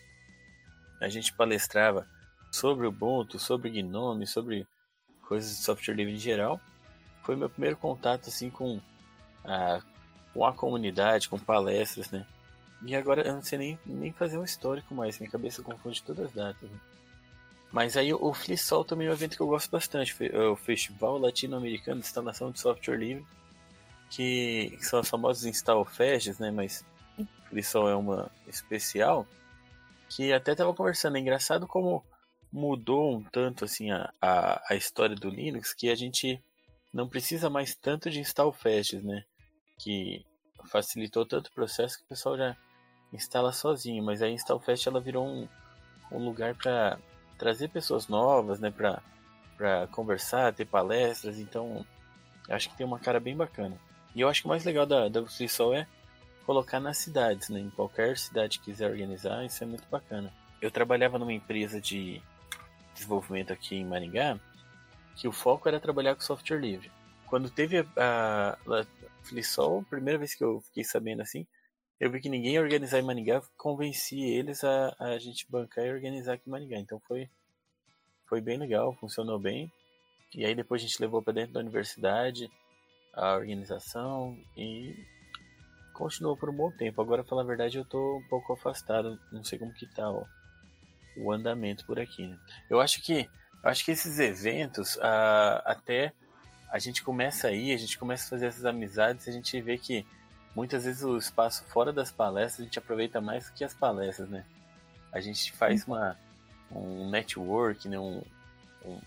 A 0.99 1.09
gente 1.09 1.33
palestrava 1.33 2.07
sobre 2.51 2.87
Ubuntu, 2.87 3.39
sobre 3.39 3.69
Gnome, 3.69 4.25
sobre 4.25 4.67
coisas 5.27 5.49
de 5.57 5.63
software 5.63 5.95
livre 5.95 6.13
em 6.13 6.19
geral. 6.19 6.59
Foi 7.23 7.35
meu 7.35 7.49
primeiro 7.49 7.77
contato 7.77 8.29
assim 8.29 8.49
com 8.49 8.79
a, 9.43 9.81
com 10.33 10.45
a 10.45 10.53
comunidade, 10.53 11.29
com 11.29 11.37
palestras, 11.37 12.09
né? 12.11 12.25
E 12.83 12.95
agora 12.95 13.21
eu 13.27 13.33
não 13.33 13.41
sei 13.41 13.57
nem, 13.57 13.79
nem 13.85 14.11
fazer 14.11 14.37
um 14.37 14.43
histórico 14.43 14.93
mais, 14.93 15.19
minha 15.19 15.31
cabeça 15.31 15.63
confunde 15.63 16.03
todas 16.03 16.27
as 16.27 16.31
datas. 16.31 16.69
Né? 16.69 16.79
Mas 17.71 17.97
aí 17.97 18.13
o 18.13 18.33
FliSol 18.33 18.85
também 18.85 19.07
é 19.07 19.09
um 19.09 19.13
evento 19.13 19.35
que 19.35 19.41
eu 19.41 19.47
gosto 19.47 19.69
bastante, 19.69 20.15
é 20.23 20.39
o 20.41 20.55
Festival 20.55 21.17
Latino-Americano 21.17 21.99
de 21.99 22.07
Instalação 22.07 22.51
de 22.51 22.59
Software 22.59 22.97
Livre, 22.97 23.25
que 24.09 24.77
são 24.81 24.99
as 24.99 25.09
famosas 25.09 25.45
Install 25.45 25.83
Fests, 25.85 26.39
né? 26.39 26.51
Mas 26.51 26.85
o 27.17 27.25
FliSol 27.49 27.89
é 27.89 27.95
uma 27.95 28.31
especial, 28.47 29.27
que 30.07 30.31
até 30.31 30.53
estava 30.53 30.73
conversando, 30.73 31.17
é 31.17 31.19
engraçado 31.19 31.67
como 31.67 32.03
mudou 32.57 33.15
um 33.15 33.23
tanto 33.23 33.65
assim 33.65 33.91
a, 33.91 34.11
a, 34.21 34.61
a, 34.69 34.75
história 34.75 35.15
do 35.15 35.29
Linux, 35.29 35.73
que 35.73 35.89
a 35.89 35.95
gente 35.95 36.41
não 36.93 37.07
precisa 37.07 37.49
mais 37.49 37.75
tanto 37.75 38.09
de 38.09 38.19
Install 38.19 38.51
Fests, 38.51 39.03
né? 39.03 39.23
Que 39.77 40.25
facilitou 40.67 41.25
tanto 41.25 41.47
o 41.47 41.53
processo 41.53 41.97
que 41.97 42.03
o 42.03 42.07
pessoal 42.07 42.37
já 42.37 42.57
instala 43.11 43.51
sozinho, 43.51 44.03
mas 44.03 44.21
a 44.21 44.29
InstallFest 44.29 44.87
ela 44.87 44.99
virou 44.99 45.25
um, 45.25 45.47
um 46.11 46.25
lugar 46.25 46.55
para 46.55 46.99
trazer 47.37 47.69
pessoas 47.69 48.07
novas, 48.07 48.59
né, 48.59 48.71
para 48.71 49.01
para 49.55 49.87
conversar, 49.87 50.53
ter 50.53 50.65
palestras, 50.65 51.39
então 51.39 51.83
acho 52.47 52.69
que 52.69 52.77
tem 52.77 52.85
uma 52.85 52.99
cara 52.99 53.19
bem 53.19 53.35
bacana. 53.35 53.75
E 54.13 54.21
eu 54.21 54.29
acho 54.29 54.41
que 54.41 54.47
o 54.47 54.49
mais 54.49 54.63
legal 54.63 54.85
da 54.85 55.09
da 55.09 55.25
FreeSol 55.25 55.73
é 55.73 55.87
colocar 56.45 56.79
nas 56.79 56.99
cidades, 56.99 57.49
né, 57.49 57.59
em 57.59 57.69
qualquer 57.71 58.17
cidade 58.17 58.59
que 58.59 58.65
quiser 58.65 58.89
organizar, 58.89 59.43
isso 59.45 59.63
é 59.63 59.67
muito 59.67 59.87
bacana. 59.89 60.31
Eu 60.61 60.69
trabalhava 60.69 61.17
numa 61.17 61.33
empresa 61.33 61.81
de 61.81 62.21
desenvolvimento 62.97 63.53
aqui 63.53 63.75
em 63.75 63.85
Maringá, 63.85 64.39
que 65.15 65.27
o 65.27 65.31
foco 65.31 65.67
era 65.67 65.79
trabalhar 65.79 66.15
com 66.15 66.21
software 66.21 66.59
livre. 66.59 66.91
Quando 67.25 67.49
teve 67.49 67.79
a, 67.97 68.57
a, 68.67 68.85
primeira 69.89 70.19
vez 70.19 70.33
que 70.33 70.43
eu 70.43 70.61
fiquei 70.61 70.83
sabendo 70.83 71.21
assim, 71.21 71.45
eu 71.99 72.11
vi 72.11 72.21
que 72.21 72.29
ninguém 72.29 72.53
ia 72.53 72.61
organizar 72.61 72.99
em 72.99 73.03
Maringá, 73.03 73.41
convenci 73.57 74.21
eles 74.21 74.63
a, 74.63 74.95
a 74.99 75.17
gente 75.17 75.49
bancar 75.49 75.85
e 75.85 75.91
organizar 75.91 76.33
aqui 76.33 76.47
em 76.47 76.51
Maringá. 76.51 76.77
Então 76.77 76.99
foi, 77.07 77.29
foi 78.25 78.39
bem 78.39 78.57
legal, 78.57 78.93
funcionou 78.95 79.39
bem. 79.39 79.71
E 80.35 80.45
aí 80.45 80.53
depois 80.53 80.81
a 80.81 80.85
gente 80.85 81.01
levou 81.01 81.21
para 81.21 81.33
dentro 81.33 81.53
da 81.53 81.59
universidade 81.59 82.49
a 83.13 83.35
organização 83.35 84.37
e 84.55 84.95
continuou 85.93 86.37
por 86.37 86.49
um 86.49 86.55
bom 86.55 86.71
tempo. 86.71 87.01
Agora, 87.01 87.23
falar 87.23 87.41
a 87.41 87.45
verdade, 87.45 87.77
eu 87.77 87.85
tô 87.85 88.17
um 88.17 88.27
pouco 88.29 88.53
afastado, 88.53 89.19
não 89.31 89.43
sei 89.43 89.57
como 89.57 89.73
que 89.73 89.87
tá 89.87 90.09
ó, 90.09 90.23
o 91.17 91.31
andamento 91.31 91.85
por 91.85 91.99
aqui. 91.99 92.27
Né? 92.27 92.37
Eu 92.69 92.79
acho 92.79 93.01
que 93.01 93.29
acho 93.63 93.83
que 93.83 93.91
esses 93.91 94.19
eventos 94.19 94.97
a, 94.99 95.61
até 95.65 96.13
a 96.71 96.79
gente 96.79 97.03
começa 97.03 97.47
aí, 97.47 97.73
a 97.73 97.77
gente 97.77 97.97
começa 97.97 98.25
a 98.25 98.29
fazer 98.29 98.47
essas 98.47 98.65
amizades, 98.65 99.27
a 99.27 99.31
gente 99.31 99.59
vê 99.61 99.77
que 99.77 100.05
muitas 100.55 100.85
vezes 100.85 101.03
o 101.03 101.17
espaço 101.17 101.63
fora 101.65 101.93
das 101.93 102.11
palestras 102.11 102.61
a 102.61 102.63
gente 102.63 102.79
aproveita 102.79 103.21
mais 103.21 103.45
do 103.45 103.53
que 103.53 103.63
as 103.63 103.73
palestras, 103.73 104.29
né? 104.29 104.43
A 105.11 105.19
gente 105.19 105.51
faz 105.53 105.85
uma, 105.85 106.17
um 106.71 107.09
network, 107.09 107.87
né? 107.87 107.97
Um, 107.97 108.21
um, 108.85 108.99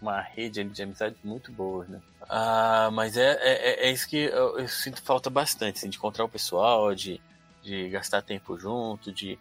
uma 0.00 0.20
rede 0.20 0.62
de 0.64 0.82
amizades 0.82 1.18
muito 1.22 1.52
boa, 1.52 1.84
né? 1.86 2.00
Ah, 2.28 2.90
mas 2.92 3.16
é, 3.16 3.38
é, 3.40 3.88
é 3.88 3.90
isso 3.90 4.08
que 4.08 4.16
eu, 4.16 4.58
eu, 4.58 4.68
sinto 4.68 5.00
falta 5.02 5.30
bastante, 5.30 5.78
assim, 5.78 5.88
de 5.88 5.96
encontrar 5.96 6.24
o 6.24 6.28
pessoal, 6.28 6.94
de, 6.94 7.20
de 7.62 7.88
gastar 7.88 8.20
tempo 8.20 8.58
junto, 8.58 9.12
de 9.12 9.38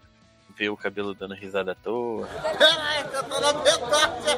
ver 0.58 0.70
o 0.70 0.78
cabelo 0.78 1.14
dando 1.14 1.34
risada 1.34 1.72
à 1.72 1.76
toa. 1.76 2.28
Peraí, 2.28 3.02
eu 3.14 3.24
tô 3.24 3.40
na 3.40 3.54
metade! 3.54 4.32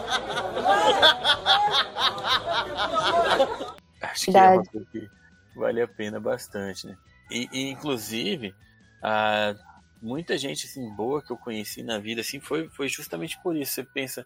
Acho 4.02 4.26
que 4.26 4.38
é 4.38 4.49
uma 4.49 4.63
coisa 4.63 4.88
que 4.91 5.10
vale 5.56 5.82
a 5.82 5.88
pena 5.88 6.19
bastante, 6.19 6.88
né? 6.88 6.97
E, 7.32 7.49
e 7.52 7.69
inclusive, 7.69 8.54
a, 9.02 9.56
muita 10.02 10.38
gente 10.38 10.65
assim 10.65 10.89
boa 10.93 11.21
que 11.21 11.32
eu 11.32 11.38
conheci 11.38 11.82
na 11.82 11.97
vida 11.97 12.21
assim 12.21 12.39
foi, 12.39 12.69
foi 12.69 12.88
justamente 12.89 13.39
por 13.41 13.56
isso. 13.56 13.73
Você 13.73 13.84
pensa, 13.84 14.26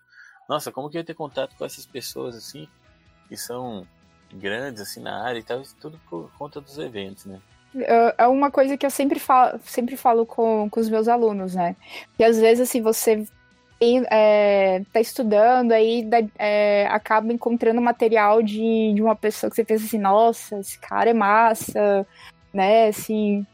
nossa, 0.49 0.71
como 0.71 0.89
que 0.89 0.97
eu 0.97 1.01
ia 1.01 1.05
ter 1.05 1.13
contato 1.13 1.55
com 1.55 1.65
essas 1.65 1.85
pessoas 1.85 2.35
assim 2.35 2.67
que 3.27 3.37
são 3.37 3.87
grandes 4.33 4.81
assim 4.81 5.01
na 5.01 5.23
área 5.23 5.39
e 5.39 5.43
tal, 5.43 5.61
isso 5.61 5.75
tudo 5.79 5.99
por 6.09 6.31
conta 6.37 6.59
dos 6.59 6.77
eventos, 6.77 7.25
né? 7.25 7.41
É, 7.83 8.15
é 8.19 8.27
uma 8.27 8.51
coisa 8.51 8.77
que 8.77 8.85
eu 8.85 8.89
sempre 8.89 9.19
falo, 9.19 9.59
sempre 9.63 9.97
falo 9.97 10.25
com, 10.25 10.69
com 10.69 10.79
os 10.79 10.89
meus 10.89 11.07
alunos, 11.07 11.55
né? 11.55 11.75
Que 12.15 12.23
às 12.23 12.39
vezes 12.39 12.69
assim 12.69 12.81
você 12.81 13.25
é, 14.09 14.81
tá 14.91 14.99
estudando, 14.99 15.71
aí 15.71 16.07
é, 16.37 16.87
acaba 16.87 17.31
encontrando 17.31 17.81
material 17.81 18.41
de, 18.41 18.93
de 18.93 19.01
uma 19.01 19.15
pessoa 19.15 19.49
que 19.49 19.55
você 19.55 19.63
pensa 19.63 19.85
assim, 19.85 19.99
nossa, 19.99 20.59
esse 20.59 20.79
cara 20.79 21.09
é 21.11 21.13
massa, 21.13 22.05
né? 22.53 22.87
Assim, 22.87 23.45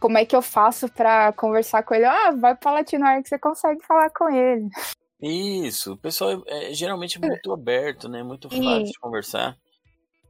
como 0.00 0.18
é 0.18 0.24
que 0.24 0.34
eu 0.34 0.42
faço 0.42 0.88
para 0.88 1.32
conversar 1.32 1.82
com 1.82 1.94
ele? 1.94 2.06
Ah, 2.06 2.32
vai 2.32 2.54
pra 2.54 2.72
Latinoar 2.72 3.22
que 3.22 3.28
você 3.28 3.38
consegue 3.38 3.84
falar 3.84 4.10
com 4.10 4.28
ele. 4.28 4.68
Isso, 5.20 5.94
o 5.94 5.96
pessoal 5.96 6.42
é, 6.46 6.70
é 6.70 6.74
geralmente 6.74 7.20
muito 7.20 7.52
aberto, 7.52 8.08
né? 8.08 8.22
Muito 8.22 8.48
fácil 8.48 8.84
de 8.84 8.98
conversar. 9.00 9.56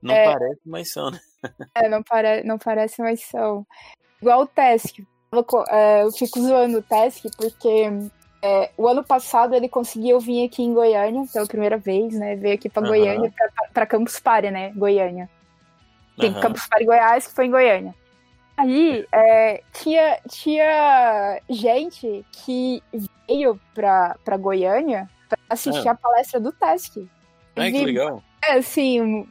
Não 0.02 0.14
é, 0.14 0.32
parece, 0.32 0.61
mas 0.64 0.92
são, 0.92 1.11
né? 1.11 1.20
É, 1.74 1.88
não, 1.88 2.02
pare, 2.02 2.42
não 2.44 2.58
parece, 2.58 3.00
mas 3.00 3.22
são. 3.22 3.66
Igual 4.20 4.42
o 4.42 4.46
Task. 4.46 4.98
Eu, 5.30 5.44
é, 5.68 6.02
eu 6.02 6.12
fico 6.12 6.40
zoando 6.40 6.78
o 6.78 6.82
Task 6.82 7.24
porque 7.37 7.90
é, 8.42 8.70
o 8.76 8.88
ano 8.88 9.04
passado 9.04 9.54
ele 9.54 9.68
conseguiu 9.68 10.20
vir 10.20 10.46
aqui 10.46 10.62
em 10.62 10.72
Goiânia 10.72 11.24
pela 11.32 11.46
primeira 11.46 11.76
vez, 11.76 12.14
né? 12.14 12.37
Veio 12.37 12.54
aqui 12.54 12.68
para 12.68 12.82
uhum. 12.82 12.88
Goiânia, 12.88 13.32
para 13.72 13.87
Campus 13.87 14.20
Party, 14.20 14.50
né? 14.50 14.72
Goiânia. 14.74 15.28
Tem 16.18 16.32
uhum. 16.32 16.40
Campus 16.40 16.66
Party 16.66 16.84
Goiás, 16.84 17.26
que 17.26 17.34
foi 17.34 17.46
em 17.46 17.50
Goiânia. 17.50 17.94
Aí 18.56 19.06
é, 19.12 19.62
tinha, 19.72 20.18
tinha 20.28 21.40
gente 21.48 22.24
que 22.32 22.82
veio 23.28 23.58
pra, 23.72 24.16
pra 24.24 24.37
Goiânia 24.37 25.08
pra 25.28 25.38
assistir 25.48 25.87
ah. 25.88 25.92
a 25.92 25.96
palestra 25.96 26.40
do 26.40 26.50
Task. 26.50 26.96
Ai, 27.54 27.70
que 27.70 27.84
legal. 27.84 28.22
É, 28.42 28.54
assim, 28.54 29.28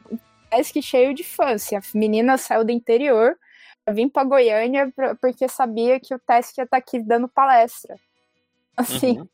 um 0.52 0.56
Task 0.56 0.74
cheio 0.82 1.14
de 1.14 1.24
fãs. 1.24 1.72
A 1.72 1.80
menina 1.94 2.36
saiu 2.36 2.64
do 2.64 2.72
interior 2.72 3.36
vir 3.92 4.10
pra 4.10 4.24
Goiânia 4.24 4.92
pra, 4.94 5.14
porque 5.14 5.48
sabia 5.48 5.98
que 6.00 6.14
o 6.14 6.18
Task 6.18 6.56
ia 6.58 6.64
estar 6.64 6.76
tá 6.76 6.78
aqui 6.78 7.00
dando 7.00 7.28
palestra. 7.28 7.96
Assim. 8.76 9.20
Uhum. 9.20 9.28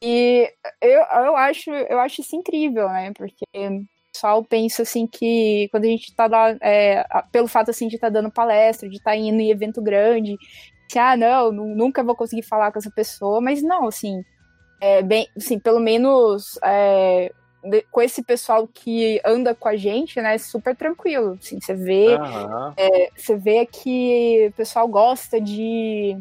E 0.00 0.52
eu, 0.80 1.00
eu, 1.00 1.36
acho, 1.36 1.70
eu 1.70 1.98
acho 1.98 2.20
isso 2.20 2.36
incrível, 2.36 2.88
né? 2.88 3.12
Porque 3.12 3.44
o 3.52 4.12
pessoal 4.12 4.44
pensa 4.44 4.82
assim 4.82 5.08
que 5.08 5.68
quando 5.72 5.84
a 5.84 5.88
gente 5.88 6.14
tá 6.14 6.26
lá, 6.26 6.56
é, 6.60 7.04
pelo 7.32 7.48
fato 7.48 7.70
assim 7.70 7.88
de 7.88 7.96
estar 7.96 8.06
tá 8.06 8.12
dando 8.12 8.30
palestra, 8.30 8.88
de 8.88 8.96
estar 8.96 9.10
tá 9.10 9.16
indo 9.16 9.40
em 9.40 9.50
evento 9.50 9.82
grande, 9.82 10.36
que, 10.88 10.98
ah, 10.98 11.16
não, 11.16 11.52
nunca 11.52 12.02
vou 12.02 12.16
conseguir 12.16 12.42
falar 12.42 12.72
com 12.72 12.78
essa 12.78 12.90
pessoa, 12.90 13.40
mas 13.40 13.62
não, 13.62 13.88
assim, 13.88 14.22
é 14.80 15.02
bem, 15.02 15.28
assim, 15.36 15.58
pelo 15.58 15.80
menos 15.80 16.58
é, 16.64 17.32
com 17.90 18.00
esse 18.00 18.22
pessoal 18.22 18.66
que 18.66 19.20
anda 19.24 19.54
com 19.54 19.68
a 19.68 19.76
gente, 19.76 20.20
né, 20.20 20.34
é 20.34 20.38
super 20.38 20.76
tranquilo, 20.76 21.36
assim, 21.40 21.60
você 21.60 21.74
vê, 21.74 22.14
uhum. 22.14 22.72
é, 22.76 23.10
você 23.16 23.36
vê 23.36 23.66
que 23.66 24.48
o 24.48 24.52
pessoal 24.52 24.86
gosta 24.86 25.40
de 25.40 26.16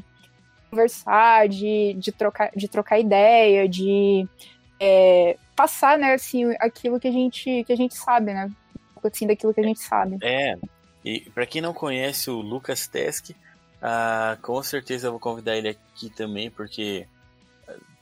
conversar, 0.69 1.47
de, 1.47 1.93
de, 1.93 2.11
trocar, 2.11 2.51
de 2.55 2.67
trocar 2.67 2.99
ideia, 2.99 3.67
de 3.69 4.27
é, 4.79 5.37
passar, 5.55 5.97
né, 5.97 6.13
assim, 6.13 6.55
aquilo 6.59 6.99
que 6.99 7.07
a 7.07 7.11
gente, 7.11 7.63
que 7.63 7.73
a 7.73 7.77
gente 7.77 7.95
sabe, 7.95 8.33
né? 8.33 8.45
Um 8.45 8.93
pouco 8.93 9.07
assim 9.07 9.27
daquilo 9.27 9.53
que 9.53 9.61
a 9.61 9.63
gente 9.63 9.79
sabe. 9.79 10.17
É, 10.21 10.57
e 11.05 11.21
para 11.29 11.45
quem 11.45 11.61
não 11.61 11.73
conhece 11.73 12.29
o 12.29 12.41
Lucas 12.41 12.87
Tesk, 12.87 13.31
ah, 13.81 14.37
com 14.41 14.61
certeza 14.61 15.07
eu 15.07 15.11
vou 15.11 15.19
convidar 15.19 15.55
ele 15.55 15.69
aqui 15.69 16.09
também, 16.09 16.49
porque 16.49 17.07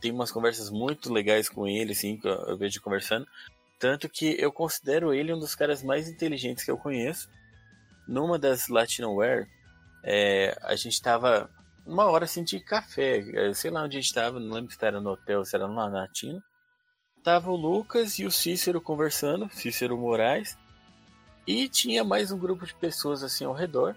tem 0.01 0.11
umas 0.11 0.32
conversas 0.32 0.70
muito 0.70 1.11
legais 1.11 1.49
com 1.49 1.68
ele, 1.68 1.93
assim, 1.93 2.18
que 2.18 2.28
eu 2.28 2.57
vejo 2.57 2.82
conversando. 2.82 3.28
Tanto 3.80 4.07
que 4.07 4.36
eu 4.39 4.51
considero 4.51 5.13
ele 5.13 5.34
um 5.34 5.39
dos 5.39 5.55
caras 5.55 5.84
mais 5.84 6.07
inteligentes 6.07 6.63
que 6.63 6.72
eu 6.72 6.78
conheço. 6.78 7.30
Numa 8.07 8.38
das 8.38 8.68
Latinoware, 8.68 9.47
é, 10.03 10.57
a 10.61 10.76
gente 10.76 11.01
tava 11.01 11.49
uma 11.86 12.05
hora 12.05 12.26
assim 12.26 12.43
de 12.43 12.59
café, 12.59 13.20
é, 13.34 13.53
sei 13.53 13.72
lá 13.72 13.84
onde 13.84 13.97
a 13.97 14.01
gente 14.01 14.13
tava, 14.13 14.39
não 14.39 14.53
lembro 14.53 14.74
se 14.74 14.86
era 14.86 15.01
no 15.01 15.11
hotel, 15.11 15.43
se 15.43 15.55
era 15.55 15.68
lá 15.68 15.89
na 15.89 16.07
Tina. 16.07 16.43
Tava 17.24 17.49
o 17.49 17.55
Lucas 17.55 18.20
e 18.20 18.26
o 18.26 18.32
Cícero 18.32 18.80
conversando, 18.80 19.49
Cícero 19.51 19.97
Moraes, 19.97 20.55
e 21.47 21.68
tinha 21.68 22.03
mais 22.03 22.32
um 22.32 22.38
grupo 22.38 22.66
de 22.66 22.76
pessoas 22.76 23.24
assim 23.24 23.45
ao 23.45 23.53
redor. 23.53 23.95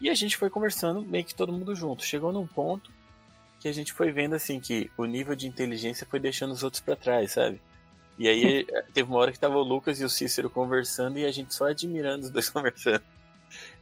E 0.00 0.08
a 0.08 0.14
gente 0.14 0.36
foi 0.36 0.48
conversando 0.48 1.02
meio 1.02 1.24
que 1.24 1.34
todo 1.34 1.52
mundo 1.52 1.74
junto. 1.74 2.04
Chegou 2.04 2.32
num 2.32 2.46
ponto 2.46 2.92
que 3.60 3.68
a 3.68 3.72
gente 3.72 3.92
foi 3.92 4.12
vendo 4.12 4.34
assim 4.34 4.60
que 4.60 4.90
o 4.96 5.04
nível 5.04 5.34
de 5.34 5.48
inteligência 5.48 6.06
foi 6.08 6.20
deixando 6.20 6.52
os 6.52 6.62
outros 6.62 6.80
para 6.80 6.96
trás, 6.96 7.32
sabe? 7.32 7.60
E 8.18 8.28
aí 8.28 8.66
teve 8.94 9.08
uma 9.08 9.18
hora 9.18 9.32
que 9.32 9.38
tava 9.38 9.56
o 9.56 9.62
Lucas 9.62 10.00
e 10.00 10.04
o 10.04 10.08
Cícero 10.08 10.50
conversando 10.50 11.18
e 11.18 11.24
a 11.24 11.30
gente 11.30 11.54
só 11.54 11.66
admirando 11.66 12.24
os 12.24 12.30
dois 12.30 12.48
conversando. 12.50 13.02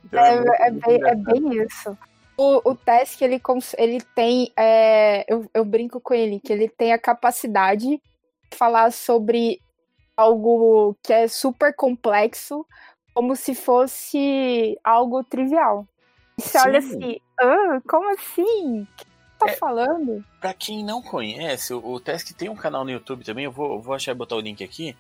Então, 0.05 0.21
é, 0.21 0.35
é, 0.35 0.69
é, 0.69 0.71
bem, 0.71 1.05
é, 1.05 1.15
bem, 1.15 1.63
isso. 1.65 1.97
O, 2.37 2.71
o 2.71 2.75
Task, 2.75 3.21
ele, 3.23 3.41
ele 3.79 4.01
tem. 4.15 4.53
É, 4.57 5.25
eu, 5.33 5.49
eu 5.55 5.65
brinco 5.65 6.01
com 6.01 6.15
ele, 6.15 6.39
que 6.39 6.53
ele 6.53 6.69
tem 6.69 6.93
a 6.93 6.99
capacidade 6.99 7.87
de 7.87 8.57
falar 8.57 8.93
sobre 8.93 9.61
algo 10.17 10.97
que 11.03 11.13
é 11.13 11.27
super 11.29 11.75
complexo, 11.75 12.67
como 13.15 13.35
se 13.35 13.55
fosse 13.55 14.79
algo 14.85 15.25
trivial. 15.25 15.87
Você 16.39 16.59
Sim. 16.59 16.65
olha 16.67 16.79
assim, 16.79 17.21
ah, 17.41 17.81
como 17.89 18.13
assim? 18.13 18.87
Que 18.97 19.07
tá 19.39 19.51
é, 19.51 19.57
falando? 19.57 20.25
Pra 20.41 20.55
quem 20.55 20.85
não 20.85 21.03
conhece, 21.03 21.73
o, 21.75 21.85
o 21.85 22.01
Task 22.01 22.31
tem 22.33 22.49
um 22.49 22.57
canal 22.57 22.85
no 22.85 22.91
YouTube 22.91 23.25
também, 23.25 23.45
eu 23.45 23.53
vou, 23.53 23.81
vou 23.81 23.95
achar 23.95 24.13
e 24.13 24.15
botar 24.15 24.37
o 24.37 24.41
link 24.41 24.63
aqui, 24.63 24.97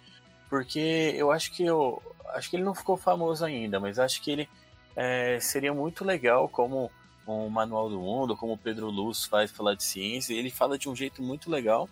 porque 0.48 1.14
eu 1.16 1.30
acho 1.30 1.52
que 1.52 1.64
eu. 1.64 2.02
Acho 2.34 2.50
que 2.50 2.56
ele 2.56 2.64
não 2.64 2.74
ficou 2.74 2.96
famoso 2.96 3.44
ainda, 3.44 3.80
mas 3.80 3.98
acho 3.98 4.20
que 4.20 4.30
ele 4.30 4.48
é, 4.94 5.38
seria 5.40 5.72
muito 5.72 6.04
legal 6.04 6.48
como 6.48 6.90
um 7.26 7.48
manual 7.48 7.88
do 7.88 7.98
mundo, 7.98 8.36
como 8.36 8.52
o 8.52 8.58
Pedro 8.58 8.88
Luz 8.88 9.24
faz 9.24 9.50
falar 9.50 9.74
de 9.74 9.84
ciência. 9.84 10.34
Ele 10.34 10.50
fala 10.50 10.78
de 10.78 10.88
um 10.88 10.94
jeito 10.94 11.22
muito 11.22 11.50
legal. 11.50 11.88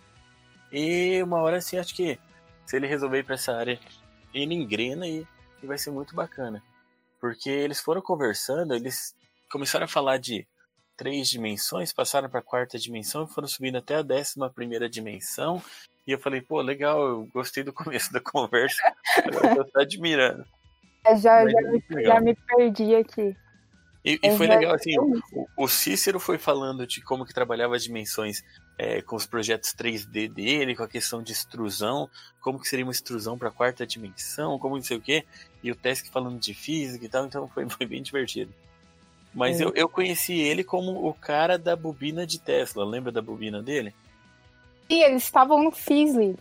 E 0.71 1.21
uma 1.23 1.41
hora 1.41 1.57
assim, 1.57 1.77
acho 1.77 1.95
que 1.95 2.19
se 2.65 2.75
ele 2.75 2.87
resolver 2.87 3.19
ir 3.19 3.23
para 3.23 3.35
essa 3.35 3.55
área, 3.55 3.79
ele 4.33 4.53
engrena 4.53 5.07
e, 5.07 5.25
e 5.61 5.65
vai 5.65 5.77
ser 5.77 5.91
muito 5.91 6.15
bacana. 6.15 6.61
Porque 7.19 7.49
eles 7.49 7.79
foram 7.79 8.01
conversando, 8.01 8.73
eles 8.73 9.15
começaram 9.49 9.85
a 9.85 9.89
falar 9.89 10.17
de 10.17 10.45
três 10.95 11.29
dimensões, 11.29 11.93
passaram 11.93 12.29
para 12.29 12.39
a 12.39 12.43
quarta 12.43 12.77
dimensão 12.77 13.23
e 13.23 13.33
foram 13.33 13.47
subindo 13.47 13.77
até 13.77 13.95
a 13.95 14.01
décima 14.01 14.49
primeira 14.49 14.89
dimensão. 14.89 15.61
E 16.07 16.11
eu 16.11 16.19
falei, 16.19 16.41
pô, 16.41 16.61
legal, 16.61 17.01
eu 17.05 17.25
gostei 17.33 17.63
do 17.63 17.73
começo 17.73 18.11
da 18.13 18.19
conversa, 18.21 18.81
eu 19.57 19.65
tô 19.65 19.79
admirando. 19.79 20.45
É, 21.05 21.15
já, 21.15 21.47
já, 21.47 21.61
me, 21.61 21.83
já 22.03 22.19
me 22.19 22.35
perdi 22.35 22.95
aqui. 22.95 23.35
E, 24.05 24.19
e 24.21 24.37
foi 24.37 24.45
legal, 24.45 24.75
assim, 24.75 24.95
o, 24.99 25.47
o, 25.57 25.67
Cícero 25.67 26.19
foi 26.19 26.37
falando 26.37 26.85
de 26.85 27.01
como 27.01 27.25
que 27.25 27.33
trabalhava 27.33 27.75
as 27.75 27.83
dimensões 27.83 28.43
é, 28.77 29.01
com 29.01 29.15
os 29.15 29.25
projetos 29.25 29.73
3D 29.73 30.31
dele, 30.31 30.75
com 30.75 30.83
a 30.83 30.87
questão 30.87 31.23
de 31.23 31.31
extrusão, 31.31 32.07
como 32.39 32.59
que 32.59 32.67
seria 32.67 32.85
uma 32.85 32.91
extrusão 32.91 33.35
para 33.35 33.49
a 33.49 33.51
quarta 33.51 33.85
dimensão, 33.85 34.59
como 34.59 34.75
não 34.75 34.83
sei 34.83 34.97
o 34.97 35.01
quê, 35.01 35.25
e 35.63 35.71
o 35.71 35.75
Tesk 35.75 36.05
falando 36.11 36.39
de 36.39 36.53
física 36.53 37.03
e 37.03 37.09
tal, 37.09 37.25
então 37.25 37.47
foi, 37.47 37.65
foi 37.67 37.87
bem 37.87 38.03
divertido. 38.03 38.53
Mas 39.35 39.59
é. 39.59 39.65
eu, 39.65 39.73
eu 39.75 39.89
conheci 39.89 40.33
ele 40.33 40.63
como 40.63 41.07
o 41.07 41.13
cara 41.13 41.57
da 41.57 41.75
bobina 41.75 42.25
de 42.25 42.39
Tesla, 42.39 42.85
lembra 42.85 43.11
da 43.11 43.21
bobina 43.21 43.61
dele? 43.61 43.93
Sim, 44.89 45.03
eles 45.03 45.23
estavam 45.23 45.61
no 45.61 45.71
Fisley. 45.71 46.35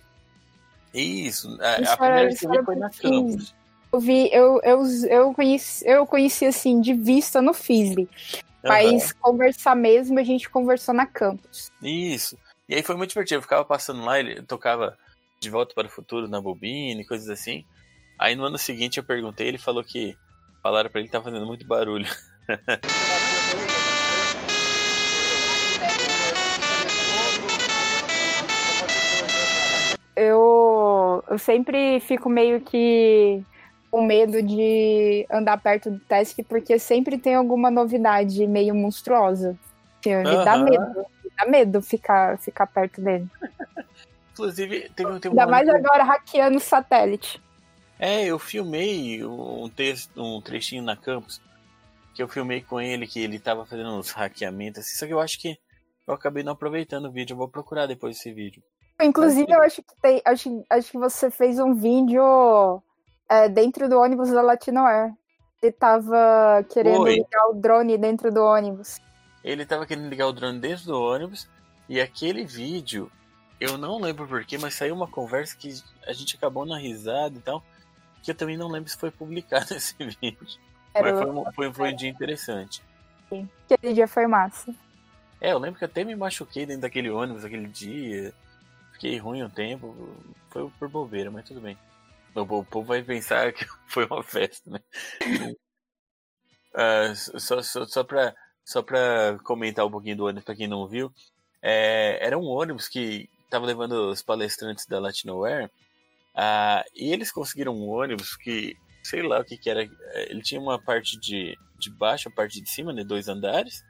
Isso, 0.95 1.59
a, 1.61 1.93
a 1.93 1.97
primeira 1.97 2.27
vez 2.27 2.41
foi 2.41 2.77
na 2.77 2.91
Campus. 2.91 3.55
Eu 3.93 4.01
vi, 4.01 4.29
eu, 4.33 4.61
eu, 4.63 4.83
eu, 5.09 5.35
conheci, 5.35 5.89
eu 5.89 6.07
conheci 6.07 6.47
assim, 6.47 6.81
de 6.81 6.95
vista 6.95 7.41
no 7.41 7.53
Fisley. 7.55 8.09
Mas 8.63 9.11
uhum. 9.11 9.19
conversar 9.21 9.77
mesmo, 9.77 10.19
a 10.19 10.25
gente 10.25 10.49
conversou 10.49 10.95
na 10.95 11.07
campus. 11.07 11.71
Isso. 11.83 12.37
E 12.69 12.75
aí 12.75 12.83
foi 12.83 12.97
muito 12.97 13.11
divertido. 13.11 13.39
Eu 13.39 13.43
ficava 13.43 13.65
passando 13.65 14.03
lá, 14.05 14.19
ele 14.19 14.43
tocava 14.43 14.99
De 15.39 15.51
Volta 15.51 15.75
para 15.75 15.87
o 15.87 15.91
Futuro 15.91 16.27
na 16.27 16.41
bobina 16.41 17.03
e 17.03 17.05
coisas 17.05 17.29
assim. 17.29 17.65
Aí 18.19 18.35
no 18.35 18.45
ano 18.45 18.57
seguinte 18.57 18.99
eu 18.99 19.05
perguntei, 19.05 19.49
ele 19.49 19.59
falou 19.59 19.85
que 19.85 20.17
falaram 20.63 20.89
para 20.89 21.01
ele 21.01 21.09
que 21.09 21.13
tava 21.13 21.25
fazendo 21.25 21.47
muito 21.47 21.67
barulho. 21.67 22.07
eu, 30.17 31.25
eu 31.29 31.39
sempre 31.39 32.01
fico 32.01 32.29
meio 32.29 32.61
que 32.61 33.45
com 33.91 34.05
medo 34.05 34.43
de 34.43 35.27
andar 35.31 35.57
perto 35.59 35.91
do 35.91 36.01
Task, 36.01 36.39
porque 36.49 36.79
sempre 36.81 37.17
tem 37.17 37.37
alguma 37.37 37.71
novidade 37.71 38.45
meio 38.47 38.75
monstruosa. 38.75 39.57
Me 40.05 40.17
uhum. 40.17 40.45
dá 40.45 40.57
medo. 40.57 41.07
Me 41.23 41.31
dá 41.39 41.47
medo 41.47 41.81
ficar, 41.81 42.37
ficar 42.39 42.67
perto 42.67 43.01
dele. 43.01 43.29
Inclusive, 44.33 44.91
teve, 44.97 45.21
teve 45.21 45.29
Ainda 45.29 45.47
mais 45.47 45.69
agora 45.69 46.03
hackeando 46.03 46.57
o 46.57 46.61
satélite. 46.61 47.41
É, 48.01 48.25
eu 48.25 48.37
filmei 48.39 49.25
um 49.25 49.69
texto, 49.69 50.21
um 50.21 50.41
trechinho 50.41 50.83
na 50.83 50.97
campus, 50.97 51.41
que 52.15 52.23
eu 52.23 52.29
filmei 52.29 52.63
com 52.63 52.81
ele, 52.81 53.07
que 53.07 53.21
ele 53.21 53.39
tava 53.39 53.67
fazendo 53.67 53.91
uns 53.91 54.11
hackeamentos, 54.11 54.81
assim, 54.81 54.97
só 54.97 55.07
que 55.07 55.13
eu 55.13 55.21
acho 55.21 55.39
que 55.41 55.59
eu 56.07 56.15
acabei 56.15 56.43
não 56.43 56.53
aproveitando 56.53 57.07
o 57.07 57.13
vídeo, 57.13 57.35
eu 57.35 57.39
vou 57.39 57.49
procurar 57.49 57.87
depois 57.87 58.17
esse 58.17 58.33
vídeo. 58.33 58.63
Inclusive, 59.01 59.51
eu 59.51 59.63
acho 59.63 59.83
que 59.83 59.95
tem. 60.01 60.23
Acho, 60.25 60.65
acho 60.71 60.91
que 60.93 60.99
você 60.99 61.31
fez 61.31 61.59
um 61.59 61.75
vídeo 61.75 62.83
é, 63.29 63.49
dentro 63.49 63.89
do 63.89 63.99
ônibus 63.99 64.31
da 64.31 64.41
Latinoair. 64.41 65.13
Ele 65.61 65.73
tava 65.73 66.65
querendo 66.71 67.03
Oi. 67.03 67.15
ligar 67.15 67.49
o 67.49 67.55
drone 67.55 67.99
dentro 67.99 68.31
do 68.31 68.43
ônibus. 68.43 69.01
Ele 69.43 69.65
tava 69.67 69.87
querendo 69.87 70.09
ligar 70.09 70.29
o 70.29 70.33
drone 70.33 70.61
dentro 70.61 70.87
do 70.87 71.01
ônibus. 71.01 71.49
E 71.89 72.01
aquele 72.01 72.45
vídeo, 72.45 73.11
eu 73.59 73.77
não 73.77 74.01
lembro 74.01 74.29
porquê, 74.29 74.57
mas 74.59 74.75
saiu 74.75 74.95
uma 74.95 75.09
conversa 75.09 75.57
que 75.57 75.75
a 76.07 76.13
gente 76.13 76.37
acabou 76.37 76.65
na 76.65 76.79
risada 76.79 77.37
e 77.37 77.41
tal. 77.41 77.63
Que 78.23 78.31
eu 78.31 78.35
também 78.35 78.57
não 78.57 78.69
lembro 78.69 78.89
se 78.89 78.97
foi 78.97 79.11
publicado 79.11 79.73
esse 79.75 79.95
vídeo. 79.99 80.39
Era 80.95 81.13
mas 81.13 81.23
foi 81.23 81.31
um, 81.31 81.53
foi, 81.53 81.73
foi 81.73 81.93
um 81.93 81.97
dia 81.97 82.09
interessante. 82.09 82.83
Sim, 83.29 83.49
aquele 83.69 83.95
dia 83.95 84.09
foi 84.09 84.27
massa. 84.27 84.75
É, 85.41 85.53
eu 85.53 85.59
lembro 85.59 85.79
que 85.79 85.85
até 85.85 86.05
me 86.05 86.15
machuquei 86.15 86.65
dentro 86.65 86.83
daquele 86.83 87.11
ônibus 87.11 87.45
aquele 87.45 87.67
dia. 87.67 88.33
Fiquei 88.93 89.19
ruim 89.19 89.43
um 89.43 89.51
tempo. 89.51 90.17
Foi 90.51 90.71
por 90.79 90.89
bobeira, 90.89 91.31
mas 91.31 91.45
tudo 91.45 91.61
bem. 91.61 91.77
O 92.35 92.65
povo 92.65 92.87
vai 92.87 93.03
pensar 93.03 93.53
que 93.53 93.67
foi 93.87 94.07
uma 94.07 94.23
festa, 94.23 94.71
né? 94.71 94.81
uh, 96.75 97.15
só, 97.39 97.63
só, 97.63 97.85
só 97.85 98.05
pra, 98.05 98.35
só 98.65 98.83
pra 98.83 99.39
comentar 99.45 99.85
um 99.85 99.91
pouquinho 99.91 100.17
do 100.17 100.25
ônibus, 100.25 100.45
pra 100.45 100.57
quem 100.57 100.67
não 100.67 100.87
viu, 100.87 101.13
é, 101.63 102.19
era 102.25 102.39
um 102.39 102.47
ônibus 102.47 102.89
que 102.89 103.29
tava 103.49 103.67
levando 103.67 104.11
os 104.11 104.23
palestrantes 104.23 104.87
da 104.87 104.99
Latinoware, 104.99 105.67
uh, 106.35 106.85
e 106.95 107.13
eles 107.13 107.31
conseguiram 107.31 107.75
um 107.75 107.89
ônibus 107.89 108.37
que, 108.37 108.77
sei 109.05 109.23
lá 109.23 109.41
o 109.41 109.45
que 109.45 109.57
que 109.57 109.69
era, 109.69 109.89
ele 110.29 110.43
tinha 110.43 110.61
uma 110.61 110.81
parte 110.81 111.21
de, 111.21 111.57
de 111.79 111.91
baixo, 111.91 112.29
a 112.29 112.33
parte 112.33 112.61
de 112.61 112.69
cima, 112.69 112.93
né, 112.93 113.05
dois 113.05 113.29
andares, 113.29 113.85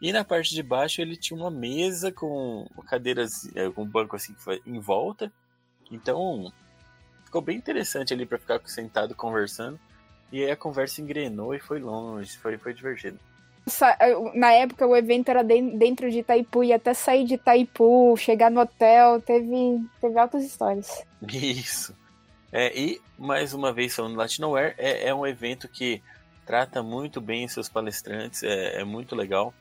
e 0.00 0.12
na 0.12 0.24
parte 0.24 0.54
de 0.54 0.62
baixo 0.62 1.00
ele 1.00 1.16
tinha 1.16 1.38
uma 1.38 1.50
mesa 1.50 2.10
com 2.10 2.66
cadeiras, 2.88 3.48
é, 3.54 3.70
com 3.70 3.82
um 3.82 3.88
banco 3.88 4.16
assim 4.16 4.34
em 4.64 4.80
volta, 4.80 5.30
então 5.90 6.50
ficou 7.24 7.42
bem 7.42 7.58
interessante 7.58 8.14
ali 8.14 8.24
para 8.24 8.38
ficar 8.38 8.60
sentado 8.64 9.14
conversando. 9.14 9.78
E 10.32 10.42
aí 10.42 10.50
a 10.50 10.56
conversa 10.56 11.00
engrenou 11.00 11.54
e 11.54 11.60
foi 11.60 11.78
longe, 11.78 12.36
foi, 12.38 12.58
foi 12.58 12.74
divertido. 12.74 13.18
Na 14.34 14.52
época 14.52 14.86
o 14.86 14.96
evento 14.96 15.28
era 15.28 15.42
dentro 15.42 16.10
de 16.10 16.18
Itaipu 16.18 16.64
e 16.64 16.72
até 16.72 16.94
sair 16.94 17.24
de 17.24 17.34
Itaipu, 17.34 18.16
chegar 18.16 18.50
no 18.50 18.60
hotel, 18.60 19.20
teve, 19.20 19.80
teve 20.00 20.18
altas 20.18 20.44
histórias. 20.44 21.04
Isso. 21.22 21.94
É, 22.58 22.72
e 22.74 23.02
mais 23.18 23.52
uma 23.52 23.70
vez 23.70 23.94
falando 23.94 24.16
Latinoware, 24.16 24.74
é, 24.78 25.08
é 25.08 25.14
um 25.14 25.26
evento 25.26 25.68
que 25.68 26.02
trata 26.46 26.82
muito 26.82 27.20
bem 27.20 27.46
seus 27.46 27.68
palestrantes, 27.68 28.42
é, 28.42 28.80
é 28.80 28.82
muito 28.82 29.14
legal. 29.14 29.52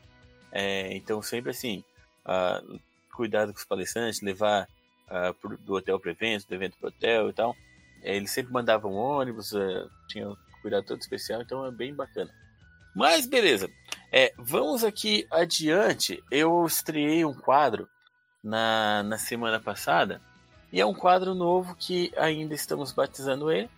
É, 0.49 0.95
então 0.95 1.21
sempre 1.21 1.51
assim, 1.51 1.83
uh, 2.25 2.79
cuidado 3.13 3.51
com 3.51 3.59
os 3.59 3.65
palestrantes, 3.65 4.21
levar 4.21 4.65
uh, 5.09 5.33
pro, 5.33 5.57
do 5.57 5.73
hotel 5.73 5.99
para 5.99 6.11
evento, 6.11 6.47
do 6.47 6.55
evento 6.55 6.77
para 6.79 6.87
hotel 6.87 7.29
e 7.29 7.33
tal. 7.33 7.53
É, 8.01 8.15
eles 8.15 8.31
sempre 8.31 8.53
mandavam 8.53 8.93
ônibus, 8.93 9.51
uh, 9.51 9.91
tinha 10.07 10.29
um 10.29 10.37
cuidado 10.61 10.85
todo 10.85 11.01
especial, 11.01 11.41
então 11.41 11.65
é 11.65 11.71
bem 11.71 11.93
bacana. 11.93 12.33
Mas 12.95 13.25
beleza, 13.27 13.69
é, 14.09 14.33
vamos 14.37 14.85
aqui 14.85 15.27
adiante. 15.29 16.23
Eu 16.31 16.65
estreiei 16.65 17.25
um 17.25 17.33
quadro 17.33 17.89
na, 18.41 19.03
na 19.03 19.17
semana 19.17 19.59
passada 19.59 20.21
e 20.75 20.81
é 20.81 20.85
um 20.85 20.93
quadro 20.93 21.33
novo 21.33 21.73
que 21.73 22.11
ainda 22.17 22.53
estamos 22.53 22.91
batizando 22.91 23.49
ele. 23.49 23.69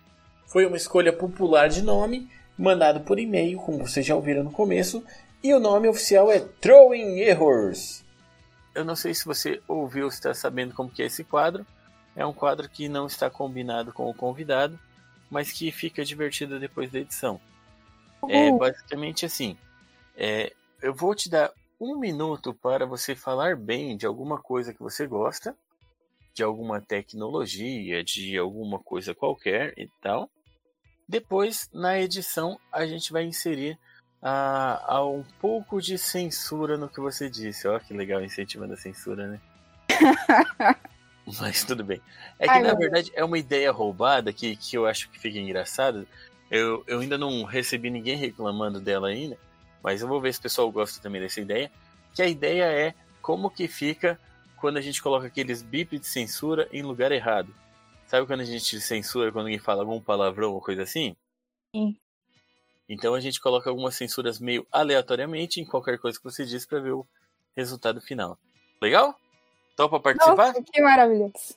Foi 0.48 0.66
uma 0.66 0.76
escolha 0.76 1.12
popular 1.12 1.68
de 1.68 1.80
nome, 1.80 2.28
mandado 2.58 3.02
por 3.02 3.20
e-mail, 3.20 3.60
como 3.60 3.86
vocês 3.86 4.04
já 4.04 4.16
ouviram 4.16 4.42
no 4.42 4.50
começo, 4.50 5.04
e 5.40 5.54
o 5.54 5.60
nome 5.60 5.86
oficial 5.86 6.28
é 6.28 6.40
Throwing 6.40 7.20
Errors. 7.20 8.04
Eu 8.74 8.84
não 8.84 8.96
sei 8.96 9.14
se 9.14 9.24
você 9.24 9.62
ouviu, 9.68 10.08
está 10.08 10.34
sabendo 10.34 10.74
como 10.74 10.90
que 10.90 11.00
é 11.00 11.06
esse 11.06 11.22
quadro. 11.22 11.64
É 12.16 12.26
um 12.26 12.32
quadro 12.32 12.68
que 12.68 12.88
não 12.88 13.06
está 13.06 13.30
combinado 13.30 13.92
com 13.92 14.10
o 14.10 14.14
convidado, 14.14 14.76
mas 15.30 15.52
que 15.52 15.70
fica 15.70 16.04
divertido 16.04 16.58
depois 16.58 16.90
da 16.90 16.98
edição. 16.98 17.40
É 18.28 18.50
uhum. 18.50 18.56
É 18.56 18.58
basicamente 18.58 19.24
assim. 19.24 19.56
é, 20.16 20.52
eu 20.82 20.92
vou 20.92 21.14
te 21.14 21.30
dar 21.30 21.52
um 21.80 21.96
minuto 21.96 22.52
para 22.52 22.84
você 22.84 23.14
falar 23.14 23.54
bem 23.54 23.96
de 23.96 24.04
alguma 24.04 24.38
coisa 24.38 24.74
que 24.74 24.82
você 24.82 25.06
gosta, 25.06 25.54
de 26.38 26.44
alguma 26.44 26.80
tecnologia, 26.80 28.04
de 28.04 28.38
alguma 28.38 28.78
coisa 28.78 29.12
qualquer 29.12 29.74
e 29.76 29.88
tal. 30.00 30.30
Depois, 31.08 31.68
na 31.74 31.98
edição, 31.98 32.60
a 32.72 32.86
gente 32.86 33.12
vai 33.12 33.24
inserir 33.24 33.76
a, 34.22 34.94
a 34.94 35.04
um 35.04 35.24
pouco 35.40 35.82
de 35.82 35.98
censura 35.98 36.76
no 36.76 36.88
que 36.88 37.00
você 37.00 37.28
disse. 37.28 37.66
Olha 37.66 37.80
que 37.80 37.92
legal 37.92 38.22
incentivando 38.22 38.74
a 38.74 38.76
censura, 38.76 39.26
né? 39.26 39.40
Mas 41.40 41.64
tudo 41.64 41.82
bem. 41.82 42.00
É 42.38 42.44
que 42.44 42.50
Ai, 42.50 42.62
na 42.62 42.74
verdade 42.74 43.10
é 43.16 43.24
uma 43.24 43.38
ideia 43.38 43.72
roubada 43.72 44.32
que, 44.32 44.54
que 44.54 44.78
eu 44.78 44.86
acho 44.86 45.10
que 45.10 45.18
fica 45.18 45.40
engraçado. 45.40 46.06
Eu, 46.48 46.84
eu 46.86 47.00
ainda 47.00 47.18
não 47.18 47.42
recebi 47.42 47.90
ninguém 47.90 48.16
reclamando 48.16 48.80
dela 48.80 49.08
ainda, 49.08 49.36
mas 49.82 50.02
eu 50.02 50.08
vou 50.08 50.20
ver 50.20 50.32
se 50.32 50.38
o 50.38 50.42
pessoal 50.42 50.70
gosta 50.70 51.02
também 51.02 51.20
dessa 51.20 51.40
ideia. 51.40 51.68
Que 52.14 52.22
a 52.22 52.28
ideia 52.28 52.64
é 52.64 52.94
como 53.20 53.50
que 53.50 53.66
fica 53.66 54.18
quando 54.60 54.76
a 54.76 54.80
gente 54.80 55.02
coloca 55.02 55.26
aqueles 55.26 55.62
bip 55.62 55.98
de 55.98 56.06
censura 56.06 56.68
em 56.72 56.82
lugar 56.82 57.12
errado. 57.12 57.54
Sabe 58.06 58.26
quando 58.26 58.40
a 58.40 58.44
gente 58.44 58.80
censura 58.80 59.30
quando 59.30 59.46
alguém 59.46 59.58
fala 59.58 59.82
algum 59.82 60.00
palavrão 60.00 60.52
ou 60.52 60.60
coisa 60.60 60.82
assim? 60.82 61.16
Sim. 61.74 61.96
Então 62.88 63.14
a 63.14 63.20
gente 63.20 63.40
coloca 63.40 63.68
algumas 63.68 63.94
censuras 63.94 64.40
meio 64.40 64.66
aleatoriamente 64.72 65.60
em 65.60 65.64
qualquer 65.64 65.98
coisa 65.98 66.18
que 66.18 66.24
você 66.24 66.44
diz 66.44 66.64
para 66.64 66.80
ver 66.80 66.92
o 66.92 67.06
resultado 67.54 68.00
final. 68.00 68.38
Legal? 68.80 69.14
Topa 69.76 70.00
participar? 70.00 70.48
Nossa, 70.48 70.62
que 70.62 70.80
maravilhoso. 70.80 71.54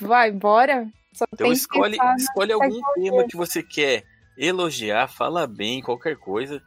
Vai, 0.00 0.30
bora. 0.30 0.88
Só 1.12 1.24
então 1.32 1.52
escolhe, 1.52 1.98
escolhe 2.16 2.52
algum 2.52 2.80
tema 2.94 3.26
que 3.26 3.36
você 3.36 3.62
quer 3.62 4.04
elogiar, 4.38 5.08
fala 5.08 5.46
bem, 5.46 5.82
qualquer 5.82 6.16
coisa. 6.16 6.62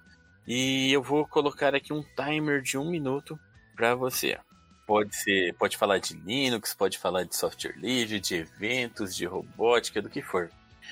E 0.48 0.92
eu 0.92 1.02
vou 1.02 1.26
colocar 1.26 1.74
aqui 1.74 1.92
um 1.94 2.04
timer 2.16 2.62
de 2.62 2.78
um 2.78 2.90
minuto 2.90 3.40
para 3.76 3.96
você. 3.96 4.38
Pode 4.86 5.16
ser, 5.16 5.54
pode 5.56 5.78
falar 5.78 5.98
de 5.98 6.14
Linux, 6.16 6.74
pode 6.76 6.98
falar 6.98 7.24
de 7.24 7.36
software 7.36 7.76
livre, 7.78 8.20
de 8.20 8.36
eventos, 8.36 9.16
de 9.16 9.26
robótica, 9.26 10.02
do 10.02 10.10
que 10.10 10.22
for. 10.22 10.52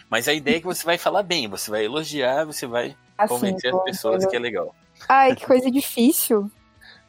Mas 0.10 0.28
a 0.28 0.34
ideia 0.34 0.58
é 0.58 0.60
que 0.60 0.66
você 0.66 0.84
vai 0.84 0.98
falar 0.98 1.24
bem, 1.24 1.48
você 1.48 1.70
vai 1.70 1.86
elogiar, 1.86 2.46
você 2.46 2.66
vai 2.66 2.98
assim, 3.18 3.28
convencer 3.34 3.74
as 3.74 3.84
pessoas 3.84 4.26
que 4.26 4.36
é 4.36 4.40
legal. 4.40 4.76
Ai, 5.08 5.36
que 5.36 5.46
coisa 5.46 5.70
difícil. 5.70 6.50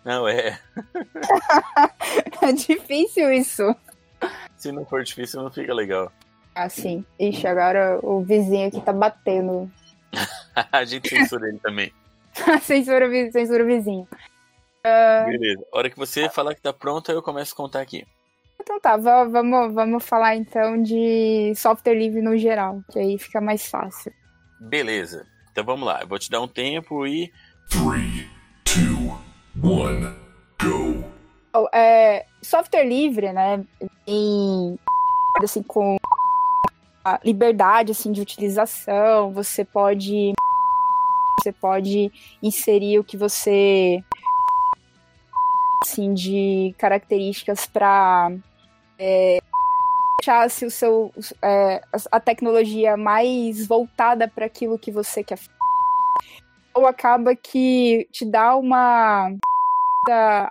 Não, 0.05 0.29
é. 0.29 0.61
é 2.43 2.53
difícil 2.53 3.33
isso. 3.33 3.75
Se 4.57 4.71
não 4.71 4.85
for 4.85 5.03
difícil, 5.03 5.43
não 5.43 5.51
fica 5.51 5.73
legal. 5.73 6.13
Ah, 6.55 6.69
sim. 6.69 7.05
Ixi, 7.19 7.47
agora 7.47 7.99
o 8.03 8.23
vizinho 8.23 8.69
aqui 8.69 8.81
tá 8.81 8.93
batendo. 8.93 9.71
a 10.71 10.85
gente 10.85 11.09
censura 11.09 11.49
ele 11.49 11.59
também. 11.59 11.93
censura, 12.63 13.09
censura 13.33 13.65
o 13.65 13.67
vizinho. 13.67 14.07
Uh... 14.85 15.27
Beleza. 15.27 15.65
A 15.73 15.79
hora 15.79 15.91
que 15.91 15.97
você 15.97 16.29
falar 16.29 16.55
que 16.55 16.61
tá 16.61 16.73
pronto, 16.73 17.11
eu 17.11 17.23
começo 17.23 17.55
a 17.55 17.57
contar 17.57 17.81
aqui. 17.81 18.07
Então 18.61 18.79
tá, 18.81 18.97
vamos, 18.97 19.75
vamos 19.75 20.05
falar 20.05 20.37
então 20.37 20.83
de 20.83 21.53
software 21.57 21.95
livre 21.95 22.23
no 22.23 22.37
geral, 22.37 22.83
que 22.91 22.99
aí 22.99 23.19
fica 23.19 23.41
mais 23.41 23.67
fácil. 23.69 24.13
Beleza. 24.61 25.27
Então 25.51 25.65
vamos 25.65 25.87
lá, 25.87 26.01
eu 26.03 26.09
vou 26.09 26.19
te 26.19 26.31
dar 26.31 26.41
um 26.41 26.49
tempo 26.49 27.07
e. 27.07 27.33
3, 27.71 28.27
2, 29.63 29.63
1, 29.63 30.15
go! 30.63 31.05
É, 31.73 32.27
software 32.43 32.85
livre, 32.85 33.33
né? 33.33 33.65
Em, 34.07 34.79
assim, 35.43 35.63
com 35.63 35.97
a 37.05 37.21
liberdade 37.25 37.93
assim, 37.93 38.13
de 38.13 38.21
utilização, 38.21 39.33
você 39.33 39.65
pode. 39.65 40.33
Você 41.41 41.53
pode 41.53 42.11
inserir 42.43 42.99
o 42.99 43.05
que 43.05 43.17
você 43.17 44.03
assim, 45.85 46.15
de 46.15 46.75
características 46.79 47.67
para 47.67 48.33
é, 48.99 49.39
deixasse 50.21 50.65
o 50.65 50.71
seu, 50.71 51.13
é, 51.43 51.83
a 52.11 52.21
tecnologia 52.21 52.97
mais 52.97 53.67
voltada 53.67 54.27
para 54.29 54.47
aquilo 54.47 54.79
que 54.79 54.91
você 54.91 55.23
quer 55.23 55.39
ou 56.75 56.87
acaba 56.87 57.37
que 57.37 58.09
te 58.11 58.25
dá 58.25 58.57
uma 58.57 59.33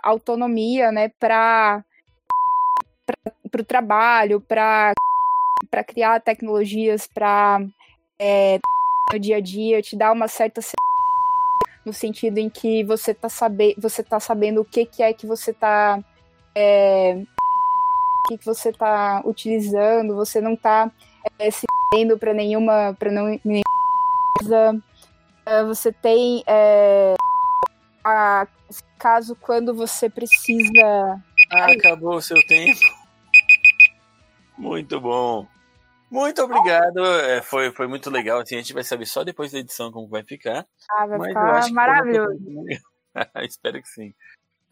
autonomia, 0.02 0.90
né, 0.90 1.08
para 1.20 1.84
para 3.50 3.60
o 3.60 3.64
trabalho, 3.64 4.40
para 4.40 4.92
para 5.70 5.84
criar 5.84 6.20
tecnologias 6.20 7.06
para 7.06 7.60
é, 8.18 8.58
no 9.12 9.18
dia 9.18 9.36
a 9.36 9.40
dia, 9.40 9.82
te 9.82 9.96
dá 9.96 10.10
uma 10.10 10.26
certa 10.26 10.60
no 11.84 11.92
sentido 11.92 12.38
em 12.38 12.48
que 12.48 12.82
você 12.84 13.12
tá, 13.12 13.28
saber, 13.28 13.74
você 13.78 14.02
tá 14.02 14.18
sabendo 14.18 14.60
o 14.60 14.64
que, 14.64 14.86
que 14.86 15.02
é 15.02 15.12
que 15.12 15.26
você 15.26 15.52
tá. 15.52 16.02
É, 16.54 17.16
o 17.16 18.28
que, 18.28 18.38
que 18.38 18.44
você 18.44 18.72
tá 18.72 19.22
utilizando, 19.24 20.14
você 20.14 20.40
não 20.40 20.56
tá 20.56 20.90
é, 21.38 21.50
se 21.50 21.66
tendo 21.92 22.18
para 22.18 22.32
nenhuma. 22.32 22.94
para 22.98 23.10
não. 23.10 23.38
Nenhuma, 23.44 24.82
é, 25.46 25.64
você 25.64 25.92
tem. 25.92 26.42
É, 26.46 27.14
a, 28.04 28.46
caso 28.98 29.36
quando 29.36 29.74
você 29.74 30.08
precisa. 30.08 31.20
Ah, 31.52 31.72
acabou 31.72 32.16
o 32.16 32.22
seu 32.22 32.44
tempo. 32.46 32.80
Muito 34.56 35.00
bom. 35.00 35.46
Muito 36.10 36.42
obrigado. 36.42 37.04
É, 37.04 37.42
foi, 37.42 37.70
foi 37.72 37.86
muito 37.86 38.10
legal. 38.10 38.40
Assim, 38.40 38.56
a 38.56 38.58
gente 38.58 38.72
vai 38.72 38.84
saber 38.84 39.06
só 39.06 39.24
depois 39.24 39.52
da 39.52 39.58
edição 39.58 39.90
como 39.90 40.08
vai 40.08 40.22
ficar. 40.22 40.66
Ah, 40.90 41.06
vai 41.06 41.28
ficar 41.28 41.72
maravilhoso. 41.72 42.38
Espero 43.42 43.80
que 43.80 43.88
sim. 43.88 44.14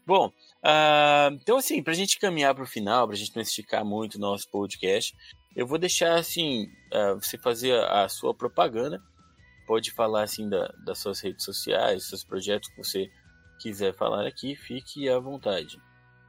Bom, 0.05 0.27
uh, 0.27 1.33
então 1.33 1.57
assim, 1.57 1.81
para 1.81 1.93
a 1.93 1.95
gente 1.95 2.19
caminhar 2.19 2.53
para 2.53 2.63
o 2.63 2.67
final, 2.67 3.07
para 3.07 3.15
a 3.15 3.17
gente 3.17 3.35
não 3.35 3.41
esticar 3.41 3.85
muito 3.85 4.15
o 4.15 4.19
nosso 4.19 4.49
podcast, 4.51 5.15
eu 5.55 5.65
vou 5.65 5.77
deixar 5.77 6.15
assim, 6.15 6.65
uh, 6.93 7.15
você 7.15 7.37
fazer 7.37 7.73
a, 7.73 8.03
a, 8.03 8.09
sua 8.09 8.33
propaganda. 8.33 9.01
Pode 9.65 9.91
falar 9.91 10.23
assim 10.23 10.49
da, 10.49 10.67
das 10.85 10.99
suas 10.99 11.21
redes 11.21 11.45
sociais, 11.45 12.09
seus 12.09 12.23
projetos 12.23 12.67
que 12.69 12.77
você 12.77 13.09
quiser 13.59 13.93
falar 13.93 14.27
aqui, 14.27 14.57
fique 14.57 15.07
à 15.07 15.17
vontade. 15.19 15.79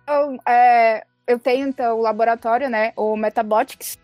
Então, 0.05 0.38
é, 0.46 1.05
eu 1.26 1.38
tenho 1.38 1.66
então 1.66 1.98
o 1.98 2.02
laboratório, 2.02 2.70
né, 2.70 2.92
o 2.96 3.16
Metabotics, 3.16 3.98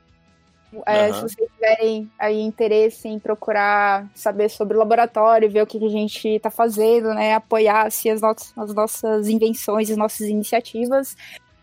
é, 0.87 1.09
uhum. 1.09 1.15
Se 1.15 1.21
vocês 1.23 1.51
tiverem 1.53 2.11
aí 2.19 2.41
interesse 2.41 3.09
em 3.09 3.19
procurar 3.19 4.09
saber 4.15 4.49
sobre 4.49 4.77
o 4.77 4.79
laboratório, 4.79 5.51
ver 5.51 5.63
o 5.63 5.67
que, 5.67 5.79
que 5.79 5.87
a 5.87 5.91
gente 5.91 6.29
está 6.29 6.51
fazendo, 6.51 7.13
né, 7.13 7.35
apoiar 7.35 7.87
assim, 7.87 8.11
as, 8.11 8.23
no 8.23 8.53
as 8.57 8.75
nossas 8.75 9.29
invenções, 9.29 9.91
as 9.91 9.97
nossas 9.97 10.29
iniciativas, 10.29 11.17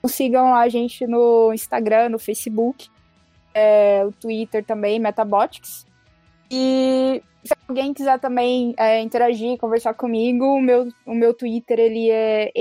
sigam 0.07 0.53
a 0.53 0.67
gente 0.67 1.07
no 1.07 1.53
Instagram, 1.53 2.09
no 2.09 2.19
Facebook, 2.19 2.89
é, 3.53 4.03
o 4.05 4.11
Twitter 4.11 4.63
também, 4.63 4.99
Metabotics. 4.99 5.85
E 6.51 7.21
se 7.43 7.53
alguém 7.67 7.93
quiser 7.93 8.19
também 8.19 8.73
é, 8.77 9.01
interagir, 9.01 9.57
conversar 9.57 9.93
comigo, 9.93 10.45
o 10.45 10.61
meu, 10.61 10.87
o 11.05 11.13
meu 11.13 11.33
Twitter 11.33 11.79
ele 11.79 12.09
é 12.09 12.51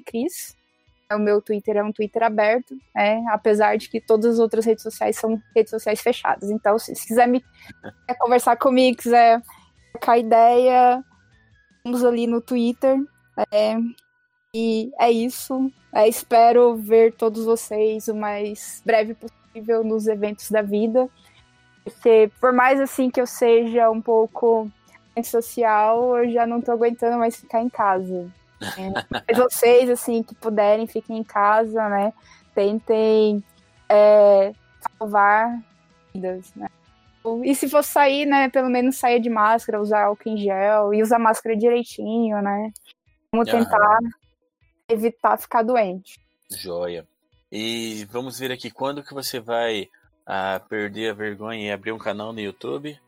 Chris 0.00 0.56
o 1.14 1.20
meu 1.20 1.40
Twitter 1.40 1.76
é 1.76 1.82
um 1.82 1.92
Twitter 1.92 2.22
aberto, 2.22 2.76
né? 2.94 3.24
Apesar 3.28 3.76
de 3.76 3.88
que 3.88 4.00
todas 4.00 4.34
as 4.34 4.38
outras 4.38 4.64
redes 4.64 4.82
sociais 4.82 5.16
são 5.16 5.40
redes 5.54 5.70
sociais 5.70 6.00
fechadas. 6.00 6.50
Então, 6.50 6.78
se, 6.78 6.94
se 6.94 7.06
quiser 7.06 7.28
me 7.28 7.44
quer 8.06 8.16
conversar 8.18 8.56
comigo, 8.56 8.98
quiser 8.98 9.40
trocar 9.92 10.18
ideia, 10.18 11.04
vamos 11.84 12.04
ali 12.04 12.26
no 12.26 12.40
Twitter. 12.40 12.98
É, 13.52 13.76
e 14.54 14.92
é 14.98 15.10
isso. 15.10 15.70
É, 15.92 16.08
espero 16.08 16.76
ver 16.76 17.14
todos 17.14 17.44
vocês 17.44 18.08
o 18.08 18.14
mais 18.14 18.82
breve 18.84 19.14
possível 19.14 19.84
nos 19.84 20.06
eventos 20.06 20.50
da 20.50 20.62
vida. 20.62 21.08
Porque 21.84 22.30
por 22.40 22.52
mais 22.52 22.80
assim 22.80 23.10
que 23.10 23.20
eu 23.20 23.26
seja 23.26 23.90
um 23.90 24.00
pouco 24.00 24.70
social, 25.22 26.18
eu 26.18 26.30
já 26.30 26.46
não 26.46 26.60
tô 26.60 26.72
aguentando 26.72 27.18
mais 27.18 27.36
ficar 27.36 27.60
em 27.60 27.68
casa. 27.68 28.28
É, 29.26 29.34
vocês, 29.34 29.90
assim, 29.90 30.22
que 30.22 30.34
puderem, 30.34 30.86
fiquem 30.86 31.18
em 31.18 31.24
casa, 31.24 31.88
né? 31.88 32.12
Tentem 32.54 33.42
é, 33.88 34.52
salvar 34.98 35.58
vidas, 36.14 36.52
né? 36.54 36.68
E 37.42 37.54
se 37.54 37.68
for 37.68 37.82
sair, 37.82 38.26
né, 38.26 38.50
pelo 38.50 38.68
menos 38.68 38.96
sair 38.96 39.18
de 39.18 39.30
máscara, 39.30 39.80
usar 39.80 40.04
álcool 40.04 40.28
em 40.28 40.36
gel 40.36 40.92
e 40.92 41.02
usar 41.02 41.18
máscara 41.18 41.56
direitinho, 41.56 42.40
né? 42.42 42.70
Vamos 43.32 43.50
tentar 43.50 43.98
evitar 44.88 45.38
ficar 45.38 45.62
doente. 45.62 46.20
Joia. 46.50 47.06
E 47.50 48.06
vamos 48.10 48.38
ver 48.38 48.52
aqui, 48.52 48.70
quando 48.70 49.02
que 49.02 49.14
você 49.14 49.40
vai 49.40 49.88
ah, 50.26 50.60
perder 50.68 51.10
a 51.10 51.14
vergonha 51.14 51.68
e 51.68 51.72
abrir 51.72 51.92
um 51.92 51.98
canal 51.98 52.32
no 52.32 52.40
YouTube? 52.40 52.98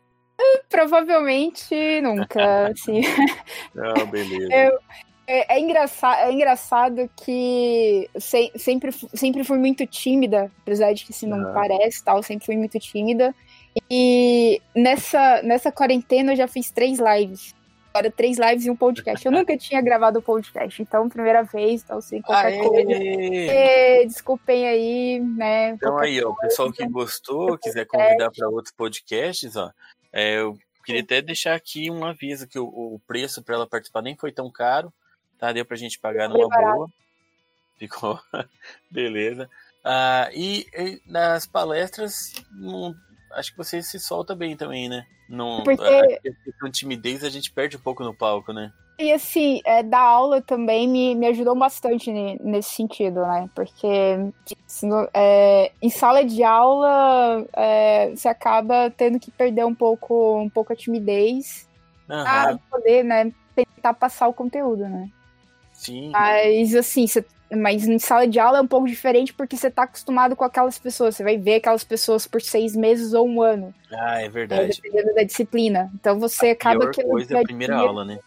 Provavelmente 0.69 2.01
nunca, 2.01 2.67
assim. 2.67 3.01
Não, 3.73 4.05
beleza. 4.09 4.53
Eu, 4.53 4.79
é, 5.27 5.55
é, 5.55 5.59
engraçado, 5.59 6.19
é 6.19 6.31
engraçado 6.31 7.09
que 7.15 8.09
se, 8.17 8.51
sempre, 8.55 8.91
sempre 9.13 9.43
fui 9.43 9.57
muito 9.57 9.85
tímida, 9.85 10.51
apesar 10.61 10.93
de 10.93 11.05
que 11.05 11.13
se 11.13 11.27
não 11.27 11.39
uhum. 11.39 11.53
parece 11.53 12.03
tal, 12.03 12.23
sempre 12.23 12.45
fui 12.45 12.57
muito 12.57 12.79
tímida. 12.79 13.35
E 13.91 14.61
nessa, 14.73 15.41
nessa 15.43 15.71
quarentena 15.71 16.31
eu 16.31 16.37
já 16.37 16.47
fiz 16.47 16.71
três 16.71 16.97
lives 16.99 17.55
Agora, 17.97 18.11
três 18.11 18.37
lives 18.37 18.65
e 18.65 18.69
um 18.69 18.75
podcast. 18.75 19.25
Eu 19.25 19.31
nunca 19.31 19.57
tinha 19.57 19.81
gravado 19.81 20.21
podcast, 20.21 20.81
então, 20.81 21.09
primeira 21.09 21.41
vez, 21.43 21.83
então, 21.83 21.99
sem 21.99 22.21
qualquer 22.21 22.47
Aê! 22.47 22.67
coisa. 22.67 22.91
E, 22.91 24.05
desculpem 24.05 24.67
aí, 24.67 25.19
né? 25.19 25.71
Então 25.71 25.97
aí, 25.97 26.23
ó, 26.23 26.29
o 26.29 26.35
pessoal 26.35 26.71
que 26.71 26.87
gostou, 26.87 27.57
quiser 27.57 27.85
convidar 27.85 28.29
para 28.31 28.47
outros 28.49 28.73
podcasts, 28.73 29.55
ó, 29.55 29.71
é, 30.13 30.39
eu 30.41 30.55
queria 30.85 31.01
até 31.01 31.21
deixar 31.23 31.55
aqui 31.55 31.89
um 31.89 32.05
aviso 32.05 32.47
que 32.47 32.59
o, 32.59 32.65
o 32.65 33.01
preço 33.07 33.41
para 33.41 33.55
ela 33.55 33.67
participar 33.67 34.03
nem 34.03 34.15
foi 34.15 34.31
tão 34.31 34.51
caro, 34.51 34.93
tá? 35.37 35.51
Deu 35.51 35.65
pra 35.65 35.77
gente 35.77 35.99
pagar 35.99 36.27
numa 36.29 36.47
barato. 36.47 36.75
boa. 36.75 36.89
Ficou, 37.77 38.19
beleza. 38.91 39.49
Ah, 39.83 40.29
e, 40.33 40.65
e 40.73 41.01
nas 41.05 41.45
palestras, 41.45 42.33
não- 42.51 42.95
acho 43.33 43.51
que 43.51 43.57
você 43.57 43.81
se 43.81 43.99
solta 43.99 44.35
bem 44.35 44.55
também, 44.57 44.89
né? 44.89 45.05
Não, 45.29 45.63
Porque- 45.63 46.19
a 46.61 46.69
timidez 46.71 47.23
a 47.23 47.29
gente 47.29 47.51
perde 47.51 47.77
um 47.77 47.81
pouco 47.81 48.03
no 48.03 48.13
palco, 48.13 48.51
né? 48.51 48.71
E 48.99 49.11
assim, 49.13 49.61
é, 49.63 49.83
dar 49.83 49.99
aula 50.01 50.41
também 50.41 50.87
me, 50.87 51.13
me 51.13 51.27
ajudou 51.27 51.55
bastante 51.55 52.11
ne- 52.11 52.39
nesse 52.41 52.71
sentido, 52.71 53.21
né? 53.21 53.47
Porque 53.53 53.87
assim, 54.65 54.89
é, 55.13 55.71
em 55.79 55.89
sala 55.89 56.25
de 56.25 56.43
aula 56.43 57.45
é, 57.53 58.09
você 58.09 58.27
acaba 58.27 58.89
tendo 58.89 59.19
que 59.19 59.29
perder 59.29 59.65
um 59.65 59.75
pouco, 59.75 60.39
um 60.39 60.49
pouco 60.49 60.73
a 60.73 60.75
timidez 60.75 61.69
Aham, 62.09 62.23
para 62.23 62.57
poder, 62.71 63.03
né, 63.03 63.31
tentar 63.53 63.93
passar 63.93 64.27
o 64.29 64.33
conteúdo, 64.33 64.87
né? 64.89 65.11
Sim. 65.77 66.09
Mas 66.11 66.75
assim, 66.75 67.07
você- 67.07 67.25
mas 67.55 67.87
em 67.87 67.97
sala 67.99 68.27
de 68.27 68.39
aula 68.39 68.57
é 68.57 68.61
um 68.61 68.67
pouco 68.67 68.87
diferente 68.87 69.33
porque 69.33 69.55
você 69.55 69.71
tá 69.71 69.83
acostumado 69.83 70.35
com 70.35 70.43
aquelas 70.43 70.77
pessoas. 70.77 71.15
Você 71.15 71.23
vai 71.23 71.37
ver 71.37 71.55
aquelas 71.55 71.83
pessoas 71.83 72.27
por 72.27 72.41
seis 72.41 72.75
meses 72.75 73.13
ou 73.13 73.27
um 73.27 73.41
ano, 73.41 73.73
Ah, 73.91 74.19
é 74.19 74.23
né, 74.23 74.29
verdade. 74.29 74.81
dependendo 74.81 75.13
da 75.15 75.23
disciplina. 75.23 75.89
Então 75.95 76.19
você 76.19 76.49
acaba 76.49 76.79
Pior 76.81 76.91
que 76.91 77.03
coisa 77.03 77.37
é 77.37 77.39
a 77.39 77.43
primeira 77.43 77.77
aula, 77.77 78.03
né? 78.03 78.19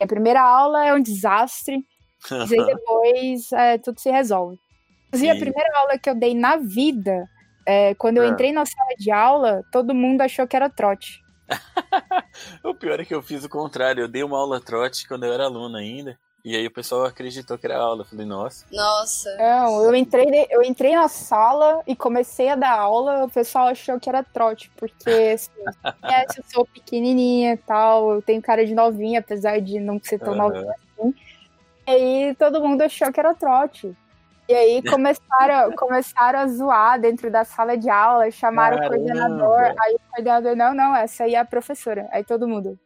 a 0.00 0.06
primeira 0.06 0.42
aula 0.42 0.84
é 0.86 0.92
um 0.92 1.00
desastre. 1.00 1.86
Mas 2.30 2.50
aí 2.52 2.58
depois 2.66 3.52
é, 3.52 3.78
tudo 3.78 4.00
se 4.00 4.10
resolve. 4.10 4.58
Inclusive, 5.08 5.30
a 5.30 5.38
primeira 5.38 5.78
aula 5.78 5.96
que 5.98 6.10
eu 6.10 6.14
dei 6.14 6.34
na 6.34 6.56
vida, 6.56 7.28
é, 7.64 7.94
quando 7.94 8.16
eu 8.16 8.24
Ah. 8.24 8.28
entrei 8.28 8.50
na 8.52 8.66
sala 8.66 8.90
de 8.98 9.10
aula, 9.12 9.62
todo 9.70 9.94
mundo 9.94 10.22
achou 10.22 10.46
que 10.48 10.56
era 10.56 10.68
trote. 10.68 11.20
O 12.64 12.74
pior 12.74 12.98
é 12.98 13.04
que 13.04 13.14
eu 13.14 13.22
fiz 13.22 13.44
o 13.44 13.48
contrário. 13.48 14.02
Eu 14.02 14.08
dei 14.08 14.24
uma 14.24 14.38
aula 14.38 14.60
trote 14.60 15.06
quando 15.06 15.24
eu 15.24 15.32
era 15.32 15.44
aluno 15.44 15.76
ainda. 15.76 16.18
E 16.44 16.54
aí 16.54 16.66
o 16.66 16.70
pessoal 16.70 17.06
acreditou 17.06 17.56
que 17.56 17.66
era 17.66 17.78
aula. 17.78 18.02
Eu 18.02 18.04
falei, 18.04 18.26
nossa. 18.26 18.66
Nossa. 18.70 19.34
Não, 19.38 19.82
eu 19.82 19.94
entrei, 19.94 20.46
eu 20.50 20.62
entrei 20.62 20.94
na 20.94 21.08
sala 21.08 21.82
e 21.86 21.96
comecei 21.96 22.50
a 22.50 22.54
dar 22.54 22.78
aula, 22.78 23.24
o 23.24 23.30
pessoal 23.30 23.68
achou 23.68 23.98
que 23.98 24.10
era 24.10 24.22
trote, 24.22 24.70
porque 24.76 25.10
assim, 25.34 25.50
conhece, 26.02 26.38
eu 26.38 26.44
sou 26.52 26.66
pequenininha 26.66 27.54
e 27.54 27.56
tal, 27.56 28.16
eu 28.16 28.22
tenho 28.22 28.42
cara 28.42 28.66
de 28.66 28.74
novinha, 28.74 29.20
apesar 29.20 29.58
de 29.62 29.80
não 29.80 29.98
ser 30.02 30.18
tão 30.18 30.34
Aham. 30.34 30.42
novinha 30.42 30.74
assim. 30.74 31.14
E 31.86 31.90
aí 31.90 32.34
todo 32.34 32.60
mundo 32.60 32.82
achou 32.82 33.10
que 33.10 33.20
era 33.20 33.34
trote. 33.34 33.96
E 34.46 34.52
aí 34.52 34.82
começaram, 34.84 35.72
começaram 35.72 36.40
a 36.40 36.46
zoar 36.46 37.00
dentro 37.00 37.30
da 37.30 37.46
sala 37.46 37.74
de 37.74 37.88
aula, 37.88 38.30
chamaram 38.30 38.76
Caramba. 38.76 38.94
o 38.94 38.98
coordenador, 38.98 39.74
aí 39.80 39.94
o 39.94 40.00
coordenador, 40.10 40.54
não, 40.54 40.74
não, 40.74 40.94
essa 40.94 41.24
aí 41.24 41.34
é 41.34 41.38
a 41.38 41.44
professora. 41.44 42.06
Aí 42.12 42.22
todo 42.22 42.46
mundo, 42.46 42.78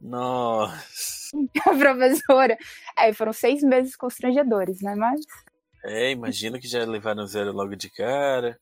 Nossa. 0.00 1.15
a 1.66 1.76
professora. 1.76 2.56
Aí 2.96 3.12
foram 3.12 3.32
seis 3.32 3.62
meses 3.62 3.96
constrangedores, 3.96 4.80
né? 4.80 4.94
Mas 4.94 5.20
É, 5.84 6.10
imagino 6.10 6.58
que 6.58 6.68
já 6.68 6.84
levaram 6.84 7.26
zero 7.26 7.52
logo 7.52 7.74
de 7.76 7.90
cara. 7.90 8.58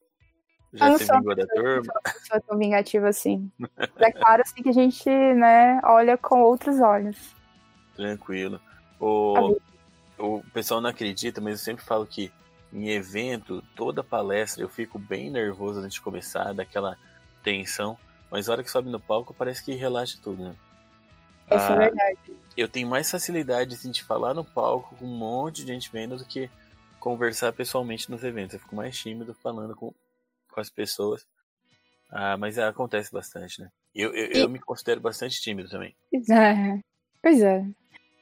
Eu 0.72 0.78
Já 0.78 0.86
uma 0.88 0.98
vingou 0.98 1.36
da 1.36 1.46
turma. 1.46 1.92
não 2.04 2.12
sou 2.26 2.40
tão 2.40 2.58
vingativa 2.58 3.08
assim. 3.08 3.50
É 3.96 4.10
claro 4.10 4.42
assim, 4.42 4.62
que 4.62 4.68
a 4.68 4.72
gente, 4.72 5.08
né, 5.08 5.80
olha 5.84 6.18
com 6.18 6.42
outros 6.42 6.80
olhos. 6.80 7.16
Tranquilo. 7.94 8.60
O, 8.98 9.56
o 10.18 10.42
pessoal 10.52 10.80
não 10.80 10.90
acredita, 10.90 11.40
mas 11.40 11.52
eu 11.60 11.64
sempre 11.64 11.84
falo 11.84 12.04
que 12.04 12.32
em 12.72 12.88
evento, 12.88 13.62
toda 13.76 14.02
palestra, 14.02 14.64
eu 14.64 14.68
fico 14.68 14.98
bem 14.98 15.30
nervoso 15.30 15.78
antes 15.78 15.94
de 15.94 16.00
começar, 16.00 16.52
daquela 16.52 16.98
tensão. 17.42 17.96
Mas 18.28 18.48
a 18.48 18.52
hora 18.52 18.64
que 18.64 18.70
sobe 18.70 18.90
no 18.90 18.98
palco, 18.98 19.32
parece 19.32 19.64
que 19.64 19.74
relaxa 19.74 20.18
tudo, 20.20 20.42
né? 20.42 20.56
Isso 21.46 21.56
é 21.56 21.72
Ah, 21.72 21.76
verdade. 21.76 22.18
eu 22.56 22.68
tenho 22.68 22.88
mais 22.88 23.10
facilidade 23.10 23.74
assim, 23.74 23.90
de 23.90 24.02
falar 24.02 24.34
no 24.34 24.44
palco 24.44 24.96
com 24.96 25.04
um 25.04 25.16
monte 25.16 25.64
de 25.64 25.72
gente 25.72 25.90
vendo 25.92 26.16
do 26.16 26.24
que 26.24 26.50
conversar 26.98 27.52
pessoalmente 27.52 28.10
nos 28.10 28.24
eventos. 28.24 28.54
Eu 28.54 28.60
fico 28.60 28.74
mais 28.76 28.96
tímido 28.96 29.34
falando 29.34 29.74
com, 29.76 29.92
com 30.50 30.60
as 30.60 30.70
pessoas. 30.70 31.26
Ah, 32.10 32.36
mas 32.36 32.56
é, 32.58 32.64
acontece 32.64 33.12
bastante, 33.12 33.60
né? 33.60 33.70
Eu, 33.94 34.14
eu, 34.14 34.26
eu 34.32 34.48
me 34.48 34.58
considero 34.58 35.00
bastante 35.00 35.40
tímido 35.40 35.68
também. 35.68 35.94
Pois 36.10 36.28
é. 36.28 36.80
Pois 37.22 37.42
é. 37.42 37.66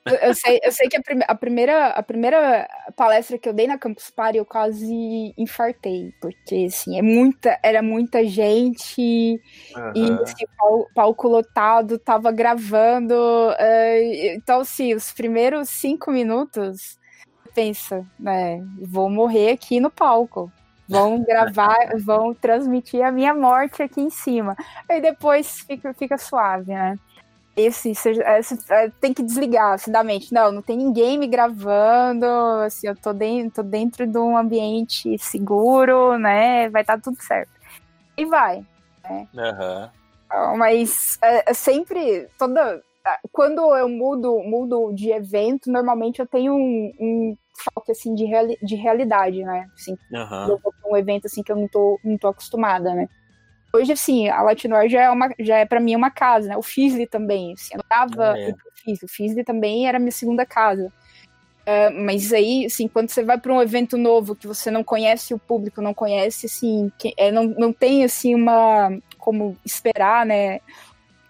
Eu, 0.05 0.15
eu 0.17 0.35
sei, 0.35 0.59
eu 0.65 0.73
sei 0.73 0.89
que 0.89 0.97
a, 0.97 1.03
prime- 1.03 1.25
a 1.29 1.35
primeira, 1.35 1.89
a 1.89 2.03
primeira 2.03 2.69
palestra 2.97 3.39
que 3.39 3.49
eu 3.49 3.53
dei 3.53 3.67
na 3.69 3.79
Campus 3.79 4.11
Party 4.11 4.39
eu 4.39 4.45
quase 4.45 5.33
infartei, 5.39 6.13
porque 6.21 6.67
assim, 6.69 6.99
é 6.99 7.03
muita, 7.03 7.59
era 7.63 7.81
muita 7.83 8.25
gente 8.27 9.01
e 9.01 9.41
Aham. 9.77 10.23
assim, 10.23 10.45
pal- 10.57 10.91
palco 10.95 11.29
lotado, 11.29 11.99
tava 11.99 12.33
gravando. 12.33 13.15
eh, 13.59 14.35
então, 14.35 14.61
assim, 14.61 14.95
os 14.95 15.13
primeiros 15.13 15.69
cinco 15.71 16.11
minutos, 16.11 16.99
pensa, 17.55 18.05
né? 18.19 18.61
Vou 18.89 19.11
morrer 19.11 19.53
aqui 19.53 19.81
no 19.81 19.91
palco. 19.91 20.53
Vão 20.89 21.25
gravar, 21.25 21.77
vão 22.05 22.35
transmitir 22.35 23.03
a 23.05 23.13
minha 23.13 23.35
morte 23.35 23.83
aqui 23.83 24.01
em 24.01 24.11
cima. 24.11 24.55
Aí 24.91 25.01
depois 25.01 25.61
fica, 25.67 25.95
fica 25.95 26.19
suave, 26.19 26.73
né? 26.75 26.97
E 27.57 27.67
assim, 27.67 27.93
você, 27.93 28.13
é, 28.23 28.43
você, 28.43 28.57
tem 29.01 29.13
que 29.13 29.23
desligar 29.23 29.75
assim, 29.75 29.93
da 29.93 30.03
mente. 30.03 30.33
Não, 30.33 30.51
não 30.51 30.63
tem 30.63 30.77
ninguém 30.77 31.19
me 31.19 31.27
gravando. 31.27 32.27
Assim, 32.65 32.89
eu 32.89 32.97
tô 32.97 33.13
dentro, 33.13 33.63
tô 33.63 33.63
dentro 33.63 34.07
de 34.07 34.19
um 34.19 34.37
ambiente 34.37 35.19
seguro, 35.19 36.19
né? 36.19 36.71
Vai 36.71 36.83
estar 36.83 37.01
tudo 37.01 37.21
certo. 37.23 37.51
E 38.17 38.25
vai. 38.25 38.65
Aham. 39.37 39.91
Ah, 40.31 40.57
Mas 40.57 41.19
é, 41.23 41.51
é 41.51 41.55
sempre 41.55 42.27
toda 42.39 42.83
quando 43.33 43.75
eu 43.75 43.89
mudo 43.89 44.39
mudo 44.45 44.93
de 44.95 45.11
evento, 45.11 45.71
normalmente 45.71 46.21
eu 46.21 46.27
tenho 46.27 46.55
um, 46.55 46.93
um 47.01 47.37
assim 47.91 48.15
de, 48.15 48.25
reali 48.25 48.57
de 48.63 48.77
realidade, 48.77 49.43
né? 49.45 49.69
Assim, 49.75 49.97
Aham. 50.15 50.49
eu 50.51 50.59
vou 50.63 50.73
pra 50.81 50.91
um 50.91 50.97
evento 50.97 51.27
assim 51.27 51.43
que 51.43 51.51
eu 51.51 51.57
não 51.57 51.69
tô, 51.69 51.99
não 52.05 52.17
tô 52.17 52.29
acostumada, 52.29 52.95
né? 52.95 53.09
Hoje, 53.75 53.93
assim, 53.93 54.29
a 54.29 54.43
Latinor 54.43 54.89
já 54.89 55.03
é, 55.03 55.11
uma, 55.11 55.31
já 55.39 55.59
é 55.59 55.65
pra 55.65 55.81
mim 55.81 55.97
uma 55.97 56.11
casa, 56.11 56.49
né? 56.49 56.57
O 56.57 56.63
Fisley 56.63 57.07
também, 57.07 57.55
assim, 57.55 57.75
eu 57.75 57.83
tava 57.89 58.39
É. 58.39 58.51
O 59.03 59.09
Fisley 59.09 59.45
também 59.45 59.87
era 59.87 59.99
minha 59.99 60.11
segunda 60.11 60.45
casa. 60.45 60.93
Ah, 61.67 61.91
mas 61.91 62.33
aí, 62.33 62.67
assim, 62.67 62.89
quando 62.89 63.09
você 63.09 63.23
vai 63.23 63.39
para 63.39 63.53
um 63.53 63.63
evento 63.63 63.97
novo 63.97 64.35
que 64.35 64.47
você 64.47 64.71
não 64.71 64.83
conhece 64.83 65.33
o 65.33 65.39
público, 65.39 65.81
não 65.81 65.95
conhece, 65.95 66.47
assim, 66.47 66.91
que, 66.99 67.15
é, 67.17 67.31
não, 67.31 67.45
não 67.45 67.73
tem, 67.73 68.05
assim, 68.05 68.35
uma... 68.35 68.91
como 69.19 69.57
esperar, 69.65 70.27
né? 70.27 70.61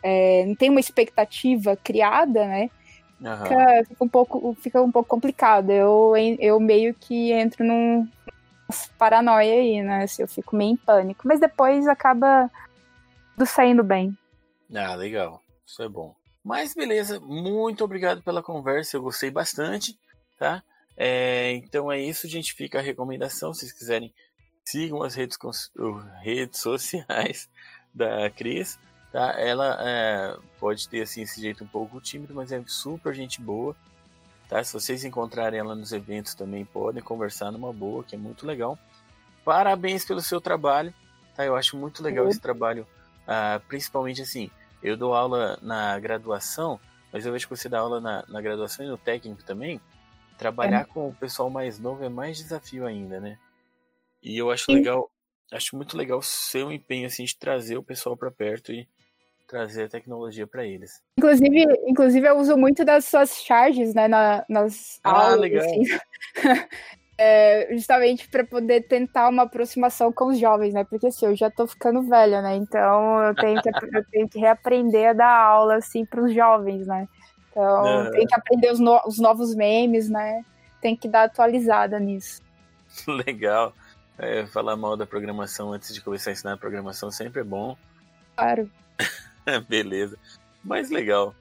É, 0.02 0.44
não 0.46 0.54
tem 0.54 0.70
uma 0.70 0.80
expectativa 0.80 1.76
criada, 1.76 2.46
né? 2.46 2.70
Aham. 3.24 3.44
fica, 3.44 3.84
fica 3.88 4.04
um 4.04 4.08
pouco 4.08 4.56
fica 4.60 4.82
um 4.82 4.90
pouco 4.90 5.08
complicado. 5.08 5.70
Eu, 5.70 6.14
eu 6.40 6.58
meio 6.58 6.92
que 6.92 7.30
entro 7.30 7.64
num 7.64 8.08
paranoia 8.98 9.54
aí, 9.54 9.82
né? 9.82 10.04
Assim, 10.04 10.22
eu 10.22 10.28
fico 10.28 10.56
meio 10.56 10.72
em 10.72 10.76
pânico. 10.76 11.26
Mas 11.26 11.40
depois 11.40 11.86
acaba 11.86 12.50
tudo 13.36 13.46
saindo 13.46 13.82
bem. 13.82 14.16
Ah, 14.74 14.94
legal. 14.94 15.40
Isso 15.66 15.82
é 15.82 15.88
bom. 15.88 16.14
Mas 16.44 16.74
beleza, 16.74 17.20
muito 17.20 17.84
obrigado 17.84 18.22
pela 18.22 18.42
conversa. 18.42 18.96
Eu 18.96 19.02
gostei 19.02 19.30
bastante, 19.30 19.98
tá? 20.38 20.62
É, 20.96 21.52
então 21.52 21.90
é 21.90 22.00
isso, 22.00 22.28
gente. 22.28 22.54
Fica 22.54 22.78
a 22.78 22.82
recomendação. 22.82 23.54
Se 23.54 23.60
vocês 23.60 23.72
quiserem, 23.72 24.12
sigam 24.64 25.02
as 25.02 25.14
redes, 25.14 25.38
redes 26.22 26.60
sociais 26.60 27.48
da 27.94 28.28
Cris. 28.30 28.78
Tá? 29.12 29.34
Ela 29.38 29.76
é, 29.80 30.36
pode 30.58 30.88
ter 30.88 31.02
assim, 31.02 31.22
esse 31.22 31.40
jeito 31.40 31.62
um 31.62 31.68
pouco 31.68 32.00
tímido, 32.00 32.34
mas 32.34 32.50
é 32.50 32.62
super 32.66 33.14
gente 33.14 33.40
boa. 33.40 33.76
Tá? 34.52 34.62
Se 34.62 34.74
vocês 34.74 35.02
encontrarem 35.02 35.58
ela 35.58 35.74
nos 35.74 35.92
eventos 35.92 36.34
também, 36.34 36.62
podem 36.62 37.02
conversar 37.02 37.50
numa 37.50 37.72
boa, 37.72 38.04
que 38.04 38.14
é 38.14 38.18
muito 38.18 38.46
legal. 38.46 38.78
Parabéns 39.42 40.04
pelo 40.04 40.20
seu 40.20 40.42
trabalho. 40.42 40.92
Tá? 41.34 41.46
Eu 41.46 41.56
acho 41.56 41.74
muito 41.74 42.02
legal 42.02 42.28
esse 42.28 42.38
trabalho. 42.38 42.86
ah, 43.26 43.62
principalmente 43.66 44.20
assim, 44.20 44.50
eu 44.82 44.94
dou 44.94 45.14
aula 45.14 45.58
na 45.62 45.98
graduação, 45.98 46.78
mas 47.10 47.24
eu 47.24 47.32
vejo 47.32 47.48
que 47.48 47.56
você 47.56 47.66
dá 47.66 47.78
aula 47.78 47.98
na, 47.98 48.26
na 48.28 48.42
graduação 48.42 48.84
e 48.84 48.88
no 48.88 48.98
técnico 48.98 49.42
também. 49.42 49.80
Trabalhar 50.36 50.84
com 50.84 51.08
o 51.08 51.14
pessoal 51.14 51.48
mais 51.48 51.78
novo 51.78 52.04
é 52.04 52.10
mais 52.10 52.36
desafio 52.36 52.84
ainda, 52.84 53.18
né? 53.20 53.38
E 54.22 54.36
eu 54.36 54.50
acho 54.50 54.66
Sim. 54.66 54.74
legal, 54.74 55.10
acho 55.50 55.74
muito 55.76 55.96
legal 55.96 56.18
o 56.18 56.22
seu 56.22 56.70
empenho 56.70 57.06
assim 57.06 57.24
de 57.24 57.34
trazer 57.36 57.78
o 57.78 57.82
pessoal 57.82 58.18
para 58.18 58.30
perto 58.30 58.70
e 58.70 58.86
trazer 59.52 59.90
tecnologia 59.90 60.46
para 60.46 60.64
eles. 60.64 61.02
Inclusive, 61.18 61.66
inclusive, 61.86 62.26
eu 62.26 62.38
uso 62.38 62.56
muito 62.56 62.86
das 62.86 63.04
suas 63.04 63.36
charges, 63.42 63.92
né? 63.92 64.08
na- 64.08 64.42
nas 64.48 64.98
Ah, 65.04 65.26
aulas. 65.26 65.40
legal. 65.40 65.62
assim. 65.62 65.82
é, 67.18 67.68
justamente 67.72 68.26
para 68.30 68.46
poder 68.46 68.88
tentar 68.88 69.28
uma 69.28 69.42
aproximação 69.42 70.10
com 70.10 70.28
os 70.28 70.38
jovens, 70.38 70.72
né? 70.72 70.84
Porque 70.84 71.08
assim, 71.08 71.26
eu 71.26 71.36
já 71.36 71.50
tô 71.50 71.66
ficando 71.66 72.02
velha, 72.08 72.40
né? 72.40 72.56
Então 72.56 73.22
eu 73.22 73.34
tenho 73.34 73.60
que, 73.60 73.68
eu 73.68 74.04
tenho 74.10 74.28
que 74.30 74.38
reaprender 74.38 75.10
a 75.10 75.12
dar 75.12 75.36
aula 75.36 75.76
assim 75.76 76.06
para 76.06 76.24
os 76.24 76.32
jovens, 76.34 76.86
né? 76.86 77.06
Então 77.50 78.10
tem 78.10 78.26
que 78.26 78.34
aprender 78.34 78.72
os, 78.72 78.80
no, 78.80 78.98
os 79.06 79.18
novos 79.18 79.54
memes, 79.54 80.08
né? 80.08 80.42
Tem 80.80 80.96
que 80.96 81.06
dar 81.08 81.24
atualizada 81.24 82.00
nisso. 82.00 82.40
Legal. 83.26 83.74
É, 84.18 84.46
falar 84.46 84.76
mal 84.76 84.96
da 84.96 85.06
programação 85.06 85.72
antes 85.72 85.92
de 85.92 86.00
começar 86.00 86.30
a 86.30 86.32
ensinar 86.32 86.54
a 86.54 86.58
programação 86.58 87.10
sempre 87.10 87.42
é 87.42 87.44
bom. 87.44 87.76
Claro. 88.34 88.70
Beleza. 89.68 90.18
Mas 90.62 90.90
legal. 90.90 91.34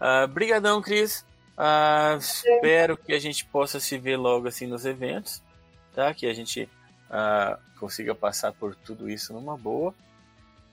Uh, 0.00 0.26
brigadão, 0.28 0.82
Cris. 0.82 1.24
Uh, 1.56 2.18
espero 2.18 2.96
que 2.96 3.12
a 3.12 3.18
gente 3.18 3.44
possa 3.46 3.80
se 3.80 3.96
ver 3.96 4.16
logo 4.16 4.46
assim 4.46 4.66
nos 4.66 4.84
eventos, 4.84 5.42
tá? 5.94 6.12
Que 6.12 6.26
a 6.26 6.34
gente 6.34 6.68
uh, 7.08 7.58
consiga 7.78 8.14
passar 8.14 8.52
por 8.52 8.74
tudo 8.74 9.08
isso 9.08 9.32
numa 9.32 9.56
boa. 9.56 9.94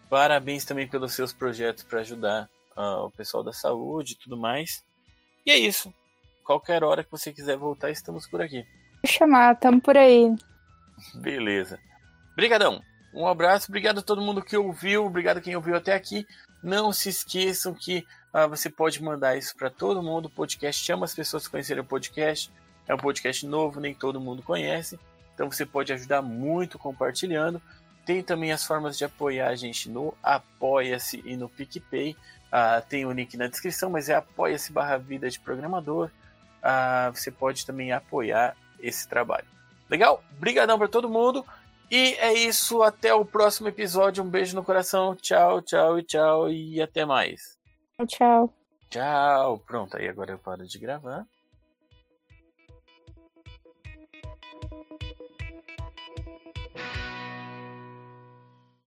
Parabéns 0.09 0.65
também 0.65 0.87
pelos 0.87 1.13
seus 1.13 1.31
projetos 1.31 1.83
para 1.83 2.01
ajudar 2.01 2.49
uh, 2.75 3.05
o 3.05 3.11
pessoal 3.11 3.43
da 3.43 3.53
saúde 3.53 4.13
e 4.13 4.17
tudo 4.17 4.37
mais. 4.37 4.83
E 5.45 5.51
é 5.51 5.57
isso. 5.57 5.93
Qualquer 6.43 6.83
hora 6.83 7.03
que 7.03 7.11
você 7.11 7.31
quiser 7.31 7.55
voltar, 7.55 7.89
estamos 7.89 8.27
por 8.27 8.41
aqui. 8.41 8.65
Vou 9.03 9.11
chamar, 9.11 9.53
estamos 9.53 9.81
por 9.81 9.97
aí. 9.97 10.35
Beleza. 11.15 11.79
Brigadão. 12.35 12.81
Um 13.13 13.27
abraço, 13.27 13.67
obrigado 13.69 13.99
a 13.99 14.03
todo 14.03 14.21
mundo 14.21 14.43
que 14.43 14.57
ouviu, 14.57 15.05
obrigado 15.05 15.37
a 15.37 15.41
quem 15.41 15.55
ouviu 15.55 15.75
até 15.75 15.93
aqui. 15.93 16.25
Não 16.63 16.93
se 16.93 17.09
esqueçam 17.09 17.73
que 17.73 18.07
ah, 18.31 18.47
você 18.47 18.69
pode 18.69 19.03
mandar 19.03 19.37
isso 19.37 19.53
para 19.55 19.69
todo 19.69 20.01
mundo. 20.01 20.27
O 20.27 20.29
podcast 20.29 20.81
chama 20.83 21.03
as 21.03 21.13
pessoas 21.13 21.45
a 21.45 21.49
conhecerem 21.49 21.83
o 21.83 21.85
podcast. 21.85 22.49
É 22.87 22.95
um 22.95 22.97
podcast 22.97 23.45
novo, 23.45 23.81
nem 23.81 23.93
todo 23.93 24.19
mundo 24.19 24.41
conhece. 24.41 24.97
Então 25.33 25.51
você 25.51 25.65
pode 25.65 25.91
ajudar 25.91 26.21
muito 26.21 26.79
compartilhando. 26.79 27.61
Tem 28.05 28.23
também 28.23 28.51
as 28.53 28.65
formas 28.65 28.97
de 28.97 29.03
apoiar 29.03 29.49
a 29.49 29.55
gente 29.55 29.89
no 29.89 30.13
Apoia-se 30.23 31.21
e 31.25 31.35
no 31.35 31.49
PicPay. 31.49 32.15
Ah, 32.49 32.81
tem 32.81 33.05
o 33.05 33.11
link 33.11 33.35
na 33.35 33.47
descrição, 33.47 33.89
mas 33.89 34.07
é 34.07 34.15
apoia-se 34.15 34.71
barra 34.71 34.97
vida 34.97 35.29
de 35.29 35.39
programador. 35.39 36.09
Ah, 36.61 37.11
você 37.13 37.29
pode 37.29 37.65
também 37.65 37.91
apoiar 37.91 38.55
esse 38.79 39.07
trabalho. 39.07 39.45
Legal? 39.89 40.23
Obrigadão 40.37 40.77
para 40.77 40.87
todo 40.87 41.09
mundo. 41.09 41.45
E 41.95 42.15
é 42.15 42.33
isso, 42.33 42.81
até 42.81 43.13
o 43.13 43.23
próximo 43.23 43.67
episódio. 43.67 44.23
Um 44.23 44.27
beijo 44.27 44.55
no 44.55 44.63
coração. 44.63 45.15
Tchau, 45.15 45.61
tchau 45.61 45.99
e 45.99 46.03
tchau. 46.03 46.49
E 46.49 46.81
até 46.81 47.05
mais. 47.05 47.55
Tchau. 48.07 48.51
Tchau. 48.89 49.59
Pronto, 49.59 49.95
aí 49.95 50.07
agora 50.07 50.31
eu 50.31 50.39
paro 50.39 50.65
de 50.65 50.79
gravar. 50.79 51.23